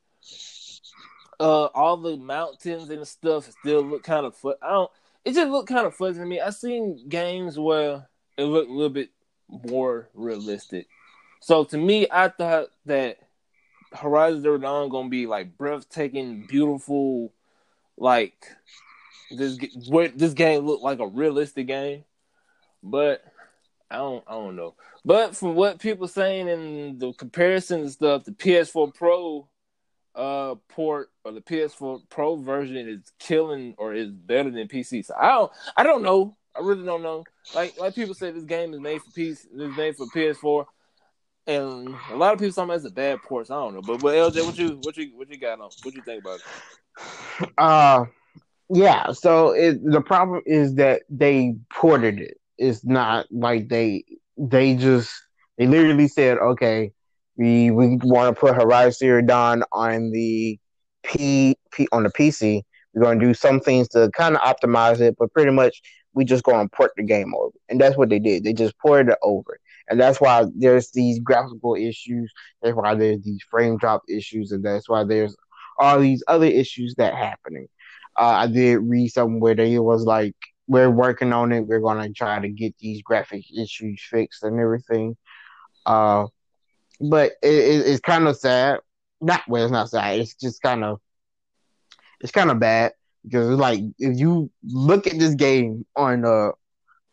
Uh, 1.41 1.65
all 1.67 1.97
the 1.97 2.17
mountains 2.17 2.91
and 2.91 3.07
stuff 3.07 3.51
still 3.61 3.83
look 3.83 4.03
kind 4.03 4.27
of 4.27 4.37
fun. 4.37 4.55
I 4.63 4.71
don't. 4.71 4.91
It 5.25 5.35
just 5.35 5.51
looked 5.51 5.69
kind 5.69 5.87
of 5.87 5.95
fuzzy 5.95 6.21
to 6.21 6.27
me. 6.27 6.41
I've 6.41 6.55
seen 6.55 7.09
games 7.09 7.59
where 7.59 8.07
it 8.37 8.45
looked 8.45 8.71
a 8.71 8.73
little 8.73 8.91
bit 8.91 9.11
more 9.49 10.09
realistic. 10.15 10.89
So 11.41 11.65
to 11.65 11.79
me, 11.79 12.07
I 12.11 12.29
thought 12.29 12.69
that 12.87 13.19
Horizon 13.93 14.43
Zero 14.43 14.59
Dawn 14.59 14.89
gonna 14.89 15.09
be 15.09 15.27
like 15.27 15.57
breathtaking, 15.57 16.47
beautiful, 16.47 17.33
like 17.97 18.47
this. 19.31 19.59
This 20.15 20.33
game 20.35 20.67
looked 20.67 20.83
like 20.83 20.99
a 20.99 21.07
realistic 21.07 21.67
game, 21.67 22.05
but 22.83 23.25
I 23.91 23.97
don't, 23.97 24.25
I 24.27 24.33
don't 24.33 24.57
know. 24.57 24.75
But 25.05 25.37
from 25.37 25.55
what 25.55 25.79
people 25.79 26.09
saying 26.09 26.49
in 26.49 26.99
the 26.99 27.13
comparison 27.13 27.83
and 27.83 27.93
stuff, 27.93 28.25
the 28.25 28.33
PS4 28.33 28.95
Pro 28.95 29.49
uh 30.15 30.55
port 30.69 31.11
or 31.25 31.33
the 31.33 31.41
PS4 31.41 32.09
Pro 32.09 32.37
version 32.37 32.89
is 32.89 33.13
killing 33.19 33.75
or 33.79 33.95
is 33.95 34.11
better 34.11 34.51
than 34.51 34.69
PC. 34.69 35.05
So 35.05 35.15
I 35.21 35.29
don't, 35.29 35.53
I 35.77 35.83
don't 35.83 36.03
know. 36.03 36.37
I 36.57 36.61
really 36.61 36.85
don't 36.85 37.03
know. 37.03 37.25
Like 37.55 37.79
like 37.79 37.95
people 37.95 38.15
say, 38.15 38.31
this 38.31 38.45
game 38.45 38.75
is 38.75 38.81
made 38.81 39.03
for 39.03 39.11
PC. 39.11 39.47
It's 39.53 39.77
made 39.77 39.97
for 39.97 40.07
PS4 40.07 40.67
and 41.47 41.95
a 42.11 42.17
lot 42.17 42.33
of 42.33 42.39
people 42.39 42.53
talking 42.53 42.71
about 42.71 42.77
it's 42.77 42.87
a 42.87 42.91
bad 42.91 43.23
port. 43.23 43.47
So 43.49 43.57
I 43.57 43.61
don't 43.61 43.75
know, 43.75 43.83
but 43.83 44.01
but 44.01 44.15
LJ, 44.15 44.47
what 44.47 44.59
you 44.59 44.81
what 44.83 44.97
you 44.97 45.11
what 45.15 45.31
you 45.31 45.39
got 45.39 45.61
on? 45.61 45.71
What 45.83 45.95
you 45.95 46.03
think 46.03 46.23
about 46.23 46.41
it? 46.41 47.51
Uh, 47.59 48.05
yeah. 48.71 49.13
So 49.13 49.51
it, 49.51 49.79
the 49.85 50.01
problem 50.01 50.43
is 50.47 50.77
that 50.77 51.03
they 51.11 51.57
ported 51.73 52.21
it. 52.21 52.39
It's 52.57 52.85
not 52.85 53.27
like 53.31 53.69
they 53.69 54.05
they 54.39 54.77
just 54.77 55.13
they 55.59 55.67
literally 55.67 56.09
said, 56.09 56.39
okay, 56.39 56.93
we 57.37 57.71
we 57.71 57.99
want 58.03 58.35
to 58.35 58.41
put 58.41 58.55
Horizon 58.55 58.93
Zero 58.93 59.23
Dawn 59.23 59.65
on 59.73 60.11
the 60.13 60.59
P, 61.03 61.57
P 61.73 61.89
on 61.93 62.05
the 62.05 62.11
PC. 62.11 62.63
We're 62.95 63.03
going 63.03 63.19
to 63.19 63.27
do 63.27 63.35
some 63.35 63.61
things 63.61 63.89
to 63.89 64.09
kind 64.17 64.37
of 64.37 64.43
optimize 64.43 65.01
it, 65.01 65.17
but 65.19 65.33
pretty 65.33 65.51
much 65.51 65.83
we 66.15 66.25
just 66.25 66.45
go 66.45 66.59
and 66.59 66.71
port 66.73 66.93
the 66.97 67.03
game 67.03 67.35
over, 67.35 67.57
and 67.69 67.81
that's 67.81 67.97
what 67.97 68.09
they 68.09 68.19
did. 68.19 68.45
They 68.45 68.53
just 68.53 68.79
ported 68.79 69.13
it 69.13 69.19
over 69.23 69.59
and 69.89 70.01
that's 70.01 70.21
why 70.21 70.47
there's 70.55 70.91
these 70.91 71.19
graphical 71.19 71.75
issues. 71.75 72.33
That's 72.63 72.75
why 72.75 72.95
there's 72.95 73.23
these 73.23 73.43
frame 73.51 73.77
drop 73.77 74.03
issues, 74.09 74.53
and 74.53 74.65
that's 74.65 74.89
why 74.89 75.05
there's 75.05 75.37
all 75.79 75.99
these 76.01 76.23
other 76.29 76.47
issues 76.47 76.95
that 76.97 77.15
happening. 77.15 77.69
Uh, 78.19 78.23
I 78.25 78.47
did 78.47 78.77
read 78.77 79.09
somewhere 79.09 79.55
that 79.55 79.67
it 79.67 79.81
was 79.81 80.05
like 80.05 80.35
we're 80.67 80.91
working 80.91 81.33
on 81.33 81.53
it. 81.53 81.67
We're 81.67 81.81
gonna 81.81 82.11
try 82.13 82.41
to 82.41 82.49
get 82.49 82.75
these 82.79 83.03
graphic 83.03 83.45
issues 83.57 84.03
fixed 84.09 84.43
and 84.43 84.59
everything. 84.59 85.17
Uh, 85.85 86.27
but 87.01 87.33
it, 87.43 87.53
it, 87.55 87.87
it's 87.87 88.01
kind 88.01 88.27
of 88.27 88.37
sad. 88.37 88.81
Not 89.21 89.43
well, 89.49 89.65
it's 89.65 89.73
not 89.73 89.91
sad. 89.91 90.21
It's 90.21 90.35
just 90.35 90.63
kind 90.63 90.85
of 90.85 91.01
it's 92.21 92.33
kind 92.33 92.51
of 92.51 92.59
bad 92.59 92.93
because 93.25 93.49
like 93.59 93.81
if 93.99 94.19
you 94.19 94.51
look 94.65 95.07
at 95.07 95.19
this 95.19 95.35
game 95.35 95.85
on 95.97 96.25
uh 96.25 96.51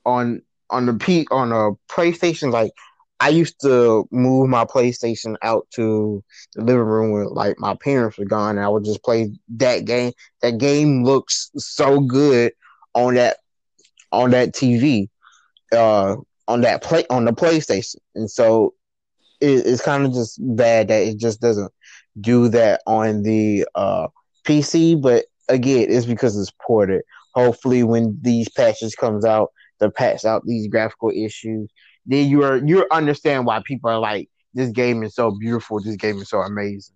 on 0.06 0.42
on 0.70 0.86
the 0.86 0.94
P 0.94 1.28
on 1.32 1.52
a 1.52 1.72
PlayStation, 1.94 2.52
like 2.52 2.72
I 3.20 3.30
used 3.30 3.60
to 3.62 4.08
move 4.12 4.50
my 4.50 4.66
PlayStation 4.66 5.36
out 5.42 5.68
to 5.76 6.24
the 6.56 6.64
living 6.64 6.84
room 6.84 7.12
where 7.12 7.28
like 7.28 7.60
my 7.60 7.76
parents 7.76 8.18
were 8.18 8.26
gone, 8.26 8.58
and 8.58 8.66
I 8.66 8.70
would 8.70 8.86
just 8.86 9.04
play 9.04 9.32
that 9.58 9.86
game. 9.86 10.14
That 10.42 10.58
game 10.58 11.04
looks 11.04 11.52
so 11.58 12.00
good 12.02 12.54
on 12.96 13.16
that 13.16 13.38
on 14.12 14.32
that 14.32 14.54
TV, 14.54 15.10
uh, 15.74 16.18
on 16.48 16.62
that 16.62 16.84
play 16.84 17.06
on 17.10 17.26
the 17.26 17.32
PlayStation, 17.32 17.98
and 18.16 18.30
so 18.30 18.74
it, 19.42 19.66
it's 19.66 19.82
kind 19.82 20.06
of 20.06 20.14
just 20.14 20.40
bad 20.56 20.88
that 20.90 21.04
it 21.04 21.18
just 21.18 21.42
doesn't 21.42 21.72
do 22.20 22.50
that 22.50 22.82
on 22.88 23.24
the 23.24 23.66
uh, 23.76 24.08
PC. 24.46 25.02
But 25.02 25.26
again, 25.52 25.88
it's 25.90 26.06
because 26.06 26.38
it's 26.38 26.52
ported. 26.62 27.02
Hopefully, 27.34 27.84
when 27.84 28.18
these 28.22 28.50
patches 28.50 28.96
comes 28.96 29.26
out, 29.26 29.52
to 29.82 29.90
patch 29.90 30.26
out 30.26 30.46
these 30.46 30.68
graphical 30.68 31.10
issues, 31.10 31.70
then 32.06 32.30
you 32.30 32.44
are 32.44 32.58
you 32.58 32.88
understand 32.92 33.46
why 33.46 33.62
people 33.66 33.90
are 33.90 34.00
like, 34.00 34.30
this 34.54 34.70
game 34.72 35.04
is 35.04 35.16
so 35.16 35.32
beautiful, 35.32 35.82
this 35.82 35.96
game 35.96 36.20
is 36.20 36.30
so 36.30 36.40
amazing, 36.40 36.96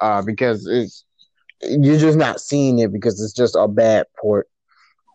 uh, 0.00 0.22
because 0.22 0.66
it's 0.66 1.04
you're 1.62 1.98
just 1.98 2.18
not 2.18 2.40
seeing 2.40 2.78
it 2.78 2.92
because 2.92 3.20
it's 3.20 3.32
just 3.32 3.56
a 3.58 3.66
bad 3.66 4.06
port. 4.20 4.48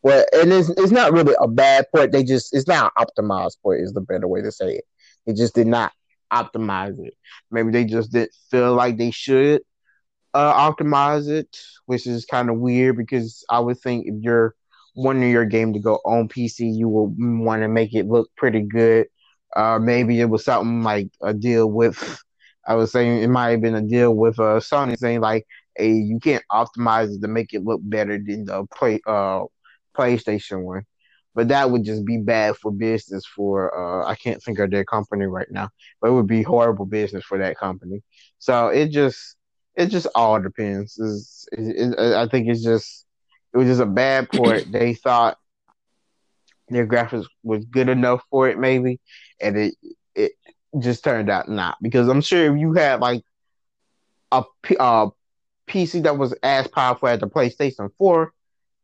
Well, 0.04 0.26
and 0.34 0.52
it's 0.52 0.70
it's 0.70 0.92
not 0.92 1.14
really 1.14 1.36
a 1.40 1.48
bad 1.48 1.86
port. 1.94 2.12
They 2.12 2.24
just 2.24 2.56
it's 2.56 2.68
not 2.68 2.94
optimized 2.96 3.58
port 3.62 3.82
is 3.82 3.94
the 3.94 4.02
better 4.02 4.28
way 4.28 4.42
to 4.42 4.52
say 4.52 4.76
it. 4.76 4.86
They 5.26 5.34
just 5.34 5.54
did 5.54 5.68
not 5.68 5.92
optimize 6.34 6.98
it. 7.06 7.14
Maybe 7.52 7.72
they 7.72 7.86
just 7.86 8.12
didn't 8.12 8.34
feel 8.50 8.74
like 8.74 8.98
they 8.98 9.12
should 9.12 9.62
uh, 10.34 10.72
optimize 10.72 11.30
it, 11.30 11.58
which 11.86 12.08
is 12.08 12.26
kind 12.26 12.50
of 12.50 12.58
weird 12.60 12.98
because 12.98 13.44
I 13.50 13.60
would 13.60 13.80
think 13.80 14.08
if 14.08 14.16
you're 14.22 14.56
wanting 14.96 15.30
your 15.32 15.46
game 15.46 15.74
to 15.74 15.80
go 15.80 15.96
on 16.06 16.28
PC, 16.28 16.68
you 16.68 16.90
will 16.90 17.14
want 17.18 17.62
to 17.64 17.68
make 17.68 17.94
it 17.94 18.08
look 18.08 18.30
pretty 18.38 18.62
good. 18.62 19.08
Uh, 19.56 19.80
maybe 19.80 20.20
it 20.20 20.26
was 20.30 20.46
something 20.46 20.84
like 20.84 21.10
a 21.22 21.34
deal 21.34 21.70
with, 21.70 22.20
I 22.68 22.76
was 22.76 22.92
saying 22.92 23.22
it 23.24 23.30
might 23.30 23.52
have 23.52 23.62
been 23.62 23.76
a 23.76 23.82
deal 23.82 24.16
with 24.16 24.40
uh, 24.40 24.60
Sony 24.60 24.98
saying 24.98 25.22
like, 25.22 25.46
hey, 25.76 25.94
you 25.94 26.20
can't 26.20 26.44
optimize 26.52 27.14
it 27.16 27.22
to 27.22 27.28
make 27.28 27.54
it 27.54 27.64
look 27.64 27.82
better 27.84 28.18
than 28.18 28.46
the 28.46 28.66
play 28.76 29.00
uh 29.08 29.44
PlayStation 29.98 30.64
one. 30.64 30.84
But 31.34 31.48
that 31.50 31.72
would 31.72 31.84
just 31.86 32.06
be 32.06 32.18
bad 32.18 32.58
for 32.58 32.72
business 32.72 33.26
for 33.26 33.74
uh 33.76 34.08
I 34.10 34.16
can't 34.16 34.42
think 34.44 34.60
of 34.60 34.72
their 34.72 34.84
company 34.86 35.26
right 35.26 35.48
now, 35.50 35.70
but 36.02 36.10
it 36.10 36.14
would 36.14 36.28
be 36.28 36.44
horrible 36.44 36.86
business 36.86 37.24
for 37.26 37.38
that 37.40 37.58
company. 37.58 38.02
So 38.40 38.68
it 38.68 38.90
just 38.92 39.36
it 39.82 39.90
just 39.90 40.08
all 40.16 40.40
depends. 40.40 40.98
It's, 41.00 41.48
it, 41.52 41.94
it, 41.94 42.00
I 42.00 42.28
think 42.28 42.48
it's 42.48 42.64
just 42.64 43.06
it 43.54 43.58
was 43.58 43.68
just 43.68 43.82
a 43.82 43.86
bad 43.86 44.30
port. 44.32 44.66
they 44.72 44.94
thought 44.94 45.38
their 46.70 46.88
graphics 46.88 47.26
was 47.44 47.66
good 47.66 47.90
enough 47.90 48.22
for 48.30 48.48
it, 48.50 48.58
maybe, 48.58 49.00
and 49.42 49.58
it 49.58 49.76
it 50.16 50.32
just 50.80 51.04
turned 51.04 51.30
out 51.30 51.50
not. 51.50 51.78
Because 51.82 52.08
I'm 52.08 52.22
sure 52.22 52.54
if 52.54 52.60
you 52.60 52.74
had 52.74 53.02
like 53.02 53.24
a, 54.32 54.44
PC 55.68 56.04
that 56.04 56.18
was 56.18 56.34
as 56.44 56.68
powerful 56.68 57.08
as 57.08 57.20
the 57.20 57.28
PlayStation 57.28 57.90
4, 57.98 58.32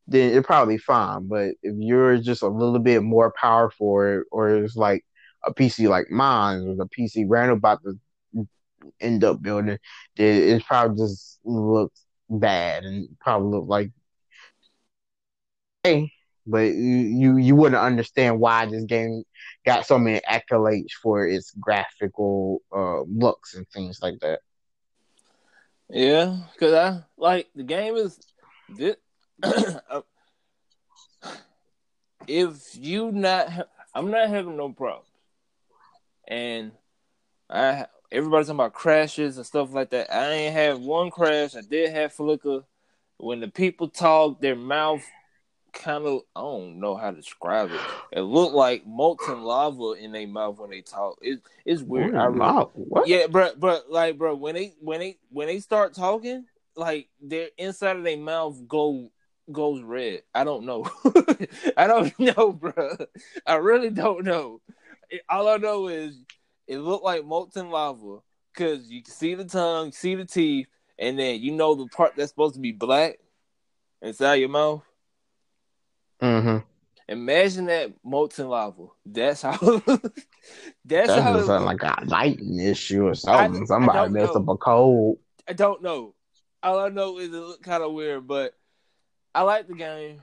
then 0.07 0.37
it 0.37 0.45
probably 0.45 0.77
fine. 0.77 1.27
But 1.27 1.55
if 1.61 1.75
you're 1.77 2.17
just 2.17 2.41
a 2.41 2.47
little 2.47 2.79
bit 2.79 3.03
more 3.03 3.33
powerful, 3.39 4.23
or, 4.31 4.49
it's 4.49 4.75
like 4.75 5.05
a 5.45 5.53
PC 5.53 5.89
like 5.89 6.09
mine, 6.09 6.61
or 6.61 6.83
a 6.83 6.87
PC 6.87 7.25
ran 7.27 7.49
about 7.49 7.83
to 7.83 7.99
end 8.99 9.23
up 9.23 9.41
building, 9.41 9.77
it 10.15 10.63
probably 10.65 10.97
just 10.97 11.39
looks 11.43 12.05
bad 12.29 12.83
and 12.83 13.07
probably 13.19 13.49
look 13.49 13.67
like 13.67 13.91
hey, 15.87 16.11
but 16.45 16.65
you, 16.73 16.97
you 16.97 17.37
you 17.37 17.55
wouldn't 17.55 17.81
understand 17.81 18.39
why 18.39 18.65
this 18.65 18.83
game 18.83 19.23
got 19.65 19.85
so 19.85 19.97
many 19.97 20.19
accolades 20.29 20.91
for 21.01 21.25
its 21.25 21.51
graphical 21.59 22.61
uh, 22.75 23.01
looks 23.01 23.55
and 23.55 23.67
things 23.69 23.99
like 24.01 24.19
that. 24.19 24.39
Yeah, 25.89 26.37
because 26.51 26.73
I 26.73 27.03
like 27.17 27.47
the 27.55 27.63
game 27.63 27.95
is 27.95 28.19
this. 28.69 28.97
if 32.27 32.75
you 32.75 33.11
not, 33.11 33.67
I'm 33.93 34.11
not 34.11 34.29
having 34.29 34.57
no 34.57 34.69
problems, 34.69 35.07
and 36.27 36.71
I 37.49 37.85
everybody's 38.11 38.47
talking 38.47 38.59
about 38.59 38.73
crashes 38.73 39.37
and 39.37 39.45
stuff 39.45 39.73
like 39.73 39.89
that. 39.91 40.13
I 40.13 40.31
ain't 40.31 40.53
have 40.53 40.79
one 40.79 41.11
crash. 41.11 41.55
I 41.55 41.61
did 41.61 41.91
have 41.91 42.13
flicker. 42.13 42.63
When 43.17 43.39
the 43.39 43.47
people 43.47 43.87
talk, 43.87 44.41
their 44.41 44.55
mouth 44.55 45.03
kind 45.73 46.05
of 46.05 46.21
I 46.35 46.41
don't 46.41 46.79
know 46.79 46.95
how 46.95 47.11
to 47.11 47.17
describe 47.17 47.71
it. 47.71 47.81
It 48.11 48.21
looked 48.21 48.53
like 48.53 48.85
molten 48.85 49.41
lava 49.43 49.93
in 49.93 50.11
their 50.11 50.27
mouth 50.27 50.59
when 50.59 50.69
they 50.69 50.81
talk. 50.81 51.17
It, 51.21 51.39
it's 51.65 51.81
weird. 51.81 52.15
I 52.15 52.25
really, 52.25 52.65
what? 52.73 53.07
Yeah, 53.07 53.27
bro, 53.27 53.51
but 53.57 53.89
like, 53.89 54.17
bro, 54.17 54.35
when 54.35 54.55
they 54.55 54.73
when 54.79 54.99
they 54.99 55.17
when 55.29 55.47
they 55.47 55.59
start 55.59 55.93
talking, 55.93 56.45
like 56.75 57.09
their 57.21 57.49
inside 57.57 57.97
of 57.97 58.03
their 58.03 58.17
mouth 58.17 58.67
go 58.67 59.09
goes 59.51 59.81
red. 59.81 60.23
I 60.33 60.43
don't 60.43 60.65
know. 60.65 60.89
I 61.77 61.87
don't 61.87 62.17
know, 62.19 62.51
bro. 62.51 62.97
I 63.45 63.55
really 63.55 63.89
don't 63.89 64.23
know. 64.25 64.61
All 65.29 65.47
I 65.47 65.57
know 65.57 65.87
is 65.87 66.19
it 66.67 66.79
looked 66.79 67.03
like 67.03 67.25
molten 67.25 67.69
lava 67.69 68.19
because 68.53 68.89
you 68.89 69.03
can 69.03 69.13
see 69.13 69.35
the 69.35 69.45
tongue, 69.45 69.91
see 69.91 70.15
the 70.15 70.25
teeth, 70.25 70.67
and 70.99 71.17
then 71.17 71.41
you 71.41 71.51
know 71.51 71.75
the 71.75 71.87
part 71.87 72.15
that's 72.15 72.29
supposed 72.31 72.55
to 72.55 72.61
be 72.61 72.71
black 72.71 73.19
inside 74.01 74.35
your 74.35 74.49
mouth. 74.49 74.83
Mm-hmm. 76.21 76.57
Imagine 77.09 77.65
that 77.65 77.93
molten 78.03 78.49
lava. 78.49 78.87
That's 79.05 79.41
how. 79.41 79.57
that's, 79.57 80.09
That's 80.85 81.11
how. 81.11 81.37
it 81.37 81.45
look. 81.45 81.61
like 81.61 81.83
a 81.83 82.03
lighting 82.05 82.59
issue 82.59 83.07
or 83.07 83.15
something. 83.15 83.63
I 83.63 83.65
Somebody 83.65 83.97
don't 83.97 84.11
messed 84.13 84.33
know. 84.35 84.41
up 84.41 84.49
a 84.49 84.57
code. 84.57 85.17
I 85.47 85.53
don't 85.53 85.81
know. 85.81 86.13
All 86.63 86.79
I 86.79 86.89
know 86.89 87.17
is 87.19 87.29
it 87.29 87.31
looked 87.31 87.63
kind 87.63 87.83
of 87.83 87.93
weird, 87.93 88.27
but 88.27 88.53
I 89.33 89.43
like 89.43 89.67
the 89.67 89.75
game. 89.75 90.21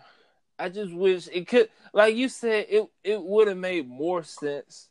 I 0.59 0.69
just 0.69 0.93
wish 0.93 1.29
it 1.33 1.49
could, 1.49 1.69
like 1.93 2.17
you 2.17 2.29
said, 2.29 2.67
it 2.69 2.87
it 3.03 3.23
would 3.23 3.49
have 3.49 3.57
made 3.57 3.89
more 3.89 4.23
sense 4.23 4.89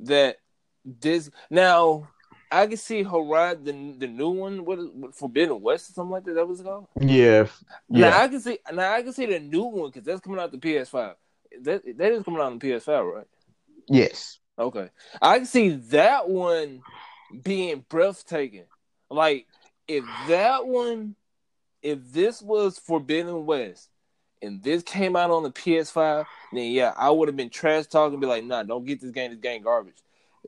that 0.00 0.38
this 0.86 1.30
now. 1.50 2.08
I 2.48 2.68
can 2.68 2.76
see 2.76 3.02
Horizon, 3.02 3.64
the, 3.98 4.06
the 4.06 4.12
new 4.12 4.30
one, 4.30 4.64
what, 4.64 4.78
Forbidden 5.16 5.60
West 5.60 5.90
or 5.90 5.94
something 5.94 6.12
like 6.12 6.24
that. 6.26 6.34
That 6.34 6.46
was 6.46 6.60
it 6.60 6.64
called. 6.64 6.86
Yeah. 7.00 7.48
Now 7.90 8.08
Yeah. 8.08 8.20
I 8.20 8.28
can 8.28 8.40
see. 8.40 8.58
Now 8.72 8.92
I 8.92 9.02
can 9.02 9.12
see 9.12 9.26
the 9.26 9.40
new 9.40 9.64
one 9.64 9.90
because 9.90 10.04
that's 10.04 10.20
coming 10.20 10.38
out 10.38 10.52
the 10.52 10.58
PS5. 10.58 11.14
That 11.62 11.82
that 11.98 12.12
is 12.12 12.22
coming 12.22 12.40
out 12.40 12.46
on 12.46 12.58
the 12.60 12.66
PS5, 12.68 13.14
right? 13.14 13.26
Yes. 13.88 14.38
Okay, 14.58 14.88
I 15.20 15.38
can 15.38 15.46
see 15.46 15.70
that 15.70 16.28
one 16.28 16.82
being 17.42 17.84
breathtaking. 17.88 18.64
Like 19.10 19.46
if 19.86 20.04
that 20.28 20.66
one, 20.66 21.14
if 21.82 22.12
this 22.12 22.40
was 22.40 22.78
Forbidden 22.78 23.44
West, 23.44 23.90
and 24.40 24.62
this 24.62 24.82
came 24.82 25.16
out 25.16 25.30
on 25.30 25.42
the 25.42 25.50
PS5, 25.50 26.24
then 26.52 26.70
yeah, 26.70 26.92
I 26.96 27.10
would 27.10 27.28
have 27.28 27.36
been 27.36 27.50
trash 27.50 27.86
talking, 27.86 28.18
be 28.18 28.26
like, 28.26 28.44
nah, 28.44 28.62
don't 28.62 28.84
get 28.84 29.00
this 29.00 29.10
game. 29.10 29.30
This 29.30 29.40
game 29.40 29.62
garbage. 29.62 29.96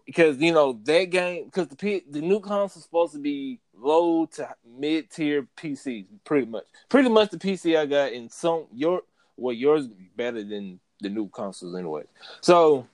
Because 0.07 0.39
you 0.39 0.53
know 0.53 0.79
that 0.85 1.05
game, 1.11 1.47
because 1.47 1.69
the 1.69 1.77
P, 1.77 2.03
the 2.11 2.21
new 2.21 2.41
console 2.41 2.81
is 2.81 2.85
supposed 2.85 3.13
to 3.15 3.19
be 3.19 3.61
low 3.77 4.27
to 4.27 4.55
mid 4.67 5.11
tier 5.11 5.47
PCs, 5.57 6.07
pretty 6.25 6.47
much. 6.47 6.65
Pretty 6.89 7.09
much 7.09 7.31
the 7.31 7.39
PC 7.39 7.79
I 7.79 7.87
got, 7.87 8.13
in 8.13 8.29
some 8.29 8.65
your 8.73 9.03
well 9.37 9.55
yours 9.55 9.89
better 10.17 10.43
than 10.43 10.81
the 11.01 11.09
new 11.09 11.29
consoles 11.29 11.77
anyway. 11.77 12.03
So 12.41 12.87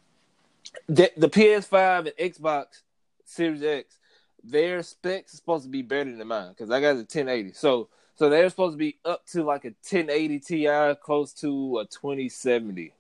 the, 0.88 1.10
the 1.16 1.28
PS5 1.28 1.98
and 1.98 2.34
Xbox 2.34 2.82
Series 3.24 3.62
X, 3.62 3.98
their 4.42 4.82
specs 4.82 5.34
are 5.34 5.36
supposed 5.36 5.64
to 5.64 5.70
be 5.70 5.82
better 5.82 6.14
than 6.14 6.26
mine 6.26 6.50
because 6.50 6.70
I 6.70 6.80
got 6.80 6.92
a 6.92 6.96
1080. 6.96 7.52
So 7.52 7.88
so 8.16 8.30
they're 8.30 8.48
supposed 8.48 8.74
to 8.74 8.78
be 8.78 8.98
up 9.04 9.26
to 9.28 9.42
like 9.42 9.64
a 9.64 9.74
1080 9.88 10.38
Ti, 10.40 10.94
close 11.02 11.32
to 11.34 11.78
a 11.78 11.84
2070 11.86 12.92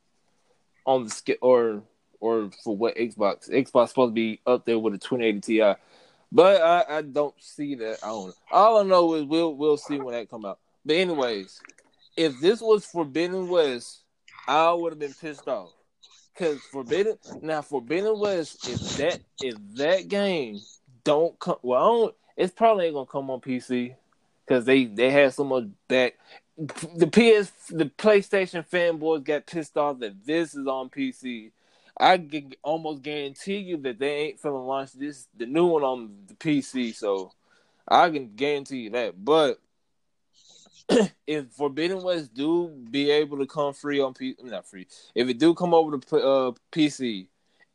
on 0.86 1.04
the 1.04 1.38
or 1.40 1.82
or 2.24 2.50
for 2.62 2.74
what 2.74 2.96
Xbox 2.96 3.50
Xbox 3.50 3.88
supposed 3.88 4.12
to 4.12 4.14
be 4.14 4.40
up 4.46 4.64
there 4.64 4.78
with 4.78 4.94
a 4.94 4.98
2080 4.98 5.40
Ti. 5.40 5.74
But 6.32 6.62
I, 6.62 6.98
I 6.98 7.02
don't 7.02 7.34
see 7.38 7.74
that. 7.74 7.98
I 8.02 8.06
don't 8.06 8.28
know. 8.28 8.34
All 8.50 8.78
I 8.78 8.82
know 8.82 9.14
is 9.14 9.24
we'll 9.24 9.54
we'll 9.54 9.76
see 9.76 9.98
when 9.98 10.14
that 10.14 10.30
come 10.30 10.46
out. 10.46 10.58
But 10.86 10.96
anyways, 10.96 11.60
if 12.16 12.40
this 12.40 12.62
was 12.62 12.86
Forbidden 12.86 13.48
West, 13.48 14.04
I 14.48 14.72
would 14.72 14.92
have 14.92 14.98
been 14.98 15.12
pissed 15.12 15.46
off. 15.48 15.70
Cause 16.34 16.58
Forbidden 16.72 17.18
now 17.42 17.60
Forbidden 17.60 18.18
West 18.18 18.66
if 18.68 18.80
that 18.96 19.20
if 19.40 19.54
that 19.76 20.08
game 20.08 20.58
don't 21.04 21.38
come 21.38 21.58
well 21.62 22.00
don't, 22.00 22.14
it's 22.36 22.52
probably 22.54 22.86
ain't 22.86 22.94
gonna 22.94 23.06
come 23.06 23.30
on 23.30 23.40
PC 23.40 23.94
because 24.44 24.64
they 24.64 24.86
they 24.86 25.10
had 25.10 25.32
so 25.32 25.44
much 25.44 25.64
back 25.86 26.14
the 26.56 27.06
PS 27.06 27.68
the 27.70 27.86
PlayStation 27.98 28.66
fanboys 28.68 29.22
got 29.24 29.46
pissed 29.46 29.76
off 29.76 29.98
that 30.00 30.24
this 30.24 30.54
is 30.54 30.66
on 30.66 30.88
PC. 30.88 31.52
I 31.98 32.18
can 32.18 32.52
almost 32.62 33.02
guarantee 33.02 33.58
you 33.58 33.76
that 33.78 33.98
they 33.98 34.16
ain't 34.16 34.42
finna 34.42 34.66
launch 34.66 34.92
this 34.92 35.28
the 35.36 35.46
new 35.46 35.66
one 35.66 35.84
on 35.84 36.10
the 36.26 36.34
PC, 36.34 36.94
so 36.94 37.32
I 37.86 38.10
can 38.10 38.34
guarantee 38.34 38.78
you 38.78 38.90
that. 38.90 39.24
But 39.24 39.60
if 41.26 41.46
Forbidden 41.52 42.02
West 42.02 42.34
do 42.34 42.68
be 42.90 43.10
able 43.10 43.38
to 43.38 43.46
come 43.46 43.72
free 43.72 44.00
on 44.00 44.14
P, 44.14 44.34
not 44.42 44.66
free, 44.66 44.86
if 45.14 45.28
it 45.28 45.38
do 45.38 45.54
come 45.54 45.72
over 45.72 45.96
to 45.98 46.16
uh, 46.16 46.52
PC 46.72 47.28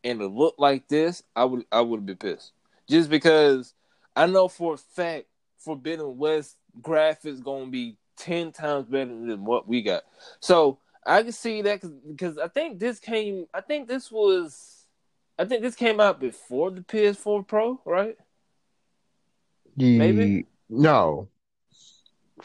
and 0.03 0.22
it 0.22 0.28
look 0.28 0.55
like 0.57 0.88
this, 0.88 1.24
I 1.36 1.45
would 1.45 1.65
I 1.72 1.82
would 1.82 2.05
be 2.05 2.15
pissed. 2.15 2.51
Just 2.89 3.09
because 3.09 3.74
I 4.15 4.26
know 4.26 4.47
for 4.47 4.74
a 4.74 4.78
fact 4.78 5.26
Forbidden 5.57 6.17
West 6.17 6.57
graphics 6.82 7.41
gonna 7.41 7.67
be 7.67 7.95
ten 8.17 8.51
times 8.51 8.86
better 8.86 9.05
than 9.05 9.45
what 9.45 9.67
we 9.67 9.82
got. 9.82 10.03
So 10.39 10.78
I 11.06 11.24
can 11.24 11.32
see 11.32 11.62
that 11.64 11.82
because 12.08 12.38
I 12.38 12.47
think 12.47 12.80
this 12.80 13.00
came. 13.00 13.45
I 13.54 13.62
think 13.62 13.88
this 13.88 14.12
was. 14.12 14.76
I 15.38 15.45
think 15.45 15.62
this 15.62 15.76
came 15.76 16.00
out 16.02 16.20
before 16.20 16.70
the 16.70 16.82
PS4 16.82 17.47
Pro, 17.47 17.80
right? 17.86 18.18
Maybe? 19.78 20.45
No. 20.70 21.30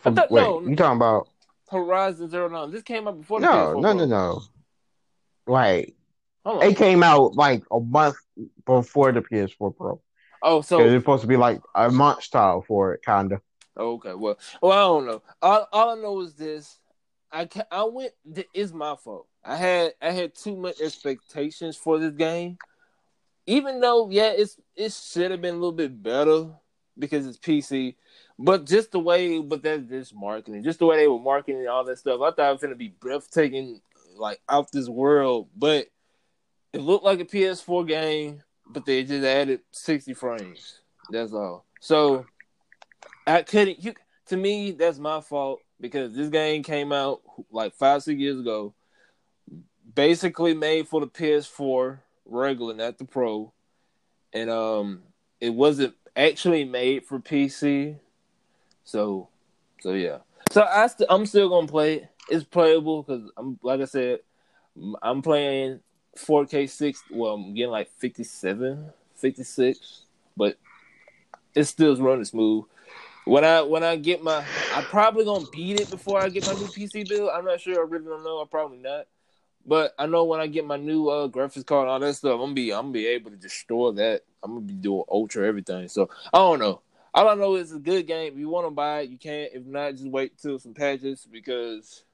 I 0.05 0.11
thought- 0.13 0.31
Wait, 0.31 0.43
no. 0.43 0.61
you 0.61 0.77
talking 0.77 0.97
about 0.97 1.29
Horizon 1.69 2.29
Zero 2.29 2.49
Dawn. 2.49 2.71
This 2.71 2.83
came 2.83 3.09
out 3.09 3.19
before 3.19 3.41
the 3.41 3.47
no, 3.47 3.53
PS4 3.53 3.75
no, 3.75 3.81
Pro. 3.81 3.93
no, 3.93 4.05
no. 4.07 4.43
Like 5.47 5.95
it 6.47 6.77
came 6.77 7.03
out 7.03 7.35
like 7.35 7.65
a 7.71 7.81
month 7.81 8.17
before 8.65 9.13
the 9.13 9.23
PS4 9.23 9.77
Pro. 9.77 10.01
Oh, 10.43 10.61
so 10.61 10.79
it's 10.81 10.93
supposed 11.03 11.23
to 11.23 11.27
be 11.27 11.37
like 11.37 11.61
a 11.75 11.89
launch 11.91 12.31
title 12.31 12.65
for 12.67 12.95
it, 12.95 13.05
kinda. 13.05 13.41
Okay, 13.77 14.15
well, 14.15 14.39
well, 14.63 14.73
I 14.73 14.81
don't 14.83 15.07
know. 15.07 15.23
All, 15.43 15.67
all 15.73 15.91
I 15.91 16.01
know 16.01 16.21
is 16.21 16.35
this: 16.35 16.79
I 17.35 17.49
I 17.71 17.85
went. 17.85 18.13
It's 18.55 18.73
my 18.73 18.95
fault. 18.95 19.27
I 19.45 19.57
had 19.57 19.93
I 20.01 20.13
had 20.13 20.35
too 20.35 20.57
much 20.57 20.81
expectations 20.81 21.77
for 21.77 21.99
this 21.99 22.13
game, 22.13 22.57
even 23.47 23.81
though 23.81 24.09
yeah, 24.09 24.33
it's 24.37 24.57
it 24.77 24.93
should 24.93 25.33
have 25.33 25.43
been 25.43 25.55
a 25.55 25.59
little 25.59 25.73
bit 25.73 26.01
better 26.03 26.51
because 26.99 27.27
it's 27.27 27.39
PC. 27.39 27.97
But 28.39 28.67
just 28.67 28.93
the 28.93 29.01
way, 29.01 29.41
but 29.41 29.63
that's 29.63 29.89
just 29.89 30.15
marketing. 30.15 30.63
Just 30.63 30.79
the 30.79 30.87
way 30.87 30.97
they 30.97 31.09
were 31.09 31.19
marketing 31.19 31.61
and 31.61 31.69
all 31.69 31.85
that 31.85 31.99
stuff. 31.99 32.21
I 32.21 32.31
thought 32.31 32.49
it 32.49 32.53
was 32.53 32.63
gonna 32.63 32.77
be 32.77 32.95
breathtaking, 33.01 33.81
like 34.17 34.41
out 34.49 34.71
this 34.73 34.89
world. 34.89 35.49
But 35.57 35.89
it 36.73 36.81
looked 36.81 37.05
like 37.05 37.21
a 37.21 37.25
PS4 37.25 37.87
game, 37.87 38.43
but 38.67 38.87
they 38.87 39.03
just 39.03 39.25
added 39.25 39.61
sixty 39.73 40.15
frames. 40.15 40.81
That's 41.11 41.33
all. 41.33 41.65
So. 41.81 42.27
I 43.27 43.43
couldn't. 43.43 43.83
You 43.83 43.95
to 44.27 44.37
me, 44.37 44.73
that's 44.73 44.99
my 44.99 45.21
fault 45.21 45.61
because 45.85 46.15
this 46.15 46.31
game 46.31 46.63
came 46.63 46.93
out 46.93 47.21
like 47.51 47.75
five, 47.75 48.03
six 48.03 48.19
years 48.19 48.41
ago, 48.41 48.73
basically 49.95 50.55
made 50.55 50.89
for 50.89 50.99
the 50.99 51.07
PS4 51.07 51.99
regular, 52.25 52.73
not 52.73 52.97
the 52.97 53.05
Pro, 53.05 53.53
and 54.33 54.49
um, 54.49 55.03
it 55.43 55.51
wasn't 55.51 55.95
actually 56.17 56.65
made 56.65 57.05
for 57.05 57.21
PC. 57.21 57.99
So, 58.85 59.29
so 59.83 59.93
yeah. 59.93 60.21
So 60.53 60.63
I 60.63 60.87
st- 60.87 61.11
I'm 61.11 61.27
still 61.27 61.51
gonna 61.51 61.67
play 61.67 61.97
it. 61.97 62.09
It's 62.31 62.45
playable 62.45 63.03
because 63.03 63.31
I'm 63.37 63.59
like 63.61 63.83
I 63.83 63.85
said, 63.85 64.21
I'm 65.03 65.21
playing 65.21 65.81
4K 66.17 66.67
six. 66.71 67.03
Well, 67.11 67.35
I'm 67.35 67.53
getting 67.53 67.71
like 67.71 67.91
57, 67.99 68.91
56, 69.17 70.01
but 70.35 70.57
it 71.55 71.65
still's 71.65 72.01
running 72.01 72.25
smooth. 72.25 72.65
When 73.25 73.45
I 73.45 73.63
when 73.63 73.83
I 73.83 73.97
get 73.97 74.23
my, 74.23 74.45
I'm 74.75 74.85
probably 74.85 75.25
gonna 75.25 75.47
beat 75.51 75.81
it 75.81 75.91
before 75.91 76.21
I 76.21 76.29
get 76.29 76.47
my 76.47 76.53
new 76.53 76.67
PC 76.67 77.09
build. 77.09 77.31
I'm 77.31 77.45
not 77.45 77.61
sure. 77.61 77.81
I 77.81 77.89
really 77.89 78.05
don't 78.05 78.25
know. 78.25 78.43
I 78.43 78.45
probably 78.51 78.79
not. 78.79 79.07
But 79.67 79.95
I 79.99 80.07
know 80.07 80.25
when 80.25 80.41
I 80.41 80.47
get 80.47 80.67
my 80.67 80.77
new 80.77 81.09
uh, 81.09 81.29
graphics 81.29 81.65
card 81.65 81.85
and 81.85 81.91
all 81.91 82.01
that 82.01 82.15
stuff, 82.15 82.35
I'm 82.35 82.41
gonna 82.41 82.53
be 82.53 82.73
I'm 82.73 82.83
gonna 82.83 82.93
be 82.93 83.07
able 83.07 83.31
to 83.31 83.37
destroy 83.37 83.93
that. 83.93 84.23
I'm 84.43 84.55
gonna 84.55 84.67
be 84.67 84.75
doing 84.75 85.05
ultra 85.11 85.47
everything. 85.47 85.89
So 85.89 86.11
I 86.33 86.39
don't 86.39 86.59
know. 86.59 86.83
All 87.15 87.29
I 87.29 87.35
know 87.35 87.55
is 87.55 87.71
it's 87.71 87.79
a 87.79 87.83
good 87.83 88.07
game. 88.07 88.33
If 88.33 88.39
you 88.39 88.49
want 88.49 88.67
to 88.67 88.71
buy 88.71 89.01
it, 89.01 89.11
you 89.11 89.17
can. 89.17 89.49
If 89.53 89.65
not, 89.65 89.93
just 89.93 90.09
wait 90.09 90.37
till 90.37 90.59
some 90.59 90.75
patches 90.75 91.27
because 91.31 92.05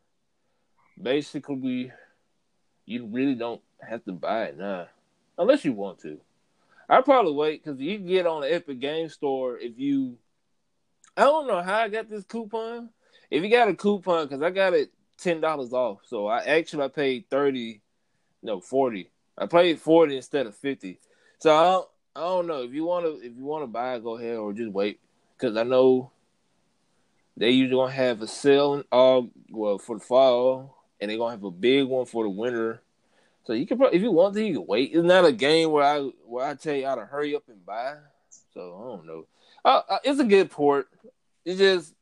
basically 1.01 1.91
you 2.87 3.07
really 3.07 3.35
don't 3.35 3.63
have 3.81 4.05
to 4.05 4.13
buy 4.13 4.45
it 4.45 4.59
now, 4.59 4.87
unless 5.39 5.65
you 5.65 5.73
want 5.73 6.01
to. 6.01 6.21
I'd 6.89 7.05
probably 7.05 7.33
wait 7.33 7.65
because 7.65 7.81
you 7.81 7.97
can 7.97 8.07
get 8.07 8.27
on 8.27 8.43
the 8.43 8.55
Epic 8.55 8.79
Game 8.79 9.09
Store 9.09 9.59
if 9.59 9.79
you. 9.79 10.17
I 11.21 11.25
don't 11.25 11.47
know 11.47 11.61
how 11.61 11.81
I 11.81 11.89
got 11.89 12.09
this 12.09 12.25
coupon. 12.25 12.89
If 13.31 13.43
you 13.43 13.51
got 13.51 13.69
a 13.69 13.75
coupon, 13.75 14.27
because 14.27 14.41
I 14.41 14.49
got 14.49 14.73
it 14.73 14.91
ten 15.19 15.39
dollars 15.39 15.75
off, 15.75 15.99
so 16.07 16.27
I 16.27 16.39
actually 16.45 16.85
I 16.85 16.89
paid 16.89 17.29
thirty, 17.29 17.83
no 18.43 18.59
forty. 18.59 19.11
I 19.37 19.45
paid 19.45 19.79
forty 19.79 20.17
instead 20.17 20.47
of 20.47 20.57
fifty. 20.57 20.99
So 21.39 21.55
I 21.55 21.65
don't, 21.65 21.89
I 22.17 22.21
don't 22.21 22.47
know 22.47 22.63
if 22.63 22.73
you 22.73 22.87
want 22.87 23.05
to 23.05 23.27
if 23.27 23.37
you 23.37 23.45
want 23.45 23.65
to 23.65 23.67
buy 23.67 23.99
go 23.99 24.17
ahead 24.17 24.39
or 24.39 24.55
just 24.55 24.73
wait 24.73 24.99
because 25.37 25.59
I 25.59 25.63
know 25.63 26.11
they 27.37 27.51
usually 27.51 27.77
gonna 27.77 27.93
have 27.93 28.23
a 28.23 28.27
sale 28.27 28.83
uh 28.91 29.21
well 29.51 29.77
for 29.77 29.99
the 29.99 30.05
fall 30.05 30.75
and 31.03 31.11
they're 31.11 31.19
gonna 31.19 31.33
have 31.33 31.45
a 31.45 31.51
big 31.51 31.87
one 31.87 32.07
for 32.07 32.25
the 32.25 32.31
winter. 32.31 32.81
So 33.45 33.53
you 33.53 33.67
can 33.67 33.77
probably, 33.77 33.99
if 33.99 34.03
you 34.03 34.11
want 34.11 34.35
to, 34.35 34.43
you 34.43 34.55
can 34.55 34.67
wait. 34.67 34.93
It's 34.95 35.05
not 35.05 35.27
a 35.27 35.33
game 35.33 35.71
where 35.71 35.85
I 35.85 35.99
where 36.25 36.47
I 36.47 36.55
tell 36.55 36.75
you 36.75 36.87
how 36.87 36.95
to 36.95 37.05
hurry 37.05 37.37
up 37.37 37.43
and 37.49 37.65
buy. 37.67 37.97
So 38.55 38.61
I 38.61 38.97
don't 38.97 39.07
know. 39.07 39.27
Uh, 39.65 39.83
uh, 39.89 39.99
it's 40.05 40.21
a 40.21 40.25
good 40.25 40.51
port. 40.51 40.89
It's 41.45 41.59
just 41.59 41.95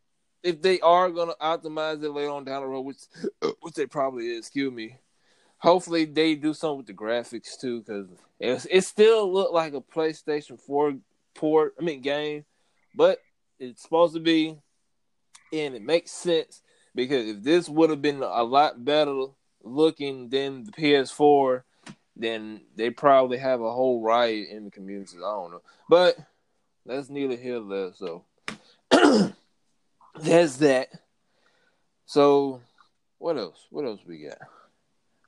if 0.43 0.63
they 0.63 0.81
are 0.81 1.11
gonna 1.11 1.35
optimize 1.41 2.03
it 2.03 2.11
later 2.11 2.31
on 2.31 2.45
down 2.45 2.63
the 2.63 2.69
road, 2.69 2.83
which 2.83 2.99
uh, 3.43 3.51
which 3.61 3.75
they 3.75 3.87
probably 3.87 4.29
is. 4.29 4.39
Excuse 4.41 4.73
me. 4.73 4.97
Hopefully 5.59 6.05
they 6.05 6.37
do 6.37 6.55
something 6.55 6.79
with 6.79 6.87
the 6.87 6.93
graphics 6.93 7.59
too, 7.59 7.81
because 7.81 8.09
it, 8.39 8.67
it 8.71 8.85
still 8.85 9.33
looked 9.33 9.53
like 9.53 9.75
a 9.75 9.81
PlayStation 9.81 10.61
Four 10.61 10.95
port. 11.35 11.75
I 11.79 11.83
mean 11.83 12.01
game, 12.01 12.45
but 12.95 13.19
it's 13.59 13.83
supposed 13.83 14.15
to 14.15 14.21
be, 14.21 14.57
and 15.53 15.75
it 15.75 15.83
makes 15.83 16.13
sense 16.13 16.63
because 16.95 17.29
if 17.29 17.43
this 17.43 17.69
would 17.69 17.91
have 17.91 18.03
been 18.03 18.23
a 18.23 18.43
lot 18.43 18.85
better 18.85 19.27
looking 19.63 20.29
than 20.29 20.65
the 20.65 20.73
PS4, 20.73 21.63
then 22.17 22.63
they 22.77 22.91
probably 22.91 23.39
have 23.39 23.61
a 23.61 23.73
whole 23.73 24.03
riot 24.03 24.49
in 24.49 24.65
the 24.65 24.71
communities. 24.71 25.17
I 25.17 25.21
don't 25.21 25.53
know, 25.53 25.63
but 25.89 26.17
that's 26.87 27.11
neither 27.11 27.37
here 27.37 27.61
nor 27.61 27.69
there. 27.69 27.93
So 27.95 28.25
there's 30.21 30.59
that. 30.59 30.89
So 32.07 32.61
what 33.19 33.37
else? 33.37 33.67
What 33.71 33.85
else 33.85 34.01
we 34.07 34.25
got? 34.25 34.39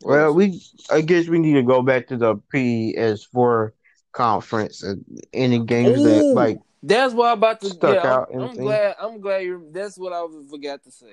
What 0.00 0.12
Well, 0.12 0.24
else? 0.26 0.34
we 0.34 0.62
I 0.90 1.00
guess 1.02 1.28
we 1.28 1.38
need 1.38 1.54
to 1.54 1.62
go 1.62 1.82
back 1.82 2.06
to 2.08 2.16
the 2.16 2.36
PS4 2.54 3.70
conference 4.12 4.82
and 4.82 5.04
any 5.32 5.60
games 5.60 6.02
that 6.02 6.26
like 6.34 6.58
that's 6.82 7.12
what 7.12 7.26
I'm 7.26 7.38
about 7.38 7.60
to. 7.60 7.66
stuck 7.66 7.96
yeah, 7.96 8.10
out, 8.10 8.28
I'm, 8.32 8.42
I'm 8.42 8.56
glad. 8.56 8.96
I'm 8.98 9.20
glad 9.20 9.44
you. 9.44 9.68
That's 9.72 9.98
what 9.98 10.12
I 10.12 10.24
forgot 10.48 10.82
to 10.84 10.90
say. 10.90 11.12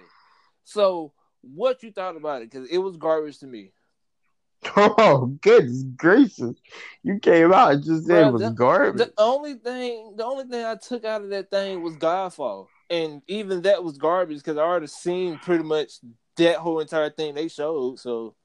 So, 0.63 1.11
what 1.41 1.83
you 1.83 1.91
thought 1.91 2.15
about 2.15 2.41
it? 2.41 2.51
Because 2.51 2.69
it 2.69 2.77
was 2.77 2.95
garbage 2.97 3.39
to 3.39 3.47
me. 3.47 3.71
oh 4.75 5.27
goodness 5.41 5.83
gracious. 5.95 6.55
You 7.03 7.19
came 7.19 7.53
out 7.53 7.73
and 7.73 7.83
just 7.83 8.05
said 8.05 8.25
Bruh, 8.25 8.29
it 8.29 8.33
was 8.33 8.41
the- 8.41 8.51
garbage. 8.51 9.07
The 9.07 9.13
only 9.17 9.53
thing, 9.55 10.15
the 10.15 10.25
only 10.25 10.45
thing 10.45 10.65
I 10.65 10.75
took 10.75 11.05
out 11.05 11.21
of 11.21 11.29
that 11.29 11.49
thing 11.49 11.81
was 11.81 11.95
Godfall, 11.95 12.67
and 12.89 13.21
even 13.27 13.61
that 13.63 13.83
was 13.83 13.97
garbage 13.97 14.37
because 14.37 14.57
I 14.57 14.61
already 14.61 14.87
seen 14.87 15.37
pretty 15.37 15.63
much 15.63 15.93
that 16.37 16.57
whole 16.57 16.79
entire 16.79 17.09
thing 17.09 17.35
they 17.35 17.47
showed. 17.47 17.99
So, 17.99 18.35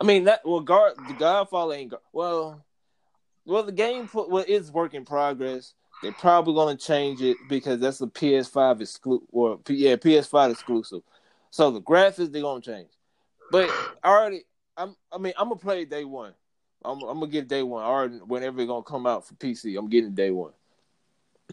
I 0.00 0.04
mean, 0.04 0.24
that 0.24 0.40
well, 0.44 0.60
God, 0.60 0.92
the 0.96 1.14
Godfall 1.14 1.76
ain't 1.76 1.94
well, 2.12 2.64
well, 3.44 3.62
the 3.62 3.72
game 3.72 4.08
put 4.08 4.30
well, 4.30 4.44
it's 4.46 4.70
work 4.70 4.94
in 4.94 5.04
progress. 5.04 5.74
They're 6.02 6.12
probably 6.12 6.54
gonna 6.54 6.76
change 6.76 7.22
it 7.22 7.36
because 7.48 7.80
that's 7.80 8.00
a 8.00 8.06
PS5 8.06 8.80
exclusive, 8.80 9.28
or 9.30 9.60
yeah, 9.68 9.96
PS5 9.96 10.50
exclusive. 10.52 11.02
So 11.50 11.70
the 11.70 11.80
graphics 11.80 12.32
they're 12.32 12.42
gonna 12.42 12.60
change, 12.60 12.90
but 13.50 13.70
I 14.02 14.08
already, 14.08 14.42
I'm, 14.82 14.96
I 15.12 15.18
mean, 15.18 15.32
I'm 15.38 15.48
gonna 15.48 15.60
play 15.60 15.84
day 15.84 16.04
one. 16.04 16.34
I'm, 16.84 17.00
I'm 17.02 17.20
gonna 17.20 17.28
get 17.28 17.48
day 17.48 17.62
one, 17.62 17.84
or 17.84 18.08
whenever 18.26 18.60
it's 18.60 18.68
gonna 18.68 18.82
come 18.82 19.06
out 19.06 19.26
for 19.26 19.34
PC. 19.34 19.78
I'm 19.78 19.88
getting 19.88 20.14
day 20.14 20.30
one. 20.30 20.52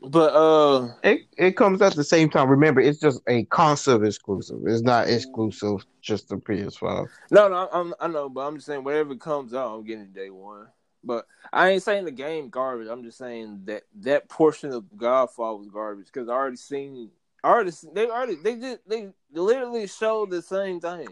But 0.01 0.33
uh, 0.33 0.93
It 1.03 1.27
it 1.37 1.57
comes 1.57 1.81
at 1.81 1.95
the 1.95 2.03
same 2.03 2.29
time. 2.29 2.49
Remember, 2.49 2.81
it's 2.81 2.99
just 2.99 3.21
a 3.27 3.43
console 3.45 4.03
exclusive. 4.03 4.59
It's 4.65 4.81
not 4.81 5.09
exclusive 5.09 5.85
just 6.01 6.29
to 6.29 6.37
PS5. 6.37 7.07
no, 7.31 7.47
no, 7.49 7.69
I'm, 7.71 7.93
I 7.99 8.07
know, 8.07 8.29
but 8.29 8.41
I'm 8.41 8.55
just 8.55 8.67
saying 8.67 8.83
whatever 8.83 9.15
comes 9.15 9.53
out, 9.53 9.75
I'm 9.75 9.83
getting 9.83 10.11
day 10.11 10.29
one. 10.29 10.67
But 11.03 11.27
I 11.53 11.69
ain't 11.69 11.83
saying 11.83 12.05
the 12.05 12.11
game 12.11 12.49
garbage. 12.49 12.87
I'm 12.87 13.03
just 13.03 13.17
saying 13.17 13.61
that 13.65 13.83
that 14.01 14.29
portion 14.29 14.73
of 14.73 14.83
Godfall 14.95 15.59
was 15.59 15.69
garbage 15.69 16.07
because 16.07 16.29
I 16.29 16.33
already 16.33 16.57
seen, 16.57 17.09
I 17.43 17.49
already 17.49 17.71
they 17.93 18.07
already 18.07 18.35
they 18.35 18.55
just 18.55 18.79
they 18.87 19.09
literally 19.33 19.87
showed 19.87 20.29
the 20.29 20.41
same 20.41 20.79
thing, 20.79 21.07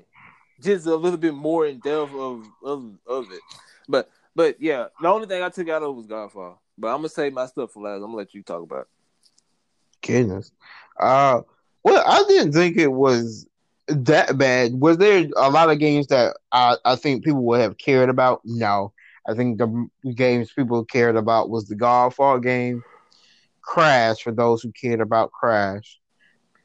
just 0.62 0.86
a 0.86 0.96
little 0.96 1.18
bit 1.18 1.34
more 1.34 1.66
in 1.66 1.80
depth 1.80 2.14
of 2.14 2.46
of 2.64 2.98
of 3.06 3.32
it. 3.32 3.42
But 3.88 4.10
but 4.36 4.62
yeah, 4.62 4.88
the 5.02 5.08
only 5.08 5.28
thing 5.28 5.42
I 5.42 5.50
took 5.50 5.70
out 5.70 5.84
of 5.84 5.96
was 5.96 6.08
Godfall. 6.08 6.58
But 6.78 6.90
I'm 6.90 6.98
gonna 6.98 7.10
save 7.10 7.34
my 7.34 7.46
stuff 7.48 7.72
for 7.72 7.84
last. 7.84 7.96
I'm 7.96 8.02
gonna 8.02 8.18
let 8.18 8.34
you 8.34 8.44
talk 8.44 8.62
about. 8.62 8.88
Goodness. 10.06 10.52
Uh, 11.00 11.42
well, 11.84 12.04
I 12.06 12.24
didn't 12.28 12.54
think 12.54 12.78
it 12.78 12.92
was 12.92 13.48
that 13.88 14.38
bad. 14.38 14.80
Was 14.80 14.98
there 14.98 15.28
a 15.38 15.50
lot 15.50 15.70
of 15.70 15.80
games 15.80 16.08
that 16.08 16.38
I, 16.52 16.78
I 16.86 16.96
think 16.96 17.24
people 17.24 17.44
would 17.46 17.62
have 17.62 17.78
cared 17.78 18.10
about? 18.10 18.42
No. 18.44 18.94
I 19.28 19.34
think 19.34 19.58
the 19.58 19.90
games 20.16 20.52
people 20.54 20.86
cared 20.86 21.18
about 21.18 21.50
was 21.50 21.66
the 21.66 21.76
Godfall 21.76 22.42
game, 22.42 22.84
Crash 23.62 24.22
for 24.22 24.32
those 24.32 24.62
who 24.62 24.72
cared 24.72 25.02
about 25.02 25.32
Crash, 25.32 26.00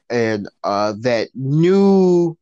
and 0.08 0.48
uh 0.62 0.94
that 1.00 1.30
new 1.34 2.36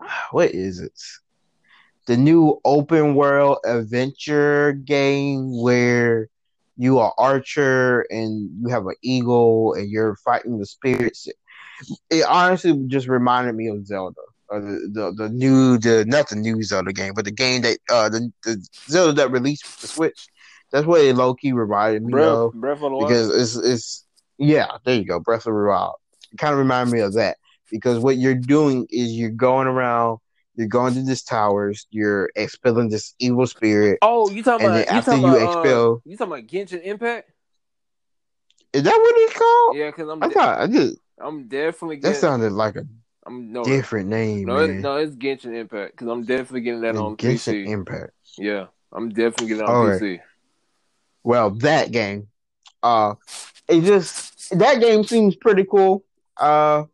what 0.30 0.52
is 0.52 0.80
it? 0.80 1.00
The 2.06 2.16
new 2.16 2.58
open 2.64 3.14
world 3.14 3.58
adventure 3.64 4.72
game 4.72 5.60
where 5.60 6.28
you 6.78 6.98
are 6.98 7.12
Archer 7.18 8.06
and 8.08 8.50
you 8.62 8.68
have 8.68 8.86
an 8.86 8.94
eagle 9.02 9.74
and 9.74 9.90
you're 9.90 10.16
fighting 10.24 10.58
the 10.58 10.66
spirits. 10.66 11.28
It 12.08 12.24
honestly 12.24 12.84
just 12.86 13.08
reminded 13.08 13.54
me 13.56 13.68
of 13.68 13.86
Zelda. 13.86 14.20
Or 14.50 14.62
the, 14.62 14.88
the 14.90 15.24
the 15.24 15.28
new 15.28 15.76
the 15.76 16.06
not 16.06 16.30
the 16.30 16.36
new 16.36 16.62
Zelda 16.62 16.90
game, 16.94 17.12
but 17.14 17.26
the 17.26 17.30
game 17.30 17.60
that 17.62 17.78
uh 17.90 18.08
the, 18.08 18.32
the 18.44 18.66
Zelda 18.88 19.12
that 19.12 19.30
released 19.30 19.66
for 19.66 19.82
the 19.82 19.88
Switch. 19.88 20.28
That's 20.72 20.86
what 20.86 21.02
it 21.02 21.14
low 21.14 21.34
key 21.34 21.52
reminded 21.52 22.04
me 22.04 22.12
Breath, 22.12 22.28
of 22.28 22.52
Breath 22.54 22.76
of 22.76 22.80
the 22.80 22.88
Wild. 22.90 23.08
because 23.08 23.28
it's 23.34 23.56
it's 23.56 24.06
yeah, 24.38 24.78
there 24.86 24.94
you 24.94 25.04
go, 25.04 25.20
Breath 25.20 25.46
of 25.46 25.52
the 25.52 25.68
Wild. 25.68 25.96
It 26.32 26.38
kind 26.38 26.54
of 26.54 26.58
reminded 26.58 26.94
me 26.94 27.00
of 27.00 27.12
that 27.14 27.36
because 27.70 27.98
what 27.98 28.16
you're 28.16 28.34
doing 28.34 28.86
is 28.90 29.12
you're 29.12 29.30
going 29.30 29.66
around, 29.66 30.18
you're 30.56 30.68
going 30.68 30.94
to 30.94 31.02
these 31.02 31.22
towers, 31.22 31.86
you're 31.90 32.30
expelling 32.34 32.88
this 32.88 33.14
evil 33.18 33.46
spirit. 33.46 33.98
Oh, 34.02 34.30
you 34.30 34.42
talking 34.42 34.66
And 34.66 34.74
about 34.74 34.86
you 34.86 34.98
after 34.98 35.10
talking 35.12 35.26
you 35.26 35.36
about 35.36 35.58
expel- 35.58 35.92
uh, 35.94 35.96
you 36.04 36.16
talking 36.16 36.32
about 36.32 36.46
Genshin 36.46 36.82
Impact? 36.82 37.30
Is 38.72 38.82
that 38.82 38.90
what 38.96 39.14
it's 39.16 39.34
called? 39.38 39.76
Yeah, 39.76 39.90
because 39.90 40.08
I'm 40.08 40.22
I 40.22 40.28
de- 40.28 40.34
thought 40.34 40.60
I 40.60 40.66
just 40.66 40.98
I'm 41.20 41.48
definitely 41.48 41.96
Getting, 41.96 42.12
that 42.12 42.20
sounded 42.20 42.52
like 42.52 42.76
a 42.76 42.86
I'm 43.26 43.52
no 43.52 43.64
different 43.64 44.08
name, 44.08 44.46
no 44.46 44.58
it, 44.58 44.68
man. 44.68 44.82
no 44.82 44.96
it's 44.96 45.16
Genshin 45.16 45.54
Impact 45.54 45.92
because 45.92 46.08
I'm 46.08 46.24
definitely 46.24 46.62
getting 46.62 46.80
that 46.82 46.96
on 46.96 47.16
Genshin 47.16 47.64
PC. 47.64 47.68
Impact. 47.68 48.12
yeah, 48.38 48.66
I'm 48.92 49.08
definitely 49.08 49.48
getting 49.48 49.62
it 49.62 49.68
on 49.68 49.74
All 49.76 49.86
right. 49.86 50.00
PC. 50.00 50.20
Well, 51.24 51.50
that 51.50 51.90
game, 51.90 52.28
uh, 52.82 53.14
it 53.68 53.82
just 53.82 54.50
that 54.58 54.80
game 54.80 55.04
seems 55.04 55.36
pretty 55.36 55.64
cool. 55.64 56.04
Uh, 56.36 56.84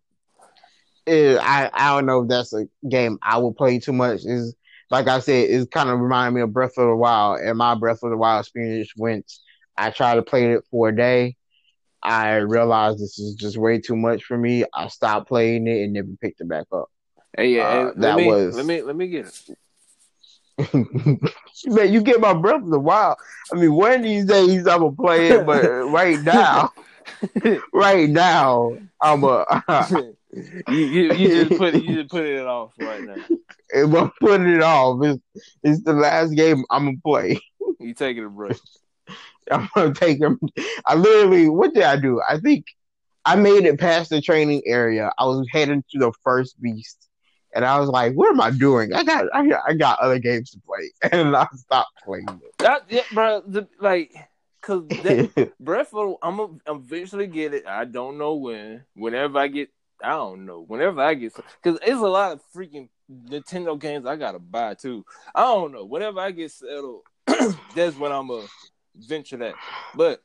it, 1.06 1.38
I 1.40 1.70
I 1.72 1.94
don't 1.94 2.06
know 2.06 2.22
if 2.22 2.28
that's 2.28 2.52
a 2.54 2.66
game 2.88 3.18
I 3.22 3.38
would 3.38 3.56
play 3.56 3.78
too 3.78 3.92
much. 3.92 4.20
Is 4.24 4.54
like 4.90 5.08
I 5.08 5.20
said, 5.20 5.50
it's 5.50 5.68
kind 5.70 5.88
of 5.90 5.98
reminding 6.00 6.34
me 6.36 6.40
of 6.42 6.52
Breath 6.52 6.76
of 6.78 6.88
the 6.88 6.96
Wild, 6.96 7.40
and 7.40 7.58
my 7.58 7.74
Breath 7.74 8.02
of 8.02 8.10
the 8.10 8.16
Wild 8.16 8.40
experience 8.44 8.92
went. 8.96 9.30
I 9.76 9.90
tried 9.90 10.14
to 10.16 10.22
play 10.22 10.52
it 10.52 10.64
for 10.70 10.88
a 10.90 10.94
day. 10.96 11.36
I 12.02 12.36
realized 12.36 12.98
this 13.00 13.18
is 13.18 13.34
just 13.34 13.56
way 13.56 13.80
too 13.80 13.96
much 13.96 14.24
for 14.24 14.36
me. 14.38 14.64
I 14.74 14.88
stopped 14.88 15.26
playing 15.26 15.66
it 15.66 15.82
and 15.82 15.92
never 15.94 16.08
picked 16.20 16.40
it 16.40 16.48
back 16.48 16.66
up. 16.72 16.90
Hey, 17.36 17.56
yeah, 17.56 17.62
Uh, 17.62 17.86
hey, 17.86 17.92
that 17.96 18.16
me 18.16 18.26
was- 18.26 18.54
let 18.54 18.66
me 18.66 18.82
let 18.82 18.94
me 18.94 19.08
get 19.08 19.26
it. 19.26 19.58
Man, 21.66 21.92
you 21.92 22.00
get 22.02 22.20
my 22.20 22.34
Breath 22.34 22.62
of 22.62 22.70
the 22.70 22.78
Wild. 22.78 23.16
I 23.52 23.56
mean, 23.56 23.72
one 23.74 23.92
of 23.94 24.02
these 24.02 24.24
days 24.26 24.66
I'm 24.66 24.80
gonna 24.80 24.92
play 24.92 25.28
it, 25.30 25.46
but 25.46 25.62
right 25.90 26.20
now, 26.20 26.70
right 27.72 28.08
now, 28.08 28.76
I'm 29.00 29.24
a. 29.24 29.44
you, 30.68 30.76
you 30.76 31.12
you 31.12 31.28
just 31.28 31.58
put 31.58 31.74
you 31.74 31.94
just 31.96 32.10
put 32.10 32.24
it 32.24 32.46
off 32.46 32.72
right 32.78 33.02
now. 33.02 33.16
if 33.70 33.94
I'm 33.94 34.10
putting 34.20 34.48
it 34.48 34.62
off, 34.62 35.02
it's, 35.02 35.22
it's 35.62 35.82
the 35.82 35.92
last 35.92 36.30
game 36.30 36.64
I'm 36.70 36.84
gonna 36.86 36.96
play. 37.04 37.40
You 37.78 37.94
taking 37.94 38.24
a 38.24 38.28
break. 38.28 38.58
I'm 39.50 39.68
gonna 39.74 39.94
take 39.94 40.20
them. 40.20 40.38
I 40.86 40.94
literally, 40.94 41.48
what 41.48 41.74
did 41.74 41.82
I 41.82 41.96
do? 41.96 42.20
I 42.28 42.38
think 42.38 42.66
I 43.24 43.36
made 43.36 43.64
it 43.64 43.78
past 43.78 44.10
the 44.10 44.20
training 44.20 44.62
area. 44.66 45.12
I 45.18 45.24
was 45.24 45.46
heading 45.50 45.84
to 45.90 45.98
the 45.98 46.12
first 46.22 46.60
beast, 46.60 47.08
and 47.54 47.64
I 47.64 47.78
was 47.78 47.88
like, 47.88 48.14
"What 48.14 48.30
am 48.30 48.40
I 48.40 48.50
doing? 48.50 48.94
I 48.94 49.04
got, 49.04 49.26
I 49.34 49.46
got, 49.46 49.62
I 49.66 49.74
got 49.74 49.98
other 50.00 50.18
games 50.18 50.50
to 50.50 50.60
play," 50.66 50.90
and 51.12 51.36
I 51.36 51.46
stopped 51.54 51.92
playing 52.04 52.26
That, 52.58 52.84
yeah, 52.88 53.02
bro. 53.12 53.42
The, 53.46 53.68
like, 53.80 54.14
cause 54.60 54.84
that. 54.88 55.52
Breath 55.60 55.94
of 55.94 56.16
I'm 56.22 56.36
gonna 56.36 56.58
eventually 56.66 57.26
get 57.26 57.54
it. 57.54 57.66
I 57.66 57.84
don't 57.84 58.18
know 58.18 58.34
when. 58.34 58.84
Whenever 58.94 59.38
I 59.38 59.48
get, 59.48 59.70
I 60.04 60.10
don't 60.10 60.44
know. 60.44 60.64
Whenever 60.66 61.00
I 61.00 61.14
get, 61.14 61.34
because 61.34 61.78
it's 61.82 62.00
a 62.00 62.06
lot 62.06 62.32
of 62.32 62.40
freaking 62.54 62.88
Nintendo 63.10 63.78
games 63.78 64.06
I 64.06 64.16
gotta 64.16 64.38
buy 64.38 64.74
too. 64.74 65.04
I 65.34 65.42
don't 65.42 65.72
know. 65.72 65.84
Whenever 65.84 66.20
I 66.20 66.30
get 66.30 66.50
settled, 66.50 67.02
that's 67.26 67.96
when 67.96 68.12
I'm 68.12 68.28
gonna 68.28 68.46
venture 68.96 69.36
that. 69.38 69.54
But 69.94 70.22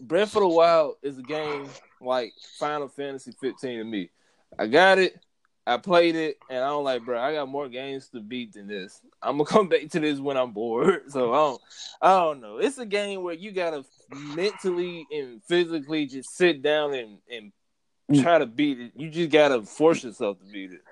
Breath 0.00 0.36
of 0.36 0.42
the 0.42 0.48
Wild 0.48 0.96
is 1.02 1.18
a 1.18 1.22
game 1.22 1.68
like 2.00 2.32
Final 2.58 2.88
Fantasy 2.88 3.32
15 3.40 3.78
to 3.78 3.84
me. 3.84 4.10
I 4.58 4.66
got 4.66 4.98
it. 4.98 5.20
I 5.66 5.76
played 5.76 6.16
it, 6.16 6.38
and 6.48 6.64
I'm 6.64 6.82
like, 6.82 7.04
bro, 7.04 7.20
I 7.20 7.34
got 7.34 7.46
more 7.46 7.68
games 7.68 8.08
to 8.08 8.20
beat 8.20 8.54
than 8.54 8.68
this. 8.68 9.02
I'm 9.22 9.36
gonna 9.36 9.44
come 9.50 9.68
back 9.68 9.90
to 9.90 10.00
this 10.00 10.18
when 10.18 10.36
I'm 10.36 10.52
bored. 10.52 11.02
So 11.10 11.32
I 11.32 11.36
don't, 11.36 11.62
I 12.00 12.20
don't 12.20 12.40
know. 12.40 12.58
It's 12.58 12.78
a 12.78 12.86
game 12.86 13.22
where 13.22 13.34
you 13.34 13.52
gotta 13.52 13.84
mentally 14.10 15.06
and 15.10 15.42
physically 15.44 16.06
just 16.06 16.36
sit 16.36 16.62
down 16.62 16.94
and 16.94 17.18
and 17.30 17.52
try 18.14 18.38
to 18.38 18.46
beat 18.46 18.80
it. 18.80 18.92
You 18.96 19.10
just 19.10 19.30
gotta 19.30 19.62
force 19.62 20.04
yourself 20.04 20.38
to 20.40 20.46
beat 20.46 20.72
it. 20.72 20.82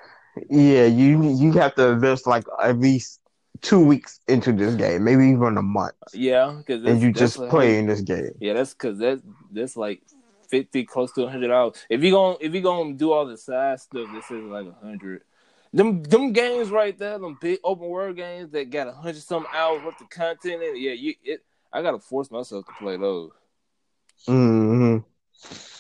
yeah, 0.51 0.85
you 0.85 1.23
you 1.37 1.53
have 1.53 1.75
to 1.77 1.89
invest 1.89 2.27
like 2.27 2.45
at 2.63 2.79
least 2.79 3.21
two 3.63 3.81
weeks 3.81 4.21
into 4.29 4.53
this 4.53 4.75
game, 4.75 5.05
maybe 5.05 5.27
even 5.29 5.57
a 5.57 5.63
month, 5.63 5.95
Yeah, 6.13 6.55
because 6.59 6.85
and 6.85 7.01
you 7.01 7.13
just 7.13 7.47
play 7.47 7.79
in 7.79 7.87
this 7.87 8.01
game. 8.03 8.33
Yeah, 8.41 8.55
that's 8.55 8.75
because 8.75 8.99
that 8.99 9.23
that's 9.51 9.77
like 9.77 10.03
fifty, 10.49 10.85
close 10.85 11.13
to 11.13 11.27
hundred 11.27 11.49
dollars. 11.49 11.77
If 11.89 12.03
you 12.03 12.11
gonna 12.11 12.37
if 12.41 12.55
you 12.55 12.61
gonna 12.61 12.95
do 12.95 13.13
all 13.13 13.27
the 13.27 13.37
side 13.37 13.81
stuff, 13.81 14.09
this 14.13 14.31
is 14.31 14.45
like 14.45 14.67
a 14.67 14.85
hundred. 14.87 15.23
Them 15.73 16.03
them 16.03 16.33
games 16.33 16.71
right 16.71 16.97
there, 16.97 17.19
them 17.19 17.37
big 17.41 17.59
open 17.65 17.89
world 17.89 18.17
games 18.17 18.51
that 18.53 18.71
got 18.71 18.89
a 18.89 18.93
hundred 18.93 19.23
some 19.23 19.47
hours 19.53 19.83
worth 19.83 20.01
of 20.01 20.09
content 20.11 20.63
in 20.63 20.77
it. 20.77 20.79
Yeah, 20.79 20.93
you 20.93 21.15
it. 21.25 21.45
I 21.73 21.83
gotta 21.83 21.99
force 21.99 22.31
myself 22.31 22.67
to 22.67 22.73
play 22.73 22.97
those. 22.97 23.31
hmm 24.27 24.99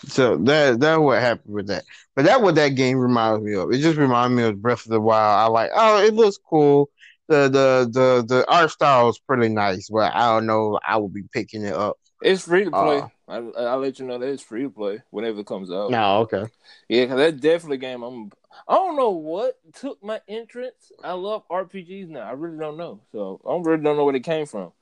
So 0.06 0.36
that 0.36 0.80
that 0.80 0.96
what 0.96 1.20
happened 1.20 1.54
with 1.54 1.66
that. 1.68 1.84
But 2.14 2.26
that 2.26 2.42
what 2.42 2.54
that 2.54 2.70
game 2.70 2.98
reminds 2.98 3.42
me 3.42 3.54
of. 3.54 3.72
It 3.72 3.78
just 3.78 3.98
reminds 3.98 4.36
me 4.36 4.44
of 4.44 4.62
Breath 4.62 4.86
of 4.86 4.92
the 4.92 5.00
Wild. 5.00 5.40
I 5.40 5.46
like. 5.46 5.70
Oh, 5.74 6.02
it 6.04 6.14
looks 6.14 6.38
cool. 6.38 6.88
The 7.28 7.48
the 7.48 7.88
the 7.90 8.24
the 8.26 8.50
art 8.50 8.70
style 8.70 9.08
is 9.08 9.18
pretty 9.18 9.48
nice, 9.48 9.88
but 9.90 10.14
I 10.14 10.34
don't 10.34 10.46
know. 10.46 10.78
I 10.86 10.96
will 10.96 11.08
be 11.08 11.24
picking 11.32 11.64
it 11.64 11.74
up. 11.74 11.98
It's 12.22 12.44
free 12.44 12.64
to 12.64 12.70
play. 12.70 12.98
Uh, 12.98 13.08
I, 13.28 13.36
I'll 13.36 13.80
let 13.80 13.98
you 13.98 14.06
know 14.06 14.18
that 14.18 14.28
it's 14.28 14.42
free 14.42 14.62
to 14.62 14.70
play 14.70 15.02
whenever 15.10 15.40
it 15.40 15.46
comes 15.46 15.70
out. 15.70 15.90
No, 15.90 16.18
okay. 16.20 16.44
Yeah, 16.88 17.02
because 17.04 17.16
that's 17.16 17.40
definitely 17.40 17.76
a 17.76 17.80
game. 17.80 18.02
I'm. 18.02 18.30
I 18.68 18.74
don't 18.74 18.96
know 18.96 19.10
what 19.10 19.58
took 19.74 20.02
my 20.02 20.20
entrance. 20.28 20.92
I 21.04 21.12
love 21.12 21.46
RPGs 21.48 22.08
now. 22.08 22.20
I 22.20 22.32
really 22.32 22.58
don't 22.58 22.78
know. 22.78 23.00
So 23.12 23.40
I 23.46 23.54
really 23.56 23.82
don't 23.82 23.96
know 23.96 24.04
where 24.04 24.16
it 24.16 24.24
came 24.24 24.46
from. 24.46 24.72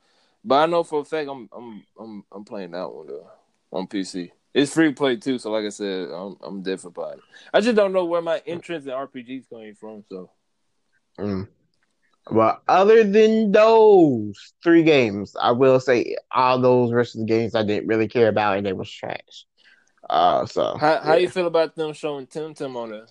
But 0.45 0.57
I 0.57 0.67
know 0.67 0.85
for 0.85 1.01
a 1.01 1.05
fact 1.05 1.29
I'm 1.29 1.49
I'm 1.51 1.85
I'm 1.99 2.25
I'm 2.31 2.45
playing 2.45 2.73
that 2.73 2.89
one 2.89 3.07
though 3.07 3.31
on 3.73 3.87
PC. 3.87 4.31
It's 4.55 4.73
free 4.73 4.93
play 4.93 5.17
too. 5.17 5.39
So 5.39 5.51
like 5.51 5.65
I 5.65 5.71
said, 5.71 6.09
I'm 6.11 6.37
I'm 6.43 6.63
different 6.63 6.97
about 6.97 7.15
it. 7.15 7.21
I 7.53 7.61
just 7.61 7.77
don't 7.77 7.93
know 7.93 8.05
where 8.05 8.23
my 8.23 8.41
entrance 8.47 8.85
in 8.85 8.93
RPGs 8.93 9.51
coming 9.51 9.75
from. 9.75 10.05
So 10.09 10.31
Mm. 11.19 11.49
But 12.31 12.63
other 12.69 13.05
than 13.05 13.53
those 13.53 14.55
three 14.63 14.83
games, 14.83 15.37
I 15.41 15.53
will 15.53 15.79
say 15.79 16.17
all 16.31 16.59
those 16.59 16.93
rest 16.93 17.15
of 17.15 17.21
the 17.21 17.27
games 17.27 17.55
I 17.55 17.63
didn't 17.63 17.87
really 17.87 18.09
care 18.09 18.29
about 18.29 18.57
and 18.57 18.67
they 18.67 18.73
was 18.73 18.91
trash. 18.91 19.45
Uh, 20.09 20.47
so 20.47 20.77
how 20.79 21.01
how 21.01 21.15
you 21.15 21.29
feel 21.29 21.47
about 21.47 21.75
them 21.77 21.93
showing 21.93 22.27
Temtem 22.27 22.77
on 22.77 22.91
there? 22.91 23.07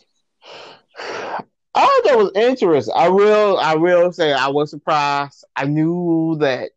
Oh, 1.76 2.02
that 2.06 2.16
was 2.16 2.32
interesting. 2.36 2.94
I 2.96 3.10
will, 3.10 3.58
I 3.58 3.74
will 3.74 4.12
say, 4.12 4.32
I 4.32 4.48
was 4.50 4.70
surprised. 4.70 5.44
I 5.56 5.66
knew 5.66 6.38
that 6.40 6.70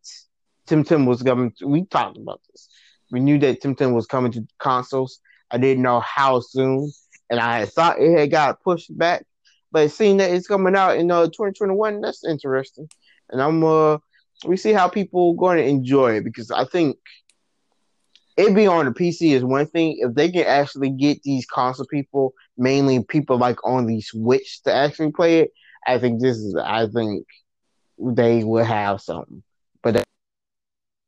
Temtem 0.66 1.06
was 1.06 1.22
coming. 1.22 1.52
To, 1.58 1.66
we 1.66 1.84
talked 1.84 2.16
about 2.16 2.40
this. 2.50 2.70
We 3.10 3.20
knew 3.20 3.38
that 3.38 3.62
Temtem 3.62 3.94
was 3.94 4.06
coming 4.06 4.32
to 4.32 4.46
consoles. 4.58 5.20
I 5.50 5.58
didn't 5.58 5.82
know 5.82 6.00
how 6.00 6.40
soon, 6.40 6.90
and 7.30 7.38
I 7.40 7.60
had 7.60 7.72
thought 7.72 8.00
it 8.00 8.18
had 8.18 8.30
got 8.30 8.62
pushed 8.62 8.96
back. 8.96 9.24
But 9.72 9.90
seeing 9.90 10.16
that 10.18 10.30
it's 10.30 10.48
coming 10.48 10.76
out 10.76 10.96
in 10.96 11.10
uh, 11.10 11.26
2021, 11.26 12.00
that's 12.00 12.24
interesting. 12.24 12.88
And 13.30 13.40
I'm 13.42 13.62
uh, 13.64 13.98
we 14.44 14.56
see 14.56 14.72
how 14.72 14.88
people 14.88 15.34
going 15.34 15.58
to 15.58 15.64
enjoy 15.64 16.16
it 16.16 16.24
because 16.24 16.50
I 16.50 16.64
think 16.64 16.96
it 18.36 18.54
being 18.54 18.68
on 18.68 18.84
the 18.84 18.90
PC 18.90 19.32
is 19.32 19.44
one 19.44 19.66
thing. 19.66 19.96
If 20.00 20.14
they 20.14 20.30
can 20.30 20.44
actually 20.46 20.90
get 20.90 21.22
these 21.22 21.46
console 21.46 21.86
people, 21.86 22.34
mainly 22.58 23.02
people 23.02 23.38
like 23.38 23.64
on 23.64 23.86
the 23.86 24.00
Switch, 24.00 24.62
to 24.64 24.72
actually 24.72 25.12
play 25.12 25.40
it, 25.40 25.52
I 25.86 25.98
think 25.98 26.20
this 26.20 26.36
is. 26.36 26.54
I 26.56 26.86
think 26.86 27.26
they 27.98 28.44
will 28.44 28.64
have 28.64 29.00
something. 29.00 29.42
But 29.82 30.04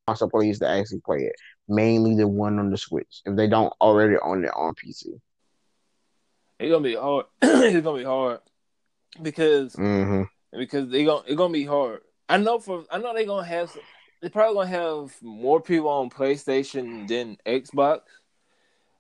console 0.09 0.41
players 0.41 0.69
to 0.69 0.79
actually 0.79 1.01
play 1.07 1.27
it, 1.31 1.37
mainly 1.69 2.17
the 2.17 2.29
one 2.29 2.59
on 2.59 2.71
the 2.71 2.79
Switch. 2.79 3.23
If 3.27 3.37
they 3.37 3.49
don't 3.49 3.73
already 3.81 4.17
own 4.23 4.45
it 4.45 4.53
on 4.57 4.75
PC. 4.75 5.21
It's 6.59 6.71
gonna 6.71 6.83
be 6.85 6.95
hard. 6.97 7.27
it's 7.43 7.85
gonna 7.85 7.99
be 7.99 8.05
hard 8.05 8.41
because 9.23 9.79
hmm 9.79 10.23
because 10.57 10.91
they 10.91 11.05
gonna 11.05 11.23
it's 11.27 11.37
gonna 11.37 11.53
be 11.53 11.65
hard. 11.65 12.01
I 12.29 12.39
know 12.39 12.59
for 12.59 12.85
I 12.91 12.99
know 12.99 13.15
they 13.15 13.27
gonna 13.27 13.47
have 13.47 13.77
they 14.23 14.29
probably 14.29 14.55
gonna 14.55 14.69
have 14.69 15.23
more 15.23 15.61
people 15.61 15.89
on 15.89 16.11
PlayStation 16.11 17.07
than 17.09 17.39
Xbox, 17.47 18.01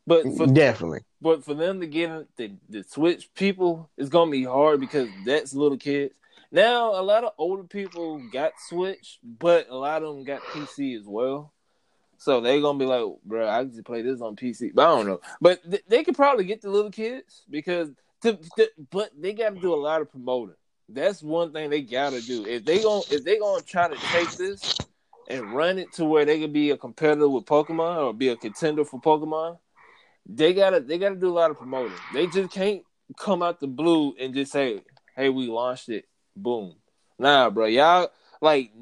but 0.07 0.33
for 0.33 0.47
Definitely. 0.47 1.01
but 1.21 1.45
for 1.45 1.55
them 1.55 1.81
to 1.81 1.87
get 1.87 2.37
the 2.37 2.53
the 2.69 2.83
Switch 2.85 3.33
people, 3.35 3.91
it's 3.97 4.09
gonna 4.11 4.31
be 4.31 4.45
hard 4.45 4.81
because 4.81 5.11
that's 5.25 5.55
little 5.55 5.79
kids. 5.79 6.15
Now 6.51 6.99
a 6.99 7.03
lot 7.03 7.25
of 7.25 7.33
older 7.39 7.65
people 7.65 8.23
got 8.33 8.53
Switch, 8.69 9.19
but 9.23 9.69
a 9.69 9.77
lot 9.77 10.03
of 10.03 10.15
them 10.15 10.25
got 10.25 10.41
PC 10.43 10.99
as 10.99 11.05
well. 11.07 11.53
So 12.17 12.41
they're 12.41 12.61
gonna 12.61 12.79
be 12.79 12.87
like, 12.87 13.05
bro, 13.25 13.49
I 13.49 13.65
just 13.65 13.85
play 13.85 14.03
this 14.03 14.21
on 14.21 14.35
PC. 14.35 14.73
But 14.75 14.87
I 14.87 14.97
don't 14.97 15.07
know. 15.07 15.21
But 15.41 15.63
th- 15.71 15.85
they 15.89 16.03
could 16.05 16.17
probably 16.17 16.45
get 16.45 16.63
the 16.63 16.71
little 16.71 16.91
kids 16.91 17.43
because, 17.49 17.91
to, 18.23 18.39
to- 18.57 18.71
but 18.91 19.11
they 19.17 19.33
got 19.35 19.55
to 19.55 19.61
do 19.61 19.73
a 19.73 19.77
lot 19.77 20.01
of 20.01 20.11
promoting. 20.11 20.57
That's 20.89 21.23
one 21.23 21.53
thing 21.53 21.69
they 21.71 21.83
gotta 21.83 22.21
do. 22.23 22.47
If 22.47 22.65
they 22.65 22.83
gon' 22.83 23.03
if 23.11 23.23
they 23.23 23.39
gonna 23.39 23.63
try 23.63 23.89
to 23.89 23.97
take 24.11 24.31
this 24.33 24.75
and 25.29 25.53
run 25.55 25.79
it 25.79 25.93
to 25.93 26.07
where 26.07 26.25
they 26.25 26.41
could 26.41 26.53
be 26.55 26.71
a 26.71 26.79
competitor 26.79 27.29
with 27.29 27.45
Pokemon 27.45 28.05
or 28.07 28.15
be 28.15 28.31
a 28.31 28.37
contender 28.37 28.87
for 28.87 28.99
Pokemon, 28.99 29.59
they 30.25 30.55
gotta 30.55 30.81
they 30.81 30.97
gotta 30.97 31.17
do 31.17 31.29
a 31.29 31.39
lot 31.39 31.51
of 31.51 31.59
promoting. 31.59 31.93
They 32.15 32.27
just 32.27 32.51
can't 32.51 32.83
come 33.19 33.43
out 33.43 33.61
the 33.61 33.67
blue 33.67 34.15
and 34.19 34.33
just 34.33 34.51
say, 34.51 34.81
"Hey, 35.15 35.29
we 35.29 35.47
launched 35.49 35.91
it." 35.91 36.07
Boom. 36.43 36.75
Nah, 37.19 37.51
bro, 37.51 37.67
y'all 37.67 38.11
like 38.41 38.73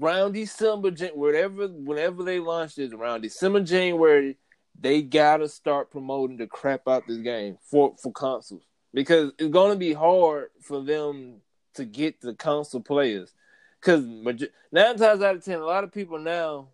around 0.00 0.32
December, 0.32 0.90
whatever, 1.14 1.66
whenever 1.68 2.22
they 2.22 2.38
launch 2.38 2.76
this, 2.76 2.92
around 2.92 3.22
December, 3.22 3.60
January, 3.60 4.36
they 4.78 5.02
gotta 5.02 5.48
start 5.48 5.90
promoting 5.90 6.36
the 6.36 6.46
crap 6.46 6.86
out 6.88 7.06
this 7.06 7.18
game 7.18 7.58
for 7.60 7.94
for 8.00 8.12
consoles 8.12 8.62
because 8.94 9.32
it's 9.38 9.52
gonna 9.52 9.76
be 9.76 9.92
hard 9.92 10.50
for 10.60 10.82
them 10.82 11.40
to 11.74 11.84
get 11.84 12.20
the 12.20 12.34
console 12.34 12.80
players. 12.80 13.34
Because 13.80 14.04
nine 14.04 14.96
times 14.96 15.22
out 15.22 15.36
of 15.36 15.44
ten, 15.44 15.58
a 15.58 15.64
lot 15.64 15.84
of 15.84 15.92
people 15.92 16.18
now, 16.18 16.68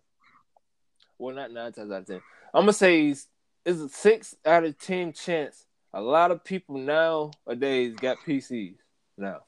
well, 1.17 1.35
not 1.35 1.51
nine 1.51 1.71
times 1.71 1.91
out 1.91 2.01
of 2.01 2.07
ten, 2.07 2.21
I'm 2.53 2.61
gonna 2.61 2.73
say 2.73 3.07
it's, 3.07 3.27
it's 3.65 3.79
a 3.79 3.89
six 3.89 4.35
out 4.45 4.63
of 4.63 4.77
ten 4.77 5.11
chance. 5.13 5.65
A 5.91 6.01
lot 6.01 6.29
of 6.29 6.43
people 6.43 6.77
nowadays 6.77 7.95
got 7.95 8.17
PCs 8.25 8.75
now. 9.17 9.39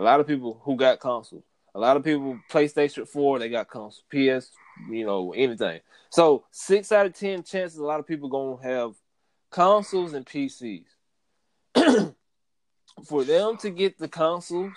A 0.00 0.02
lot 0.02 0.18
of 0.18 0.26
people 0.26 0.58
who 0.64 0.76
got 0.76 0.98
consoles. 0.98 1.44
A 1.74 1.78
lot 1.78 1.98
of 1.98 2.02
people 2.02 2.40
PlayStation 2.50 3.06
4, 3.06 3.38
they 3.38 3.50
got 3.50 3.68
console. 3.68 4.02
PS, 4.08 4.50
you 4.90 5.04
know, 5.04 5.34
anything. 5.34 5.80
So 6.08 6.44
six 6.50 6.90
out 6.90 7.04
of 7.04 7.12
ten 7.12 7.42
chances 7.42 7.78
a 7.78 7.84
lot 7.84 8.00
of 8.00 8.06
people 8.06 8.30
gonna 8.30 8.62
have 8.62 8.94
consoles 9.50 10.14
and 10.14 10.24
PCs. 10.24 10.86
For 13.04 13.24
them 13.24 13.58
to 13.58 13.68
get 13.68 13.98
the 13.98 14.08
consoles, 14.08 14.72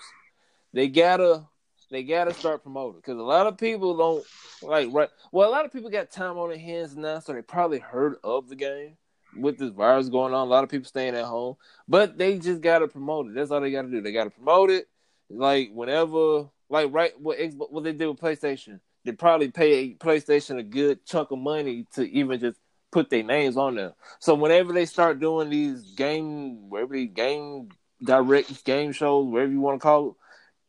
they 0.74 0.88
gotta 0.88 1.44
they 1.90 2.02
gotta 2.02 2.34
start 2.34 2.62
promoting 2.62 3.00
because 3.00 3.18
a 3.18 3.22
lot 3.22 3.46
of 3.46 3.56
people 3.56 3.96
don't 3.96 4.24
like 4.62 4.92
right. 4.92 5.08
Well, 5.32 5.48
a 5.48 5.52
lot 5.52 5.64
of 5.64 5.72
people 5.72 5.88
got 5.88 6.10
time 6.10 6.36
on 6.36 6.50
their 6.50 6.58
hands 6.58 6.96
now, 6.96 7.20
so 7.20 7.32
they 7.32 7.40
probably 7.40 7.78
heard 7.78 8.16
of 8.22 8.50
the 8.50 8.56
game 8.56 8.98
with 9.38 9.58
this 9.58 9.70
virus 9.70 10.10
going 10.10 10.34
on. 10.34 10.46
A 10.46 10.50
lot 10.50 10.64
of 10.64 10.70
people 10.70 10.86
staying 10.86 11.14
at 11.14 11.24
home, 11.24 11.56
but 11.88 12.18
they 12.18 12.38
just 12.38 12.60
gotta 12.60 12.88
promote 12.88 13.28
it. 13.28 13.34
That's 13.34 13.50
all 13.50 13.62
they 13.62 13.70
gotta 13.70 13.88
do. 13.88 14.02
They 14.02 14.12
gotta 14.12 14.28
promote 14.28 14.68
it. 14.68 14.86
Like 15.30 15.70
whenever, 15.72 16.48
like 16.68 16.92
right 16.92 17.12
what 17.20 17.38
what 17.70 17.84
they 17.84 17.92
did 17.92 18.06
with 18.06 18.20
PlayStation, 18.20 18.80
they 19.04 19.12
probably 19.12 19.50
pay 19.50 19.94
PlayStation 19.94 20.58
a 20.58 20.62
good 20.62 21.04
chunk 21.04 21.30
of 21.30 21.38
money 21.38 21.86
to 21.94 22.08
even 22.10 22.40
just 22.40 22.58
put 22.92 23.10
their 23.10 23.22
names 23.22 23.56
on 23.56 23.74
there. 23.74 23.92
So 24.20 24.34
whenever 24.34 24.72
they 24.72 24.86
start 24.86 25.20
doing 25.20 25.50
these 25.50 25.82
game, 25.92 26.70
wherever 26.70 26.94
these 26.94 27.10
game 27.12 27.68
direct 28.02 28.64
game 28.64 28.92
shows, 28.92 29.26
whatever 29.26 29.52
you 29.52 29.60
want 29.60 29.80
to 29.80 29.82
call 29.82 30.08
it, 30.10 30.14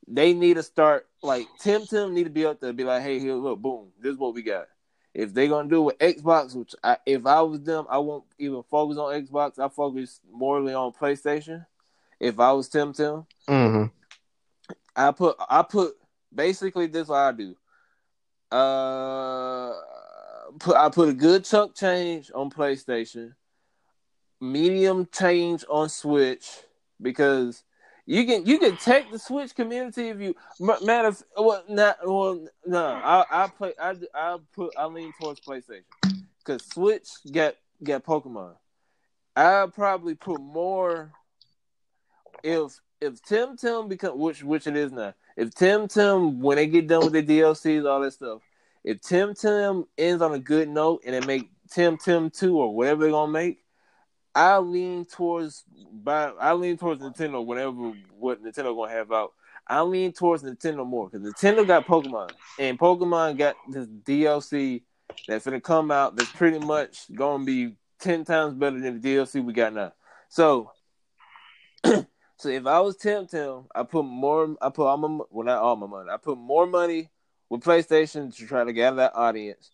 they 0.07 0.33
need 0.33 0.55
to 0.55 0.63
start 0.63 1.07
like 1.21 1.47
Temtem 1.61 2.11
need 2.11 2.25
to 2.25 2.29
be 2.29 2.45
up 2.45 2.59
there, 2.59 2.73
be 2.73 2.83
like, 2.83 3.03
hey, 3.03 3.19
here, 3.19 3.33
look, 3.33 3.59
boom, 3.59 3.89
this 3.99 4.13
is 4.13 4.17
what 4.17 4.33
we 4.33 4.41
got. 4.41 4.67
If 5.13 5.33
they're 5.33 5.47
gonna 5.47 5.69
do 5.69 5.81
it 5.89 5.99
with 5.99 6.17
Xbox, 6.17 6.55
which 6.55 6.75
I, 6.83 6.97
if 7.05 7.25
I 7.25 7.41
was 7.41 7.61
them, 7.61 7.85
I 7.89 7.99
won't 7.99 8.25
even 8.37 8.63
focus 8.63 8.97
on 8.97 9.25
Xbox. 9.25 9.59
I 9.59 9.69
focus 9.69 10.19
morely 10.29 10.73
on 10.73 10.91
PlayStation. 10.91 11.65
If 12.19 12.39
I 12.39 12.51
was 12.51 12.69
Temtem, 12.69 13.25
hmm 13.47 13.85
I 14.95 15.11
put 15.11 15.35
I 15.49 15.63
put 15.63 15.95
basically 16.33 16.87
this 16.87 17.07
what 17.07 17.17
I 17.17 17.31
do. 17.31 17.55
Uh, 18.51 19.73
put 20.59 20.75
I 20.75 20.89
put 20.89 21.09
a 21.09 21.13
good 21.13 21.43
chunk 21.43 21.75
change 21.75 22.31
on 22.33 22.49
PlayStation, 22.49 23.33
medium 24.39 25.07
change 25.11 25.65
on 25.69 25.89
Switch 25.89 26.47
because 27.01 27.63
you 28.05 28.25
can 28.25 28.45
you 28.45 28.59
can 28.59 28.77
take 28.77 29.11
the 29.11 29.19
Switch 29.19 29.55
community 29.55 30.09
if 30.09 30.19
you 30.19 30.35
matter 30.59 31.09
of 31.09 31.23
well 31.37 31.63
not 31.67 31.97
well 32.03 32.47
no 32.65 32.85
I 32.85 33.25
I 33.29 33.47
play 33.47 33.73
I 33.81 33.95
I 34.13 34.37
put 34.53 34.73
I 34.77 34.85
lean 34.85 35.11
towards 35.19 35.41
PlayStation 35.41 35.83
because 36.39 36.63
Switch 36.65 37.09
got 37.31 37.55
got 37.83 38.03
Pokemon. 38.03 38.53
I 39.35 39.67
probably 39.73 40.15
put 40.15 40.39
more 40.39 41.11
if 42.43 42.79
if 43.01 43.21
Temtem 43.21 43.89
become 43.89 44.17
which 44.17 44.43
which 44.43 44.67
it 44.67 44.75
is 44.75 44.91
now. 44.91 45.13
If 45.37 45.51
Temtem 45.51 46.37
when 46.37 46.57
they 46.57 46.67
get 46.67 46.87
done 46.87 47.03
with 47.03 47.13
the 47.13 47.23
DLCs 47.23 47.89
all 47.89 48.01
that 48.01 48.13
stuff, 48.13 48.41
if 48.83 49.01
Temtem 49.01 49.87
ends 49.97 50.21
on 50.21 50.33
a 50.33 50.39
good 50.39 50.69
note 50.69 51.03
and 51.05 51.13
they 51.13 51.25
make 51.25 51.49
Temtem 51.69 52.35
two 52.35 52.57
or 52.57 52.73
whatever 52.73 53.03
they're 53.03 53.11
gonna 53.11 53.31
make, 53.31 53.63
I 54.33 54.57
lean 54.57 55.05
towards 55.05 55.63
by 55.91 56.25
I 56.39 56.53
lean 56.53 56.77
towards 56.77 57.01
Nintendo 57.01 57.43
whatever 57.43 57.93
what 58.17 58.43
Nintendo 58.43 58.75
gonna 58.75 58.91
have 58.91 59.11
out. 59.11 59.33
I 59.67 59.81
lean 59.81 60.11
towards 60.13 60.43
Nintendo 60.43 60.85
more 60.85 61.09
because 61.09 61.27
Nintendo 61.27 61.65
got 61.65 61.87
Pokemon 61.87 62.31
and 62.59 62.77
Pokemon 62.77 63.37
got 63.37 63.55
this 63.69 63.87
DLC 63.87 64.83
that's 65.27 65.45
gonna 65.45 65.61
come 65.61 65.91
out 65.91 66.15
that's 66.15 66.31
pretty 66.31 66.59
much 66.59 67.13
gonna 67.13 67.43
be 67.43 67.75
ten 67.99 68.23
times 68.23 68.53
better 68.53 68.79
than 68.79 69.01
the 69.01 69.15
DLC 69.15 69.43
we 69.43 69.53
got 69.53 69.73
now. 69.73 69.93
So, 70.29 70.71
so 72.37 72.49
if 72.49 72.65
I 72.65 72.79
was 72.81 72.97
Temtem, 72.97 73.65
I 73.73 73.83
put 73.83 74.03
more. 74.03 74.55
I 74.61 74.69
put 74.69 74.87
all 74.87 74.97
my 74.97 75.23
well 75.29 75.45
not 75.45 75.61
all 75.61 75.75
my 75.75 75.87
money. 75.87 76.09
I 76.09 76.17
put 76.17 76.37
more 76.37 76.67
money 76.67 77.09
with 77.49 77.61
PlayStation 77.61 78.35
to 78.35 78.47
try 78.47 78.63
to 78.63 78.73
gather 78.73 78.97
that 78.97 79.15
audience. 79.15 79.71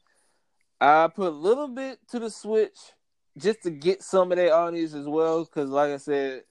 I 0.80 1.08
put 1.08 1.28
a 1.28 1.36
little 1.36 1.68
bit 1.68 2.00
to 2.10 2.20
the 2.20 2.30
Switch 2.30 2.78
just 3.38 3.64
to 3.64 3.72
get 3.72 4.04
some 4.04 4.32
of 4.32 4.38
that 4.38 4.52
audience 4.52 4.94
as 4.94 5.08
well, 5.08 5.44
because 5.44 5.70
like 5.70 5.92
I 5.92 5.98
said, 5.98 6.44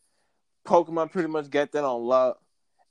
Pokemon 0.67 1.11
pretty 1.11 1.29
much 1.29 1.51
got 1.51 1.73
that 1.73 1.85
on 1.85 2.03
lock. 2.03 2.39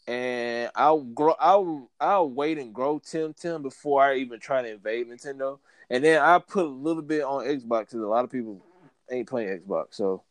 And 0.08 0.72
I'll 0.76 1.02
grow. 1.02 1.36
I'll 1.40 1.92
I'll 2.00 2.30
wait 2.30 2.58
and 2.58 2.74
grow 2.74 3.00
Temtem 3.00 3.62
before 3.62 4.02
I 4.02 4.16
even 4.16 4.40
try 4.40 4.62
to 4.62 4.72
invade 4.72 5.08
Nintendo. 5.08 5.60
And 5.90 6.04
then 6.04 6.22
I 6.22 6.40
put 6.40 6.66
a 6.66 6.70
little 6.70 7.02
bit 7.02 7.24
on 7.24 7.46
Xbox 7.46 7.82
because 7.82 8.02
a 8.02 8.08
lot 8.08 8.24
of 8.24 8.32
people 8.32 8.66
ain't 9.12 9.28
playing 9.28 9.60
Xbox. 9.60 9.88
So, 9.92 10.24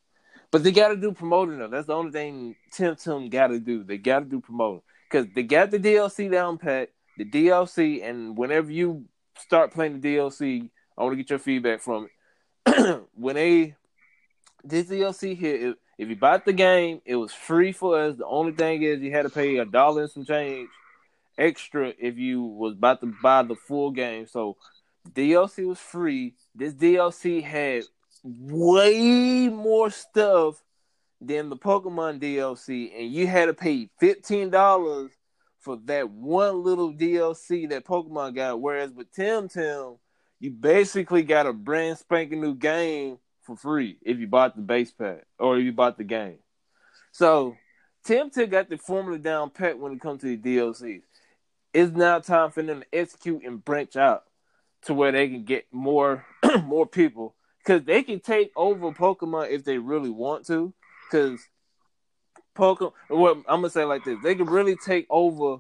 but 0.51 0.64
they 0.64 0.72
got 0.72 0.88
to 0.88 0.96
do 0.96 1.12
promoting 1.12 1.59
though. 1.59 1.68
That's 1.68 1.86
the 1.86 1.94
only 1.94 2.12
thing 2.12 2.57
Temtem 2.72 3.30
got 3.30 3.49
to 3.49 3.59
do. 3.59 3.84
They 3.84 3.99
got 3.99 4.20
to 4.20 4.24
do 4.24 4.40
promoting 4.40 4.82
because 5.09 5.26
they 5.34 5.42
got 5.42 5.70
the 5.70 5.78
DLC 5.78 6.30
down 6.30 6.59
pat. 6.59 6.90
The 7.16 7.24
DLC, 7.24 8.09
and 8.09 8.36
whenever 8.36 8.70
you 8.70 9.07
start 9.36 9.72
playing 9.72 10.01
the 10.01 10.16
DLC, 10.16 10.70
I 10.96 11.03
want 11.03 11.12
to 11.12 11.16
get 11.16 11.30
your 11.30 11.40
feedback 11.40 11.80
from 11.80 12.09
it. 12.66 13.05
when 13.14 13.34
they 13.34 13.74
this 14.62 14.86
DLC 14.86 15.36
here, 15.36 15.74
if 15.99 16.09
you 16.09 16.16
bought 16.16 16.44
the 16.44 16.53
game, 16.53 17.01
it 17.05 17.16
was 17.16 17.32
free 17.32 17.72
for 17.72 18.01
us. 18.01 18.16
The 18.16 18.26
only 18.26 18.53
thing 18.53 18.82
is 18.82 19.01
you 19.01 19.11
had 19.11 19.22
to 19.22 19.30
pay 19.30 19.59
a 19.59 19.64
dollar 19.64 20.03
and 20.03 20.11
some 20.11 20.24
change 20.24 20.68
extra 21.36 21.92
if 21.99 22.18
you 22.18 22.42
was 22.42 22.74
about 22.74 23.01
to 23.01 23.14
buy 23.22 23.42
the 23.42 23.55
full 23.55 23.90
game. 23.90 24.26
So 24.26 24.57
DLC 25.11 25.66
was 25.66 25.78
free. 25.78 26.34
This 26.55 26.74
DLC 26.74 27.42
had 27.42 27.84
way 28.23 29.49
more 29.49 29.91
stuff 29.91 30.62
than 31.21 31.49
the 31.49 31.57
Pokemon 31.57 32.21
DLC, 32.21 32.93
and 32.97 33.12
you 33.12 33.27
had 33.27 33.47
to 33.47 33.55
pay 33.55 33.91
fifteen 33.99 34.51
dollars 34.51 35.11
for 35.61 35.77
that 35.87 36.11
one 36.11 36.62
little 36.62 36.93
DLC 36.93 37.69
that 37.71 37.85
Pokemon 37.85 38.35
got. 38.35 38.61
Whereas 38.61 38.93
with 38.93 39.12
Temtem, 39.12 39.99
you 40.41 40.51
basically 40.51 41.23
got 41.23 41.47
a 41.47 41.53
brand 41.53 41.99
spanking 41.99 42.41
new 42.41 42.55
game 42.55 43.19
for 43.43 43.57
free 43.57 43.99
if 44.03 44.19
you 44.19 44.27
bought 44.27 44.55
the 44.55 44.62
base 44.62 44.93
pack 44.93 45.25
or 45.39 45.59
if 45.59 45.64
you 45.64 45.73
bought 45.73 45.99
the 45.99 46.05
game. 46.05 46.39
So 47.12 47.57
Temtem 48.07 48.51
got 48.51 48.69
the 48.69 48.79
formula 48.79 49.19
down 49.19 49.51
pat 49.51 49.79
when 49.79 49.93
it 49.93 50.01
comes 50.01 50.21
to 50.21 50.37
the 50.37 50.57
DLCs. 50.57 51.03
It's 51.75 51.93
now 51.93 52.21
time 52.21 52.51
for 52.51 52.62
them 52.62 52.81
to 52.81 52.87
execute 52.93 53.45
and 53.45 53.64
branch 53.64 53.97
out 53.97 54.25
to 54.83 54.95
where 54.95 55.12
they 55.12 55.29
can 55.29 55.45
get 55.45 55.66
more 55.73 56.25
more 56.64 56.87
people 56.87 57.35
because 57.59 57.85
they 57.85 58.03
can 58.03 58.21
take 58.21 58.53
over 58.57 58.91
Pokemon 58.93 59.51
if 59.51 59.65
they 59.65 59.79
really 59.79 60.11
want 60.11 60.47
to. 60.47 60.73
Because 61.11 61.41
Pokemon, 62.57 62.93
what 63.09 63.37
I'm 63.49 63.61
gonna 63.61 63.71
say 63.71 63.85
like 63.85 64.05
this, 64.05 64.19
they 64.23 64.35
can 64.35 64.47
really 64.47 64.77
take 64.77 65.07
over 65.11 65.59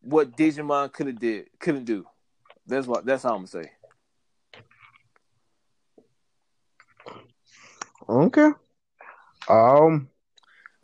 what 0.00 0.36
Digimon 0.36 0.92
could 0.92 1.08
have 1.08 1.18
did, 1.18 1.46
couldn't 1.58 1.84
do. 1.84 2.06
That's 2.66 2.86
what. 2.86 3.04
That's 3.04 3.22
how 3.22 3.30
I'm 3.30 3.44
gonna 3.44 3.46
say. 3.48 3.70
Okay. 8.08 8.50
Um, 9.48 10.08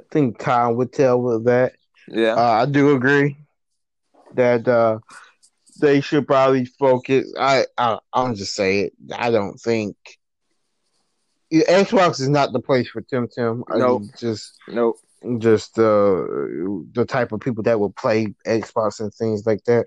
I 0.01 0.05
think 0.11 0.39
time 0.39 0.77
would 0.77 0.93
tell 0.93 1.21
with 1.21 1.45
that. 1.45 1.73
Yeah, 2.09 2.35
uh, 2.35 2.63
I 2.63 2.67
do 2.67 2.95
agree 2.95 3.37
that 4.35 4.67
uh, 4.67 4.99
they 5.81 6.01
should 6.01 6.27
probably 6.27 6.65
focus. 6.65 7.33
I, 7.39 7.67
I 7.79 7.99
I'm 8.13 8.35
just 8.35 8.55
say 8.55 8.81
it. 8.81 8.93
I 9.15 9.31
don't 9.31 9.59
think 9.59 9.97
Xbox 11.53 12.21
is 12.21 12.29
not 12.29 12.53
the 12.53 12.61
place 12.61 12.89
for 12.89 13.03
Temtem. 13.03 13.63
No, 13.69 13.77
nope. 13.77 14.03
just 14.19 14.59
nope. 14.69 14.97
Just 15.39 15.79
uh, 15.79 16.27
the 16.93 17.05
type 17.07 17.33
of 17.33 17.41
people 17.41 17.63
that 17.65 17.79
will 17.79 17.93
play 17.93 18.35
Xbox 18.47 19.01
and 19.01 19.15
things 19.15 19.47
like 19.47 19.63
that. 19.65 19.87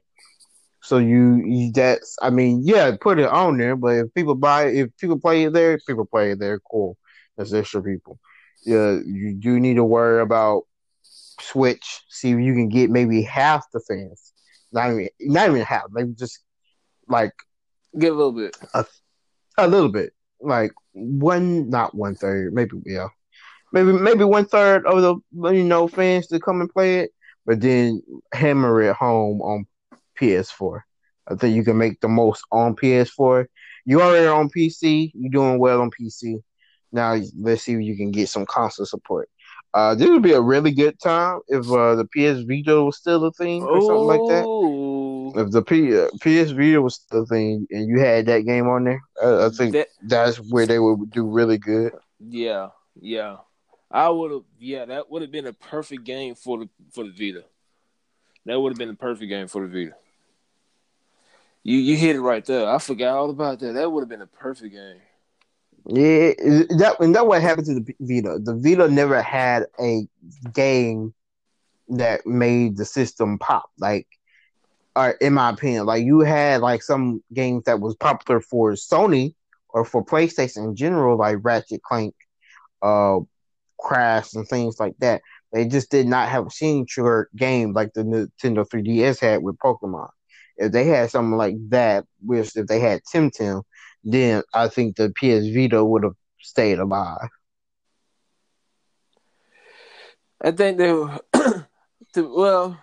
So 0.81 0.97
you, 0.97 1.43
you 1.45 1.71
that's 1.71 2.15
I 2.21 2.29
mean, 2.29 2.61
yeah, 2.63 2.95
put 2.99 3.19
it 3.19 3.27
on 3.27 3.57
there. 3.57 3.75
But 3.75 3.95
if 3.95 4.13
people 4.13 4.35
buy, 4.35 4.67
if 4.67 4.95
people 4.97 5.19
play 5.19 5.45
it 5.45 5.53
there, 5.53 5.77
people 5.87 6.05
play 6.05 6.31
it 6.31 6.39
there. 6.39 6.59
Cool, 6.59 6.97
that's 7.35 7.53
extra 7.53 7.81
people. 7.81 8.19
Yeah, 8.63 8.99
you 9.05 9.33
do 9.33 9.59
need 9.59 9.75
to 9.75 9.83
worry 9.83 10.21
about 10.21 10.63
Switch. 11.01 12.01
See 12.09 12.31
if 12.31 12.39
you 12.39 12.53
can 12.53 12.69
get 12.69 12.89
maybe 12.89 13.21
half 13.23 13.65
the 13.71 13.79
fans 13.79 14.33
not 14.75 14.91
even 14.91 15.09
not 15.21 15.49
even 15.49 15.61
half, 15.61 15.85
maybe 15.91 16.13
just 16.13 16.39
like 17.07 17.33
get 17.97 18.11
a 18.11 18.15
little 18.15 18.33
bit, 18.33 18.55
a, 18.73 18.85
a 19.57 19.67
little 19.67 19.89
bit, 19.89 20.13
like 20.39 20.73
one, 20.95 21.69
not 21.69 21.93
one 21.93 22.15
third, 22.15 22.53
maybe 22.53 22.77
yeah, 22.85 23.07
maybe 23.71 23.91
maybe 23.91 24.23
one 24.23 24.45
third 24.45 24.85
of 24.85 25.01
the 25.01 25.51
you 25.51 25.63
know 25.63 25.87
fans 25.87 26.27
to 26.27 26.39
come 26.39 26.61
and 26.61 26.69
play 26.69 26.99
it, 26.99 27.11
but 27.45 27.61
then 27.61 28.01
hammer 28.33 28.81
it 28.81 28.95
home 28.95 29.41
on 29.41 29.65
PS4. 30.19 30.81
I 31.27 31.35
think 31.35 31.55
you 31.55 31.63
can 31.63 31.77
make 31.77 31.99
the 32.01 32.07
most 32.07 32.43
on 32.51 32.75
PS4. 32.75 33.45
You 33.85 34.01
already 34.01 34.27
on 34.27 34.49
PC. 34.49 35.11
You're 35.13 35.31
doing 35.31 35.59
well 35.59 35.81
on 35.81 35.91
PC. 35.91 36.41
Now 36.91 37.19
let's 37.37 37.63
see 37.63 37.73
if 37.73 37.81
you 37.81 37.97
can 37.97 38.11
get 38.11 38.29
some 38.29 38.45
console 38.45 38.85
support. 38.85 39.29
Uh, 39.73 39.93
this 39.93 40.09
would 40.09 40.23
be 40.23 40.31
a 40.31 40.41
really 40.41 40.71
good 40.71 40.97
time 41.01 41.39
if 41.49 41.69
uh, 41.69 41.95
the 41.95 42.05
PS 42.05 42.45
Vita 42.47 42.81
was 42.81 42.95
still 42.95 43.25
a 43.25 43.31
thing 43.33 43.61
or 43.63 43.81
something 43.81 44.07
like 44.07 44.21
that. 44.29 44.43
If 45.35 45.51
the 45.51 45.61
P- 45.61 45.97
uh, 45.97 46.07
PS 46.21 46.51
Vita 46.51 46.81
was 46.81 46.99
the 47.11 47.25
thing 47.25 47.67
and 47.69 47.87
you 47.87 47.99
had 47.99 48.25
that 48.27 48.45
game 48.45 48.67
on 48.67 48.85
there, 48.85 49.01
I, 49.21 49.45
I 49.45 49.49
think 49.49 49.73
that, 49.73 49.87
that's 50.03 50.37
where 50.37 50.65
they 50.65 50.79
would 50.79 51.11
do 51.11 51.25
really 51.25 51.57
good. 51.57 51.93
Yeah, 52.19 52.69
yeah. 52.99 53.37
I 53.91 54.09
would 54.09 54.31
have. 54.31 54.41
Yeah, 54.59 54.85
that 54.85 55.09
would 55.09 55.21
have 55.21 55.31
been 55.31 55.47
a 55.47 55.53
perfect 55.53 56.03
game 56.03 56.35
for 56.35 56.59
the 56.59 56.69
for 56.91 57.03
the 57.03 57.11
Vita. 57.11 57.45
That 58.45 58.59
would 58.59 58.71
have 58.71 58.77
been 58.77 58.89
a 58.89 58.95
perfect 58.95 59.29
game 59.29 59.47
for 59.47 59.67
the 59.67 59.73
Vita. 59.85 59.95
You 61.63 61.77
you 61.77 61.97
hit 61.97 62.15
it 62.15 62.21
right 62.21 62.45
there. 62.45 62.69
I 62.69 62.77
forgot 62.79 63.15
all 63.15 63.29
about 63.29 63.59
that. 63.59 63.73
That 63.73 63.91
would 63.91 64.01
have 64.01 64.09
been 64.09 64.21
a 64.21 64.27
perfect 64.27 64.73
game. 64.73 65.01
Yeah, 65.87 66.33
that 66.77 66.97
and 66.99 67.15
that 67.15 67.27
what 67.27 67.41
happened 67.41 67.67
to 67.67 67.75
the 67.75 67.95
Vita. 67.99 68.39
The 68.39 68.55
Vita 68.55 68.87
never 68.87 69.21
had 69.21 69.65
a 69.79 70.07
game 70.53 71.13
that 71.89 72.25
made 72.25 72.77
the 72.77 72.85
system 72.85 73.37
pop. 73.37 73.69
Like, 73.77 74.07
in 75.21 75.33
my 75.33 75.49
opinion, 75.49 75.85
like 75.85 76.05
you 76.05 76.19
had 76.19 76.61
like 76.61 76.81
some 76.81 77.23
games 77.33 77.63
that 77.65 77.79
was 77.79 77.95
popular 77.95 78.41
for 78.41 78.73
Sony 78.73 79.35
or 79.69 79.83
for 79.83 80.05
PlayStation 80.05 80.69
in 80.69 80.75
general, 80.75 81.17
like 81.17 81.37
Ratchet 81.41 81.81
Clank, 81.83 82.15
uh, 82.81 83.19
Crash, 83.79 84.33
and 84.33 84.47
things 84.47 84.79
like 84.79 84.93
that. 84.99 85.21
They 85.51 85.67
just 85.67 85.91
did 85.91 86.07
not 86.07 86.29
have 86.29 86.47
a 86.47 86.49
signature 86.49 87.29
game 87.35 87.73
like 87.73 87.93
the 87.93 88.03
Nintendo 88.03 88.67
3DS 88.67 89.19
had 89.19 89.43
with 89.43 89.57
Pokemon. 89.57 90.09
If 90.57 90.71
they 90.71 90.85
had 90.85 91.11
something 91.11 91.37
like 91.37 91.55
that, 91.69 92.05
which 92.25 92.55
if 92.55 92.67
they 92.67 92.79
had 92.79 93.01
Temtem, 93.03 93.63
then 94.03 94.43
I 94.53 94.69
think 94.69 94.95
the 94.95 95.09
PS 95.09 95.53
Vita 95.53 95.83
would 95.83 96.03
have 96.03 96.15
stayed 96.39 96.79
alive. 96.79 97.27
I 100.41 100.51
think 100.51 100.77
they 100.77 100.91
were, 100.91 101.19
well, 102.15 102.79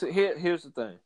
here, 0.00 0.38
here's 0.38 0.62
the 0.62 0.70
thing. 0.70 0.98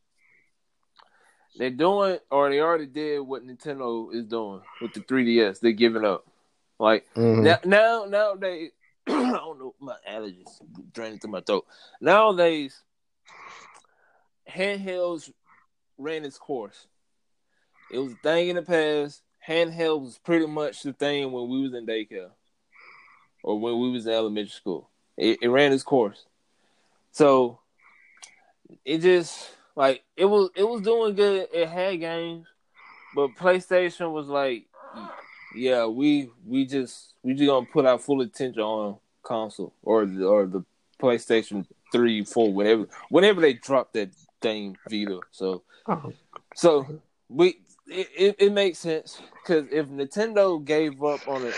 They're 1.57 1.71
doing, 1.71 2.19
or 2.31 2.51
they 2.51 2.61
already 2.61 2.87
did 2.87 3.21
what 3.21 3.47
Nintendo 3.47 4.13
is 4.15 4.25
doing 4.25 4.63
with 4.81 4.95
the 4.95 5.01
3DS. 5.01 5.61
They're 5.61 5.73
giving 5.73 6.05
up. 6.05 6.27
Like 6.79 7.05
mm-hmm. 7.15 7.43
now, 7.43 7.59
now, 7.65 8.05
nowadays, 8.09 8.71
I 9.07 9.13
don't 9.13 9.59
know, 9.59 9.75
my 9.79 9.97
allergies 10.11 10.61
draining 10.93 11.19
through 11.19 11.31
my 11.31 11.41
throat. 11.41 11.67
Nowadays, 12.01 12.83
handhelds 14.51 15.31
ran 15.99 16.25
its 16.25 16.39
course. 16.39 16.87
It 17.93 17.99
was 17.99 18.13
a 18.13 18.17
thing 18.17 18.49
in 18.49 18.57
the 18.57 18.63
past 18.63 19.23
handheld 19.47 20.03
was 20.03 20.19
pretty 20.19 20.47
much 20.47 20.83
the 20.83 20.93
thing 20.93 21.33
when 21.33 21.49
we 21.49 21.63
was 21.63 21.75
in 21.75 21.87
daycare 21.87 22.31
or 23.43 23.59
when 23.59 23.79
we 23.81 23.91
was 23.91 24.07
in 24.07 24.13
elementary 24.13 24.51
school. 24.51 24.89
It, 25.17 25.39
it 25.43 25.49
ran 25.49 25.73
its 25.73 25.83
course. 25.83 26.25
So 27.11 27.59
it 28.85 28.99
just 28.99 29.51
like 29.77 30.03
it 30.17 30.25
was 30.25 30.51
it 30.57 30.65
was 30.65 30.83
doing 30.83 31.15
good. 31.15 31.49
It 31.53 31.69
had 31.69 32.01
games, 32.01 32.47
but 33.15 33.31
PlayStation 33.39 34.13
was 34.13 34.29
like, 34.29 34.67
yeah, 35.55 35.87
we 35.87 36.31
we 36.47 36.67
just 36.67 37.15
we 37.23 37.35
just 37.35 37.49
gonna 37.49 37.67
put 37.73 37.87
our 37.87 37.99
full 37.99 38.21
attention 38.21 38.63
on 38.63 38.99
console 39.23 39.75
or 39.83 40.03
or 40.03 40.47
the 40.47 40.65
PlayStation 41.01 41.67
three, 41.93 42.25
four, 42.25 42.53
whatever, 42.53 42.89
whenever 43.11 43.41
they 43.41 43.53
drop 43.53 43.93
that 43.93 44.11
thing 44.41 44.77
Vita. 44.89 45.21
So, 45.31 45.63
so 46.55 47.01
we 47.29 47.61
it, 47.87 48.09
it, 48.17 48.37
it, 48.39 48.53
makes 48.53 48.79
sense 48.79 49.21
because 49.43 49.67
if 49.71 49.87
Nintendo 49.89 50.65
gave 50.65 51.03
up 51.03 51.27
on 51.29 51.45
it, 51.45 51.55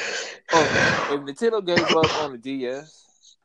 oh, 0.52 1.08
if 1.12 1.20
Nintendo 1.20 1.64
gave 1.64 1.84
up 1.96 2.22
on 2.22 2.32
the 2.32 2.38
DS, 2.38 3.36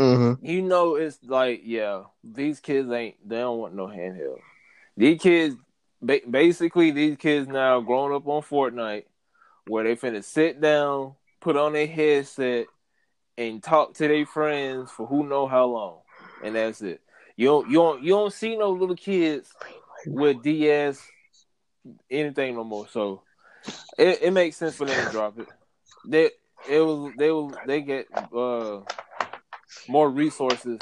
mm-hmm. 0.00 0.46
you 0.46 0.62
know 0.62 0.96
it's 0.96 1.18
like 1.24 1.62
yeah, 1.64 2.02
these 2.24 2.60
kids 2.60 2.90
ain't 2.90 3.16
they 3.28 3.36
don't 3.36 3.58
want 3.58 3.74
no 3.74 3.86
handheld. 3.86 4.38
These 4.96 5.20
kids, 5.20 5.56
basically, 6.04 6.90
these 6.90 7.16
kids 7.16 7.48
now 7.48 7.80
growing 7.80 8.14
up 8.14 8.26
on 8.26 8.42
Fortnite, 8.42 9.04
where 9.66 9.84
they 9.84 9.96
finna 9.96 10.22
sit 10.24 10.60
down, 10.60 11.14
put 11.40 11.56
on 11.56 11.72
their 11.72 11.86
headset, 11.86 12.66
and 13.38 13.62
talk 13.62 13.94
to 13.94 14.08
their 14.08 14.26
friends 14.26 14.90
for 14.90 15.06
who 15.06 15.26
know 15.26 15.46
how 15.46 15.66
long, 15.66 15.98
and 16.44 16.54
that's 16.54 16.82
it. 16.82 17.00
You 17.36 17.46
don't 17.46 17.68
you 17.68 17.74
don't 17.74 18.02
you 18.02 18.10
don't 18.10 18.32
see 18.32 18.56
no 18.56 18.70
little 18.70 18.96
kids 18.96 19.52
with 20.06 20.42
DS 20.42 21.00
anything 22.10 22.54
no 22.54 22.64
more. 22.64 22.88
So 22.88 23.22
it, 23.98 24.22
it 24.22 24.32
makes 24.32 24.56
sense 24.56 24.76
for 24.76 24.86
them 24.86 25.06
to 25.06 25.12
drop 25.12 25.38
it. 25.38 25.46
They 26.06 26.30
it 26.68 26.80
was 26.80 27.12
they 27.16 27.30
will 27.30 27.54
they 27.66 27.80
get 27.80 28.06
uh 28.14 28.80
more 29.88 30.10
resources 30.10 30.78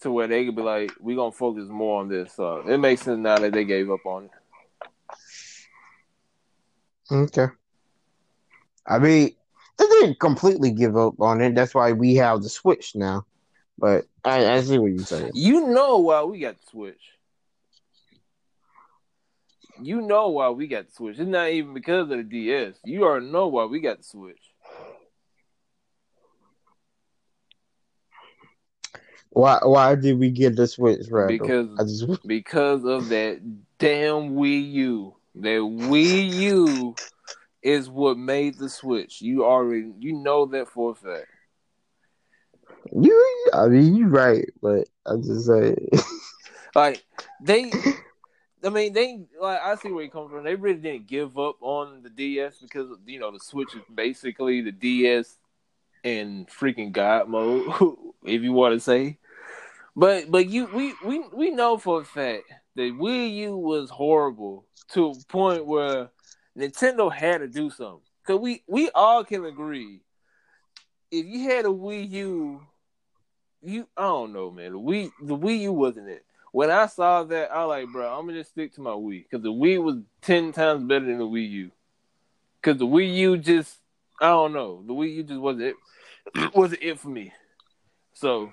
to 0.00 0.10
where 0.10 0.26
they 0.26 0.44
could 0.44 0.56
be 0.56 0.62
like, 0.62 0.92
we're 1.00 1.16
gonna 1.16 1.32
focus 1.32 1.68
more 1.68 2.00
on 2.00 2.08
this. 2.08 2.34
So 2.34 2.64
it 2.66 2.78
makes 2.78 3.02
sense 3.02 3.18
now 3.18 3.38
that 3.38 3.52
they 3.52 3.64
gave 3.64 3.90
up 3.90 4.04
on 4.06 4.24
it. 4.24 4.30
Okay. 7.12 7.46
I 8.86 8.98
mean, 8.98 9.34
they 9.78 9.86
didn't 9.86 10.20
completely 10.20 10.70
give 10.70 10.96
up 10.96 11.20
on 11.20 11.40
it. 11.40 11.54
That's 11.54 11.74
why 11.74 11.92
we 11.92 12.14
have 12.16 12.42
the 12.42 12.48
Switch 12.48 12.94
now. 12.94 13.26
But 13.78 14.04
I, 14.24 14.46
I 14.46 14.60
see 14.60 14.78
what 14.78 14.92
you're 14.92 15.04
saying. 15.04 15.32
You 15.34 15.68
know 15.68 15.98
why 15.98 16.22
we 16.22 16.40
got 16.40 16.56
the 16.56 16.66
Switch. 16.70 17.00
You 19.82 20.02
know 20.02 20.28
why 20.28 20.50
we 20.50 20.66
got 20.66 20.86
the 20.86 20.92
Switch. 20.92 21.18
It's 21.18 21.28
not 21.28 21.48
even 21.48 21.72
because 21.72 22.10
of 22.10 22.18
the 22.18 22.22
DS. 22.22 22.74
You 22.84 23.04
already 23.04 23.26
know 23.26 23.48
why 23.48 23.64
we 23.64 23.80
got 23.80 23.98
the 23.98 24.04
Switch. 24.04 24.49
Why 29.30 29.58
why 29.62 29.94
did 29.94 30.18
we 30.18 30.30
get 30.30 30.56
the 30.56 30.66
Switch, 30.66 31.06
Randall? 31.10 31.38
Because 31.38 32.00
just... 32.00 32.22
because 32.26 32.84
of 32.84 33.08
that 33.10 33.40
damn 33.78 34.34
Wii 34.34 34.72
U. 34.72 35.14
That 35.36 35.60
Wii 35.60 36.30
U 36.30 36.94
is 37.62 37.88
what 37.88 38.18
made 38.18 38.58
the 38.58 38.68
Switch. 38.68 39.22
You 39.22 39.44
already 39.44 39.92
you 39.98 40.14
know 40.14 40.46
that 40.46 40.68
for 40.68 40.92
a 40.92 40.94
fact. 40.94 41.28
You, 42.92 43.50
I 43.52 43.66
mean, 43.68 43.94
you're 43.94 44.08
right, 44.08 44.48
but 44.60 44.88
I'm 45.06 45.22
just 45.22 45.46
saying. 45.46 45.90
like 46.74 47.04
they, 47.40 47.70
I 48.64 48.68
mean, 48.68 48.92
they 48.92 49.20
like 49.40 49.60
I 49.60 49.76
see 49.76 49.92
where 49.92 50.02
you 50.02 50.10
come 50.10 50.28
from. 50.28 50.42
They 50.42 50.56
really 50.56 50.80
didn't 50.80 51.06
give 51.06 51.38
up 51.38 51.56
on 51.60 52.02
the 52.02 52.10
DS 52.10 52.58
because 52.58 52.88
you 53.06 53.20
know 53.20 53.30
the 53.30 53.38
Switch 53.38 53.74
is 53.76 53.82
basically 53.94 54.60
the 54.62 54.72
DS 54.72 55.36
in 56.02 56.46
freaking 56.46 56.90
God 56.90 57.28
mode, 57.28 57.72
if 58.24 58.42
you 58.42 58.52
want 58.52 58.74
to 58.74 58.80
say. 58.80 59.18
But 59.96 60.30
but 60.30 60.48
you 60.48 60.68
we 60.72 60.94
we 61.04 61.24
we 61.32 61.50
know 61.50 61.76
for 61.78 62.00
a 62.00 62.04
fact 62.04 62.44
that 62.76 62.92
Wii 62.92 63.34
U 63.36 63.56
was 63.56 63.90
horrible 63.90 64.64
to 64.92 65.10
a 65.10 65.14
point 65.28 65.66
where 65.66 66.10
Nintendo 66.56 67.12
had 67.12 67.38
to 67.38 67.48
do 67.48 67.70
something. 67.70 68.00
Cause 68.26 68.38
we 68.38 68.62
we 68.68 68.90
all 68.90 69.24
can 69.24 69.44
agree, 69.44 70.02
if 71.10 71.26
you 71.26 71.50
had 71.50 71.64
a 71.64 71.68
Wii 71.68 72.10
U, 72.10 72.62
you 73.62 73.88
I 73.96 74.02
don't 74.02 74.32
know, 74.32 74.50
man. 74.50 74.72
The 74.72 74.78
Wii 74.78 75.10
the 75.22 75.36
Wii 75.36 75.60
U 75.60 75.72
wasn't 75.72 76.08
it. 76.08 76.24
When 76.52 76.70
I 76.70 76.86
saw 76.86 77.22
that, 77.24 77.52
I 77.52 77.62
like, 77.64 77.88
bro, 77.92 78.08
I'm 78.12 78.26
gonna 78.26 78.38
just 78.38 78.50
stick 78.50 78.74
to 78.74 78.80
my 78.80 78.90
Wii 78.90 79.24
because 79.24 79.42
the 79.42 79.52
Wii 79.52 79.82
was 79.82 79.96
ten 80.22 80.52
times 80.52 80.84
better 80.84 81.06
than 81.06 81.18
the 81.18 81.26
Wii 81.26 81.50
U. 81.50 81.70
Cause 82.62 82.76
the 82.76 82.86
Wii 82.86 83.14
U 83.16 83.38
just 83.38 83.78
I 84.20 84.28
don't 84.28 84.52
know, 84.52 84.82
the 84.86 84.92
Wii 84.92 85.14
U 85.14 85.22
just 85.24 85.40
wasn't 85.40 85.62
it 85.62 85.76
wasn't 86.54 86.82
it 86.82 86.98
for 87.00 87.08
me. 87.08 87.32
So, 88.12 88.52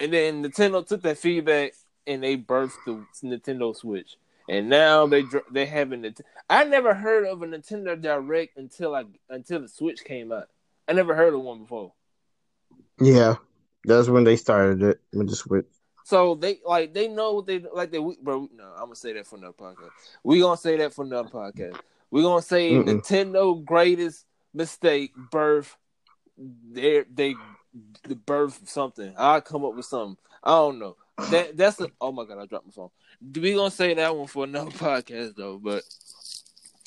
and 0.00 0.12
then 0.12 0.42
Nintendo 0.44 0.86
took 0.86 1.02
that 1.02 1.18
feedback 1.18 1.72
and 2.06 2.22
they 2.22 2.36
birthed 2.36 2.76
the 2.86 3.04
Nintendo 3.22 3.74
Switch 3.74 4.16
and 4.48 4.68
now 4.68 5.06
they 5.06 5.24
they 5.50 5.66
having 5.66 6.04
it. 6.04 6.20
I 6.48 6.64
never 6.64 6.94
heard 6.94 7.26
of 7.26 7.42
a 7.42 7.46
Nintendo 7.46 8.00
Direct 8.00 8.56
until 8.56 8.94
I 8.94 9.04
until 9.28 9.60
the 9.60 9.68
Switch 9.68 10.02
came 10.04 10.32
out. 10.32 10.48
I 10.88 10.94
never 10.94 11.14
heard 11.14 11.34
of 11.34 11.42
one 11.42 11.60
before. 11.60 11.92
Yeah, 13.00 13.36
that's 13.84 14.08
when 14.08 14.24
they 14.24 14.36
started 14.36 14.82
it 14.82 15.00
with 15.12 15.28
the 15.28 15.36
Switch. 15.36 15.66
So 16.04 16.34
they 16.34 16.60
like 16.64 16.94
they 16.94 17.08
know 17.08 17.34
what 17.34 17.46
they 17.46 17.58
like. 17.58 17.90
They 17.90 17.98
bro, 17.98 18.48
no, 18.54 18.64
I'm 18.74 18.84
gonna 18.84 18.96
say 18.96 19.12
that 19.12 19.26
for 19.26 19.36
another 19.36 19.52
podcast. 19.52 19.90
We 20.24 20.40
gonna 20.40 20.56
say 20.56 20.78
that 20.78 20.94
for 20.94 21.04
another 21.04 21.28
podcast. 21.28 21.78
We 22.10 22.22
gonna 22.22 22.40
say 22.40 22.70
Mm-mm. 22.72 22.86
Nintendo 22.86 23.62
greatest 23.62 24.24
mistake 24.54 25.12
birth. 25.30 25.76
They 26.38 27.04
they 27.12 27.34
the 28.04 28.16
birth 28.16 28.62
of 28.62 28.68
something. 28.68 29.14
I'll 29.16 29.40
come 29.40 29.64
up 29.64 29.74
with 29.74 29.86
something. 29.86 30.16
I 30.42 30.50
don't 30.50 30.78
know. 30.78 30.96
That 31.30 31.56
that's 31.56 31.80
a, 31.80 31.88
oh 32.00 32.12
my 32.12 32.24
god, 32.24 32.38
I 32.38 32.46
dropped 32.46 32.66
my 32.66 32.72
phone. 32.72 32.90
We 33.34 33.54
gonna 33.54 33.70
say 33.70 33.94
that 33.94 34.16
one 34.16 34.28
for 34.28 34.44
another 34.44 34.70
podcast 34.72 35.34
though, 35.36 35.58
but 35.58 35.82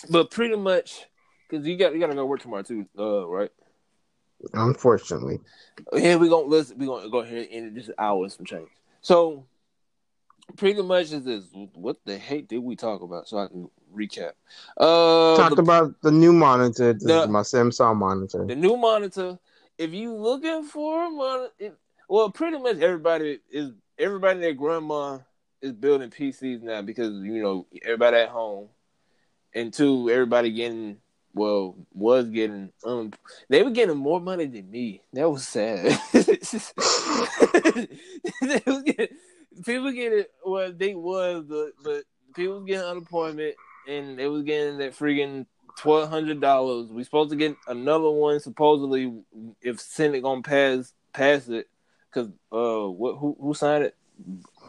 but 0.10 0.32
pretty 0.32 0.56
much 0.56 1.06
because 1.50 1.68
you 1.68 1.78
got 1.78 1.94
you 1.94 2.00
gotta 2.00 2.16
go 2.16 2.26
work 2.26 2.42
tomorrow 2.42 2.64
too, 2.64 2.86
uh, 2.98 3.28
right? 3.28 3.52
Unfortunately. 4.54 5.40
Yeah, 5.94 6.16
we 6.16 6.30
gonna 6.30 6.48
let's 6.48 6.74
we 6.74 6.86
gonna 6.86 7.10
go 7.10 7.20
ahead 7.20 7.50
and 7.52 7.68
end 7.68 7.78
this 7.78 7.90
hour 7.98 8.24
and 8.24 8.32
some 8.32 8.46
change. 8.46 8.70
So 9.02 9.46
pretty 10.58 10.82
much 10.82 11.12
is 11.12 11.24
this 11.24 11.44
what 11.74 11.98
the 12.06 12.18
heck 12.18 12.48
did 12.48 12.60
we 12.60 12.76
talk 12.76 13.02
about 13.02 13.28
so 13.28 13.38
I 13.38 13.48
can 13.48 13.70
recap? 13.94 14.32
Uh 14.78 15.36
talked 15.38 15.58
the, 15.58 15.62
about 15.62 16.02
the 16.02 16.12
new 16.12 16.34
monitor, 16.34 16.94
the, 16.94 17.28
my 17.28 17.42
Samsung 17.42 17.98
monitor. 17.98 18.46
The 18.46 18.56
new 18.56 18.78
monitor. 18.78 19.38
If 19.82 19.94
you 19.96 20.14
looking 20.14 20.64
for 20.64 21.06
a 21.06 21.10
monitor, 21.10 21.74
well, 22.08 22.30
pretty 22.30 22.60
much 22.60 22.78
everybody 22.78 23.40
is 23.50 23.72
everybody 23.98 24.40
their 24.40 24.54
grandma 24.54 25.18
is 25.60 25.74
building 25.74 26.12
PCs 26.12 26.62
now 26.62 26.84
because 26.84 27.16
you 27.24 27.42
know 27.42 27.66
everybody 27.84 28.18
at 28.18 28.30
home, 28.30 28.68
and 29.56 29.74
two, 29.74 30.08
everybody 30.12 30.52
getting 30.52 30.98
well 31.34 31.76
was 31.94 32.30
getting 32.30 32.72
um 32.86 33.12
they 33.50 33.64
were 33.64 33.72
getting 33.72 33.98
more 33.98 34.22
money 34.22 34.46
than 34.46 34.70
me. 34.70 35.02
That 35.14 35.32
was 35.32 35.48
sad. 35.48 36.00
people 39.66 39.92
getting 39.94 40.26
well 40.46 40.72
they 40.74 40.94
was 40.94 41.44
but 41.50 41.72
but 41.84 42.04
people 42.36 42.62
getting 42.62 42.86
unemployment 42.86 43.56
and 43.88 44.20
they 44.20 44.28
was 44.28 44.44
getting 44.44 44.78
that 44.78 44.96
freaking 44.96 45.48
twelve 45.78 46.10
hundred 46.10 46.42
dollars. 46.42 46.90
We 46.90 47.04
supposed 47.04 47.32
to 47.32 47.36
get 47.36 47.56
another 47.68 48.10
one 48.10 48.40
supposedly 48.40 49.14
if 49.62 49.80
Senate 49.80 50.24
gonna 50.24 50.42
pass 50.42 50.94
pass 51.14 51.48
it 51.50 51.68
because 52.10 52.30
uh 52.52 52.90
what 52.90 53.18
who 53.18 53.36
who 53.40 53.54
signed 53.54 53.86
it? 53.86 53.96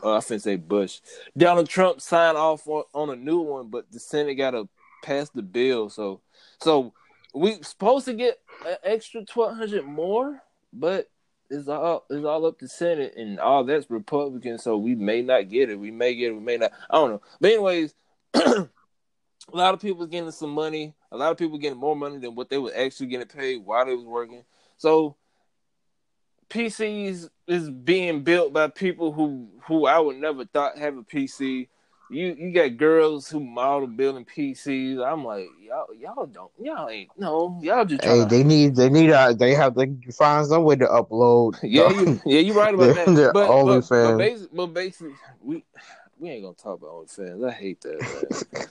uh, 0.02 0.16
I 0.16 0.18
finna 0.18 0.40
say 0.40 0.56
Bush. 0.56 1.00
Donald 1.36 1.68
Trump 1.68 2.00
signed 2.00 2.36
off 2.36 2.66
on, 2.66 2.84
on 2.94 3.10
a 3.10 3.16
new 3.16 3.40
one, 3.40 3.68
but 3.68 3.90
the 3.90 4.00
Senate 4.00 4.34
got 4.34 4.52
to 4.52 4.68
pass 5.02 5.30
the 5.30 5.42
bill. 5.42 5.88
So, 5.88 6.20
so 6.60 6.92
we 7.34 7.62
supposed 7.62 8.06
to 8.06 8.14
get 8.14 8.40
an 8.66 8.76
extra 8.84 9.24
twelve 9.24 9.56
hundred 9.56 9.84
more, 9.84 10.42
but 10.72 11.08
it's 11.50 11.68
all 11.68 12.04
it's 12.10 12.24
all 12.24 12.46
up 12.46 12.58
to 12.60 12.68
Senate 12.68 13.14
and 13.16 13.38
all 13.38 13.64
that's 13.64 13.90
Republican. 13.90 14.58
So 14.58 14.76
we 14.76 14.94
may 14.94 15.22
not 15.22 15.48
get 15.48 15.70
it. 15.70 15.78
We 15.78 15.90
may 15.90 16.14
get 16.14 16.28
it. 16.28 16.34
We 16.34 16.40
may 16.40 16.56
not. 16.56 16.72
I 16.90 16.96
don't 16.96 17.10
know. 17.10 17.22
But 17.40 17.52
anyways, 17.52 17.94
a 19.52 19.56
lot 19.56 19.74
of 19.74 19.80
people 19.80 20.06
getting 20.06 20.30
some 20.30 20.50
money. 20.50 20.94
A 21.10 21.16
lot 21.16 21.30
of 21.32 21.38
people 21.38 21.58
getting 21.58 21.78
more 21.78 21.96
money 21.96 22.18
than 22.18 22.34
what 22.34 22.50
they 22.50 22.58
were 22.58 22.72
actually 22.76 23.06
getting 23.06 23.26
paid 23.26 23.64
while 23.64 23.84
they 23.86 23.94
was 23.94 24.04
working. 24.04 24.44
So 24.78 25.16
PCs 26.50 27.30
is 27.46 27.70
being 27.70 28.22
built 28.22 28.52
by 28.52 28.68
people 28.68 29.12
who 29.12 29.48
who 29.66 29.86
I 29.86 29.98
would 29.98 30.16
never 30.16 30.44
thought 30.44 30.78
have 30.78 30.96
a 30.96 31.02
PC. 31.02 31.68
You 32.10 32.34
you 32.38 32.52
got 32.52 32.76
girls 32.76 33.28
who 33.28 33.40
model 33.40 33.86
building 33.86 34.26
PCs. 34.26 35.02
I'm 35.02 35.24
like 35.24 35.46
y'all 35.66 35.86
y'all 35.98 36.26
don't 36.26 36.50
y'all 36.60 36.90
ain't 36.90 37.10
no 37.16 37.58
y'all 37.62 37.86
just 37.86 38.04
hey 38.04 38.24
they 38.26 38.44
need 38.44 38.76
they 38.76 38.90
need 38.90 39.08
a 39.10 39.34
they 39.34 39.54
have 39.54 39.74
to 39.76 39.96
find 40.12 40.46
some 40.46 40.64
way 40.64 40.76
to 40.76 40.86
upload. 40.86 41.58
yeah 41.62 41.90
you, 41.90 42.20
yeah 42.26 42.40
you 42.40 42.52
right 42.52 42.74
about 42.74 42.94
that. 43.06 43.30
But, 43.32 43.64
but, 43.64 43.88
but, 44.18 44.48
but 44.52 44.66
basically 44.74 45.14
we 45.42 45.64
we 46.22 46.30
ain't 46.30 46.44
gonna 46.44 46.54
talk 46.54 46.78
about 46.78 46.92
OnlyFans. 46.92 47.48
I 47.48 47.50
hate 47.50 47.80
that. 47.80 48.68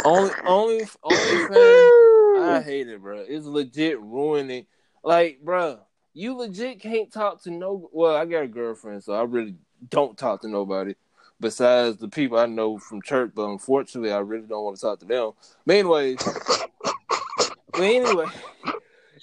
only 0.06 0.32
only 0.46 0.84
OnlyFans. 1.04 2.48
I 2.48 2.62
hate 2.62 2.88
it, 2.88 3.02
bro. 3.02 3.22
It's 3.28 3.44
legit 3.44 4.00
ruining. 4.00 4.64
Like, 5.02 5.40
bro, 5.44 5.80
you 6.14 6.34
legit 6.34 6.80
can't 6.80 7.12
talk 7.12 7.42
to 7.42 7.50
no. 7.50 7.90
Well, 7.92 8.16
I 8.16 8.24
got 8.24 8.44
a 8.44 8.48
girlfriend, 8.48 9.04
so 9.04 9.12
I 9.12 9.24
really 9.24 9.54
don't 9.90 10.16
talk 10.16 10.40
to 10.42 10.48
nobody 10.48 10.94
besides 11.40 11.98
the 11.98 12.08
people 12.08 12.38
I 12.38 12.46
know 12.46 12.78
from 12.78 13.02
church. 13.02 13.32
But 13.34 13.50
unfortunately, 13.50 14.10
I 14.10 14.20
really 14.20 14.46
don't 14.46 14.64
want 14.64 14.76
to 14.76 14.80
talk 14.80 15.00
to 15.00 15.04
them. 15.04 15.32
But 15.66 15.76
anyways, 15.76 16.16
but 17.70 17.82
anyway, 17.82 18.26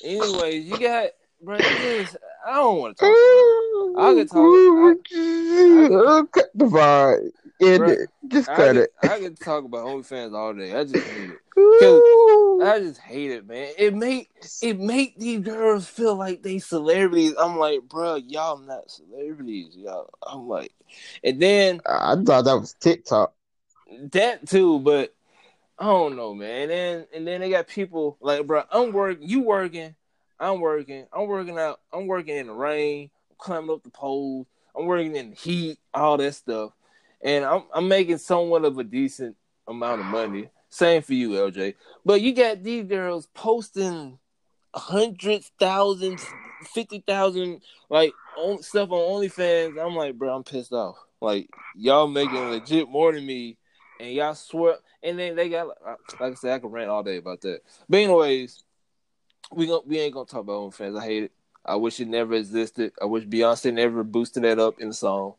anyways, 0.03 0.65
you 0.65 0.77
got 0.77 1.07
bro. 1.41 1.57
I 1.57 2.53
don't 2.53 2.77
want 2.77 2.97
to 2.97 3.05
talk. 3.05 3.11
To 3.11 3.95
I 3.97 4.13
can 4.13 4.27
talk. 4.27 5.07
I, 5.13 6.19
I, 6.19 6.23
cut 6.31 6.49
the 6.53 6.65
vibe. 6.65 7.31
Bro, 7.61 7.95
just 8.27 8.47
cut 8.47 8.75
I 8.75 8.81
it. 8.81 8.93
I 9.03 9.19
can 9.19 9.35
talk 9.35 9.65
about 9.65 9.85
OnlyFans 9.85 10.35
all 10.35 10.53
day. 10.53 10.73
I 10.73 10.83
just 10.83 11.05
hate 11.05 11.29
it. 11.29 11.39
I 12.63 12.79
just 12.79 12.99
hate 12.99 13.31
it, 13.31 13.47
man. 13.47 13.71
It 13.77 13.93
make 13.93 14.31
it 14.63 14.79
make 14.79 15.17
these 15.17 15.41
girls 15.41 15.87
feel 15.87 16.15
like 16.15 16.41
they 16.41 16.57
celebrities. 16.57 17.35
I'm 17.39 17.59
like, 17.59 17.81
bro, 17.83 18.15
y'all 18.15 18.57
not 18.57 18.89
celebrities, 18.89 19.75
y'all. 19.75 20.09
I'm 20.25 20.47
like, 20.47 20.73
and 21.23 21.39
then 21.39 21.81
I 21.85 22.15
thought 22.15 22.45
that 22.45 22.59
was 22.59 22.73
TikTok. 22.73 23.33
That 24.11 24.47
too, 24.47 24.79
but 24.79 25.13
I 25.77 25.85
don't 25.85 26.15
know, 26.15 26.33
man. 26.33 26.61
And 26.61 26.71
then 26.71 27.07
and 27.13 27.27
then 27.27 27.41
they 27.41 27.51
got 27.51 27.67
people 27.67 28.17
like, 28.21 28.47
bro, 28.47 28.63
I'm 28.71 28.91
working, 28.91 29.29
you 29.29 29.41
working, 29.41 29.93
I'm 30.39 30.61
working, 30.61 31.05
I'm 31.13 31.27
working 31.27 31.59
out, 31.59 31.79
I'm 31.93 32.07
working 32.07 32.37
in 32.37 32.47
the 32.47 32.53
rain, 32.53 33.11
I'm 33.29 33.35
climbing 33.37 33.69
up 33.69 33.83
the 33.83 33.91
poles, 33.91 34.47
I'm 34.75 34.87
working 34.87 35.15
in 35.15 35.29
the 35.29 35.35
heat, 35.35 35.77
all 35.93 36.17
that 36.17 36.33
stuff 36.33 36.73
and 37.23 37.45
I'm 37.45 37.63
I'm 37.73 37.87
making 37.87 38.17
somewhat 38.17 38.65
of 38.65 38.77
a 38.77 38.83
decent 38.83 39.35
amount 39.67 40.01
of 40.01 40.07
money. 40.07 40.49
Same 40.69 41.01
for 41.01 41.13
you, 41.13 41.31
LJ. 41.31 41.75
But 42.05 42.21
you 42.21 42.33
got 42.33 42.63
these 42.63 42.85
girls 42.85 43.27
posting 43.33 44.17
hundreds, 44.73 45.51
thousands, 45.59 46.25
fifty 46.73 47.03
thousand, 47.05 47.61
like 47.89 48.13
on, 48.37 48.61
stuff 48.63 48.91
on 48.91 49.21
OnlyFans. 49.21 49.83
I'm 49.83 49.95
like, 49.95 50.17
bro, 50.17 50.35
I'm 50.35 50.43
pissed 50.43 50.73
off. 50.73 50.97
Like 51.19 51.49
y'all 51.75 52.07
making 52.07 52.49
legit 52.49 52.89
more 52.89 53.11
than 53.13 53.25
me, 53.25 53.57
and 53.99 54.11
y'all 54.11 54.35
swear. 54.35 54.75
And 55.03 55.17
then 55.17 55.35
they 55.35 55.49
got, 55.49 55.67
like 56.19 56.31
I 56.31 56.33
said, 56.35 56.53
I 56.53 56.59
can 56.59 56.69
rant 56.69 56.89
all 56.89 57.03
day 57.03 57.17
about 57.17 57.41
that. 57.41 57.61
But 57.89 57.97
anyways, 57.97 58.63
we 59.51 59.67
going 59.67 59.81
we 59.85 59.99
ain't 59.99 60.13
gonna 60.13 60.25
talk 60.25 60.41
about 60.41 60.71
OnlyFans. 60.71 60.99
I 60.99 61.03
hate 61.03 61.23
it. 61.23 61.31
I 61.65 61.75
wish 61.75 61.99
it 61.99 62.07
never 62.07 62.33
existed. 62.33 62.93
I 63.01 63.05
wish 63.05 63.25
Beyonce 63.25 63.73
never 63.73 64.03
boosted 64.03 64.43
that 64.43 64.57
up 64.57 64.79
in 64.79 64.87
the 64.89 64.93
song. 64.93 65.35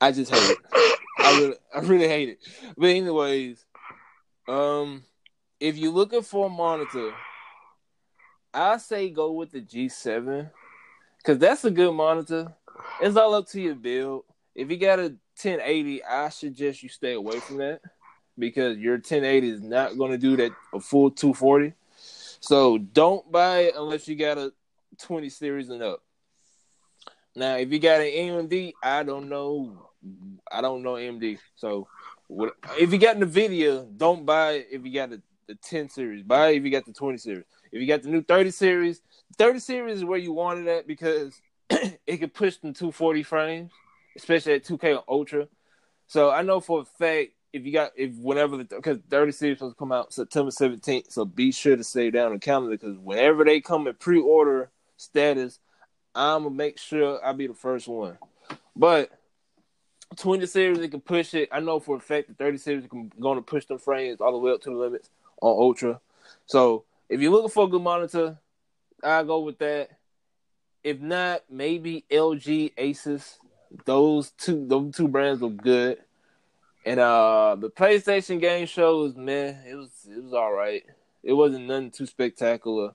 I 0.00 0.12
just 0.12 0.32
hate 0.32 0.50
it. 0.50 0.98
I 1.28 1.38
really, 1.38 1.54
I 1.74 1.80
really 1.80 2.08
hate 2.08 2.28
it. 2.30 2.38
But 2.76 2.90
anyways, 2.90 3.64
um, 4.48 5.04
if 5.60 5.76
you're 5.76 5.92
looking 5.92 6.22
for 6.22 6.46
a 6.46 6.50
monitor, 6.50 7.12
I 8.52 8.78
say 8.78 9.10
go 9.10 9.32
with 9.32 9.52
the 9.52 9.60
G7 9.60 10.50
because 11.18 11.38
that's 11.38 11.64
a 11.64 11.70
good 11.70 11.92
monitor. 11.92 12.54
It's 13.00 13.16
all 13.16 13.34
up 13.34 13.46
to 13.48 13.60
your 13.60 13.74
build. 13.74 14.24
If 14.54 14.70
you 14.70 14.76
got 14.76 14.98
a 14.98 15.14
1080, 15.42 16.04
I 16.04 16.28
suggest 16.30 16.82
you 16.82 16.88
stay 16.88 17.12
away 17.12 17.38
from 17.40 17.58
that 17.58 17.80
because 18.38 18.78
your 18.78 18.94
1080 18.94 19.50
is 19.50 19.62
not 19.62 19.98
going 19.98 20.12
to 20.12 20.18
do 20.18 20.36
that 20.36 20.52
a 20.72 20.80
full 20.80 21.10
240. 21.10 21.74
So 22.40 22.78
don't 22.78 23.30
buy 23.30 23.60
it 23.60 23.74
unless 23.76 24.08
you 24.08 24.16
got 24.16 24.38
a 24.38 24.52
20 24.98 25.28
series 25.28 25.68
and 25.68 25.82
up. 25.82 26.02
Now, 27.36 27.56
if 27.56 27.70
you 27.70 27.78
got 27.78 28.00
an 28.00 28.06
AMD, 28.06 28.72
I 28.82 29.02
don't 29.02 29.28
know. 29.28 29.87
I 30.50 30.60
don't 30.60 30.82
know 30.82 30.94
AMD. 30.94 31.38
So 31.56 31.88
what, 32.28 32.54
if 32.78 32.92
you 32.92 32.98
got 32.98 33.16
NVIDIA, 33.16 33.86
don't 33.96 34.24
buy 34.24 34.52
it 34.52 34.68
if 34.70 34.84
you 34.84 34.92
got 34.92 35.10
the, 35.10 35.22
the 35.46 35.54
10 35.56 35.88
series. 35.88 36.22
Buy 36.22 36.50
it 36.50 36.58
if 36.58 36.64
you 36.64 36.70
got 36.70 36.86
the 36.86 36.92
20 36.92 37.18
series. 37.18 37.44
If 37.72 37.80
you 37.80 37.86
got 37.86 38.02
the 38.02 38.08
new 38.08 38.22
30 38.22 38.50
series, 38.50 39.00
30 39.36 39.58
series 39.58 39.96
is 39.98 40.04
where 40.04 40.18
you 40.18 40.32
want 40.32 40.60
it 40.60 40.68
at 40.68 40.86
because 40.86 41.40
it 41.70 42.18
can 42.18 42.30
push 42.30 42.56
them 42.56 42.72
240 42.72 43.22
frames, 43.22 43.72
especially 44.16 44.54
at 44.54 44.64
2K 44.64 45.02
Ultra. 45.08 45.48
So 46.06 46.30
I 46.30 46.42
know 46.42 46.60
for 46.60 46.80
a 46.80 46.84
fact 46.84 47.32
if 47.52 47.64
you 47.64 47.72
got 47.72 47.92
if 47.96 48.14
whenever 48.16 48.56
the 48.56 48.64
because 48.64 48.98
30 49.08 49.32
series 49.32 49.58
supposed 49.58 49.76
to 49.76 49.78
come 49.78 49.92
out 49.92 50.12
September 50.12 50.50
17th, 50.50 51.12
so 51.12 51.24
be 51.24 51.52
sure 51.52 51.76
to 51.76 51.84
stay 51.84 52.10
down 52.10 52.32
the 52.32 52.38
calendar 52.38 52.70
because 52.70 52.98
whenever 52.98 53.44
they 53.44 53.60
come 53.60 53.86
in 53.86 53.94
pre-order 53.94 54.70
status, 54.96 55.60
I'm 56.14 56.44
gonna 56.44 56.54
make 56.54 56.78
sure 56.78 57.24
I 57.24 57.32
be 57.32 57.46
the 57.46 57.54
first 57.54 57.88
one. 57.88 58.18
But 58.76 59.10
20 60.16 60.46
series 60.46 60.78
it 60.78 60.90
can 60.90 61.00
push 61.00 61.34
it. 61.34 61.48
I 61.52 61.60
know 61.60 61.80
for 61.80 61.96
a 61.96 62.00
fact 62.00 62.28
the 62.28 62.34
30 62.34 62.58
series 62.58 62.86
can 62.86 63.10
to 63.10 63.42
push 63.42 63.66
them 63.66 63.78
frames 63.78 64.20
all 64.20 64.32
the 64.32 64.38
way 64.38 64.52
up 64.52 64.62
to 64.62 64.70
the 64.70 64.76
limits 64.76 65.10
on 65.40 65.50
Ultra. 65.50 66.00
So 66.46 66.84
if 67.08 67.20
you're 67.20 67.30
looking 67.30 67.50
for 67.50 67.64
a 67.64 67.68
good 67.68 67.82
monitor, 67.82 68.38
I 69.02 69.22
go 69.22 69.40
with 69.40 69.58
that. 69.58 69.90
If 70.82 71.00
not, 71.00 71.42
maybe 71.50 72.04
LG, 72.10 72.74
Asus. 72.76 73.38
Those 73.84 74.30
two, 74.30 74.66
those 74.66 74.94
two 74.94 75.08
brands 75.08 75.42
are 75.42 75.50
good. 75.50 75.98
And 76.86 77.00
uh 77.00 77.56
the 77.58 77.70
PlayStation 77.70 78.40
game 78.40 78.66
show 78.66 79.02
was 79.02 79.16
man, 79.16 79.62
it 79.68 79.74
was 79.74 79.90
it 80.08 80.22
was 80.22 80.32
all 80.32 80.52
right. 80.52 80.84
It 81.22 81.34
wasn't 81.34 81.66
nothing 81.66 81.90
too 81.90 82.06
spectacular. 82.06 82.94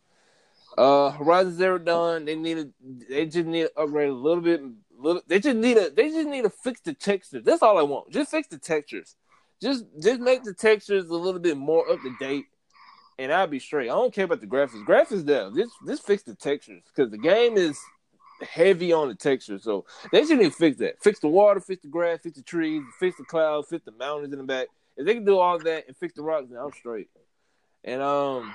Uh 0.75 1.11
Horizon 1.11 1.55
Zero 1.55 1.77
Dawn, 1.77 2.25
they 2.25 2.35
needed 2.35 2.73
they 3.07 3.27
just 3.27 3.45
need 3.45 3.63
to 3.63 3.79
upgrade 3.79 4.09
a 4.09 4.13
little 4.13 4.41
bit. 4.41 4.61
Little, 5.03 5.21
they 5.27 5.39
just 5.39 5.57
need 5.57 5.77
a 5.77 5.89
they 5.89 6.09
just 6.09 6.27
need 6.29 6.43
to 6.43 6.49
fix 6.49 6.79
the 6.79 6.93
textures. 6.93 7.43
That's 7.43 7.61
all 7.61 7.77
I 7.77 7.81
want. 7.81 8.11
Just 8.11 8.31
fix 8.31 8.47
the 8.47 8.57
textures. 8.57 9.15
Just 9.61 9.83
just 10.01 10.21
make 10.21 10.43
the 10.43 10.53
textures 10.53 11.09
a 11.09 11.15
little 11.15 11.41
bit 11.41 11.57
more 11.57 11.89
up 11.91 12.01
to 12.01 12.15
date, 12.19 12.45
and 13.19 13.31
I'll 13.31 13.47
be 13.47 13.59
straight. 13.59 13.89
I 13.89 13.93
don't 13.93 14.13
care 14.13 14.23
about 14.25 14.39
the 14.39 14.47
graphics. 14.47 14.85
Graphics, 14.85 15.25
there. 15.25 15.51
Just 15.51 15.73
just 15.85 16.07
fix 16.07 16.23
the 16.23 16.35
textures 16.35 16.83
because 16.87 17.11
the 17.11 17.17
game 17.17 17.57
is 17.57 17.77
heavy 18.49 18.93
on 18.93 19.09
the 19.09 19.15
texture. 19.15 19.59
So 19.59 19.85
they 20.13 20.21
just 20.21 20.31
need 20.31 20.45
to 20.45 20.51
fix 20.51 20.77
that. 20.77 21.01
Fix 21.03 21.19
the 21.19 21.27
water, 21.27 21.59
fix 21.59 21.81
the 21.81 21.89
grass, 21.89 22.21
fix 22.23 22.37
the 22.37 22.43
trees, 22.43 22.81
fix 22.97 23.17
the 23.17 23.25
clouds, 23.25 23.67
fix 23.69 23.83
the 23.83 23.91
mountains 23.91 24.31
in 24.31 24.39
the 24.39 24.45
back. 24.45 24.67
If 24.95 25.05
they 25.05 25.15
can 25.15 25.25
do 25.25 25.37
all 25.37 25.59
that 25.59 25.83
and 25.87 25.97
fix 25.97 26.13
the 26.13 26.21
rocks, 26.21 26.47
then 26.49 26.59
I'm 26.59 26.71
straight. 26.71 27.09
And 27.83 28.01
um, 28.01 28.53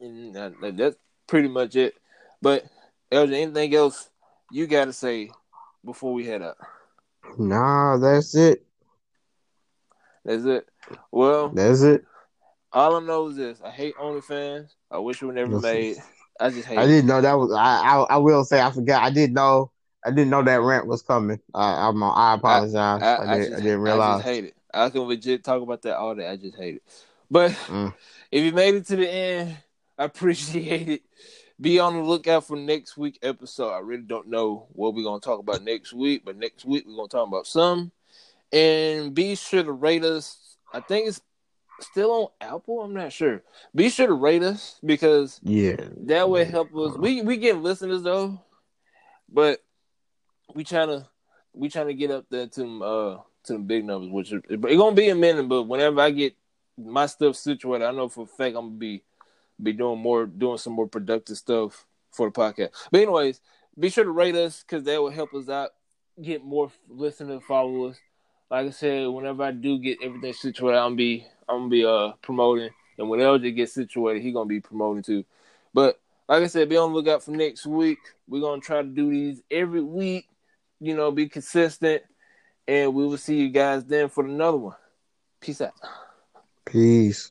and 0.00 0.32
that's 0.78 0.96
pretty 1.26 1.48
much 1.48 1.74
it. 1.74 1.94
But 2.40 2.66
LJ, 3.10 3.34
anything 3.34 3.74
else 3.74 4.08
you 4.50 4.66
got 4.66 4.86
to 4.86 4.92
say 4.92 5.30
before 5.84 6.12
we 6.12 6.26
head 6.26 6.42
up? 6.42 6.58
Nah, 7.38 7.96
that's 7.98 8.34
it. 8.34 8.64
That's 10.24 10.44
it. 10.44 10.68
Well, 11.10 11.48
that's 11.50 11.82
it. 11.82 12.04
All 12.72 12.96
I 12.96 13.00
know 13.00 13.28
is 13.28 13.36
this: 13.36 13.60
I 13.64 13.70
hate 13.70 13.96
OnlyFans. 13.96 14.74
I 14.90 14.98
wish 14.98 15.22
it 15.22 15.26
were 15.26 15.32
never 15.32 15.60
made. 15.60 15.96
I 16.38 16.50
just 16.50 16.66
hate. 16.66 16.78
I 16.78 16.86
didn't 16.86 17.06
know 17.06 17.20
that 17.20 17.34
was. 17.34 17.52
I, 17.52 17.80
I, 17.80 17.96
I 18.14 18.16
will 18.16 18.44
say 18.44 18.60
I 18.60 18.70
forgot. 18.70 19.02
I 19.02 19.10
didn't 19.10 19.34
know. 19.34 19.70
I 20.04 20.10
didn't 20.10 20.30
know 20.30 20.42
that 20.42 20.60
rant 20.60 20.86
was 20.86 21.02
coming. 21.02 21.40
I, 21.54 21.88
I'm. 21.88 22.02
I 22.02 22.34
apologize. 22.34 23.02
I, 23.02 23.14
I, 23.14 23.32
I, 23.32 23.38
did, 23.38 23.50
not 23.52 23.82
realize. 23.82 24.08
I 24.08 24.16
just 24.18 24.28
hate 24.28 24.44
it. 24.44 24.54
I 24.72 24.90
can 24.90 25.02
legit 25.02 25.44
talk 25.44 25.62
about 25.62 25.82
that 25.82 25.96
all 25.96 26.14
day. 26.14 26.28
I 26.28 26.36
just 26.36 26.56
hate 26.56 26.76
it. 26.76 26.82
But 27.30 27.52
mm. 27.66 27.92
if 28.30 28.44
you 28.44 28.52
made 28.52 28.74
it 28.74 28.86
to 28.86 28.96
the 28.96 29.08
end, 29.08 29.56
I 29.98 30.04
appreciate 30.10 30.88
it. 30.88 31.02
Be 31.60 31.78
on 31.78 31.94
the 31.94 32.02
lookout 32.02 32.46
for 32.46 32.56
next 32.56 32.96
week 32.96 33.18
episode. 33.22 33.70
I 33.70 33.80
really 33.80 34.02
don't 34.02 34.28
know 34.28 34.66
what 34.72 34.94
we're 34.94 35.04
gonna 35.04 35.20
talk 35.20 35.40
about 35.40 35.62
next 35.62 35.92
week, 35.92 36.22
but 36.24 36.38
next 36.38 36.64
week 36.64 36.84
we're 36.86 36.96
gonna 36.96 37.08
talk 37.08 37.28
about 37.28 37.46
some. 37.46 37.92
And 38.50 39.14
be 39.14 39.34
sure 39.34 39.62
to 39.62 39.72
rate 39.72 40.04
us. 40.04 40.56
I 40.72 40.80
think 40.80 41.08
it's 41.08 41.20
still 41.80 42.12
on 42.12 42.28
Apple? 42.40 42.80
I'm 42.80 42.94
not 42.94 43.12
sure. 43.12 43.42
Be 43.74 43.90
sure 43.90 44.06
to 44.06 44.14
rate 44.14 44.42
us 44.42 44.78
because 44.84 45.38
yeah, 45.42 45.76
that 46.06 46.30
would 46.30 46.46
help 46.48 46.74
us. 46.74 46.96
We 46.96 47.20
we 47.22 47.36
get 47.36 47.58
listeners 47.58 48.02
though, 48.02 48.40
but 49.28 49.62
we 50.54 50.64
trying 50.64 50.88
to 50.88 51.06
we 51.52 51.68
trying 51.68 51.88
to 51.88 51.94
get 51.94 52.10
up 52.10 52.24
there 52.30 52.46
to 52.46 52.84
uh 52.84 53.20
to 53.44 53.52
the 53.54 53.58
big 53.58 53.84
numbers, 53.84 54.10
which 54.10 54.32
it, 54.32 54.44
it 54.48 54.76
gonna 54.76 54.96
be 54.96 55.10
a 55.10 55.14
minute. 55.14 55.48
But 55.48 55.64
whenever 55.64 56.00
I 56.00 56.10
get 56.10 56.34
my 56.78 57.04
stuff 57.04 57.36
situated, 57.36 57.84
I 57.84 57.90
know 57.90 58.08
for 58.08 58.24
a 58.24 58.26
fact 58.26 58.56
I'm 58.56 58.68
gonna 58.68 58.70
be 58.70 59.02
be 59.62 59.72
doing 59.72 59.98
more, 59.98 60.26
doing 60.26 60.58
some 60.58 60.72
more 60.72 60.88
productive 60.88 61.36
stuff 61.36 61.86
for 62.10 62.28
the 62.28 62.32
podcast. 62.32 62.70
But 62.90 63.02
anyways, 63.02 63.40
be 63.78 63.90
sure 63.90 64.04
to 64.04 64.10
rate 64.10 64.34
us 64.34 64.62
because 64.62 64.84
that 64.84 65.00
will 65.00 65.10
help 65.10 65.34
us 65.34 65.48
out, 65.48 65.70
get 66.20 66.44
more 66.44 66.70
listeners, 66.88 67.42
followers. 67.46 67.96
Like 68.50 68.66
I 68.66 68.70
said, 68.70 69.06
whenever 69.08 69.44
I 69.44 69.52
do 69.52 69.78
get 69.78 69.98
everything 70.02 70.32
situated, 70.32 70.78
I'm 70.78 70.96
be 70.96 71.26
I'm 71.48 71.58
gonna 71.58 71.68
be 71.68 71.84
uh 71.84 72.12
promoting, 72.22 72.70
and 72.98 73.08
when 73.08 73.20
LJ 73.20 73.54
gets 73.54 73.72
situated, 73.72 74.22
he 74.22 74.32
gonna 74.32 74.46
be 74.46 74.60
promoting 74.60 75.02
too. 75.02 75.24
But 75.72 76.00
like 76.28 76.42
I 76.42 76.46
said, 76.46 76.68
be 76.68 76.76
on 76.76 76.90
the 76.90 76.96
lookout 76.96 77.22
for 77.22 77.30
next 77.30 77.66
week. 77.66 77.98
We're 78.28 78.40
gonna 78.40 78.60
try 78.60 78.82
to 78.82 78.88
do 78.88 79.10
these 79.10 79.42
every 79.50 79.82
week. 79.82 80.26
You 80.80 80.96
know, 80.96 81.10
be 81.12 81.28
consistent, 81.28 82.02
and 82.66 82.94
we 82.94 83.06
will 83.06 83.18
see 83.18 83.36
you 83.36 83.50
guys 83.50 83.84
then 83.84 84.08
for 84.08 84.24
another 84.24 84.56
one. 84.56 84.76
Peace 85.40 85.60
out. 85.60 85.74
Peace. 86.64 87.30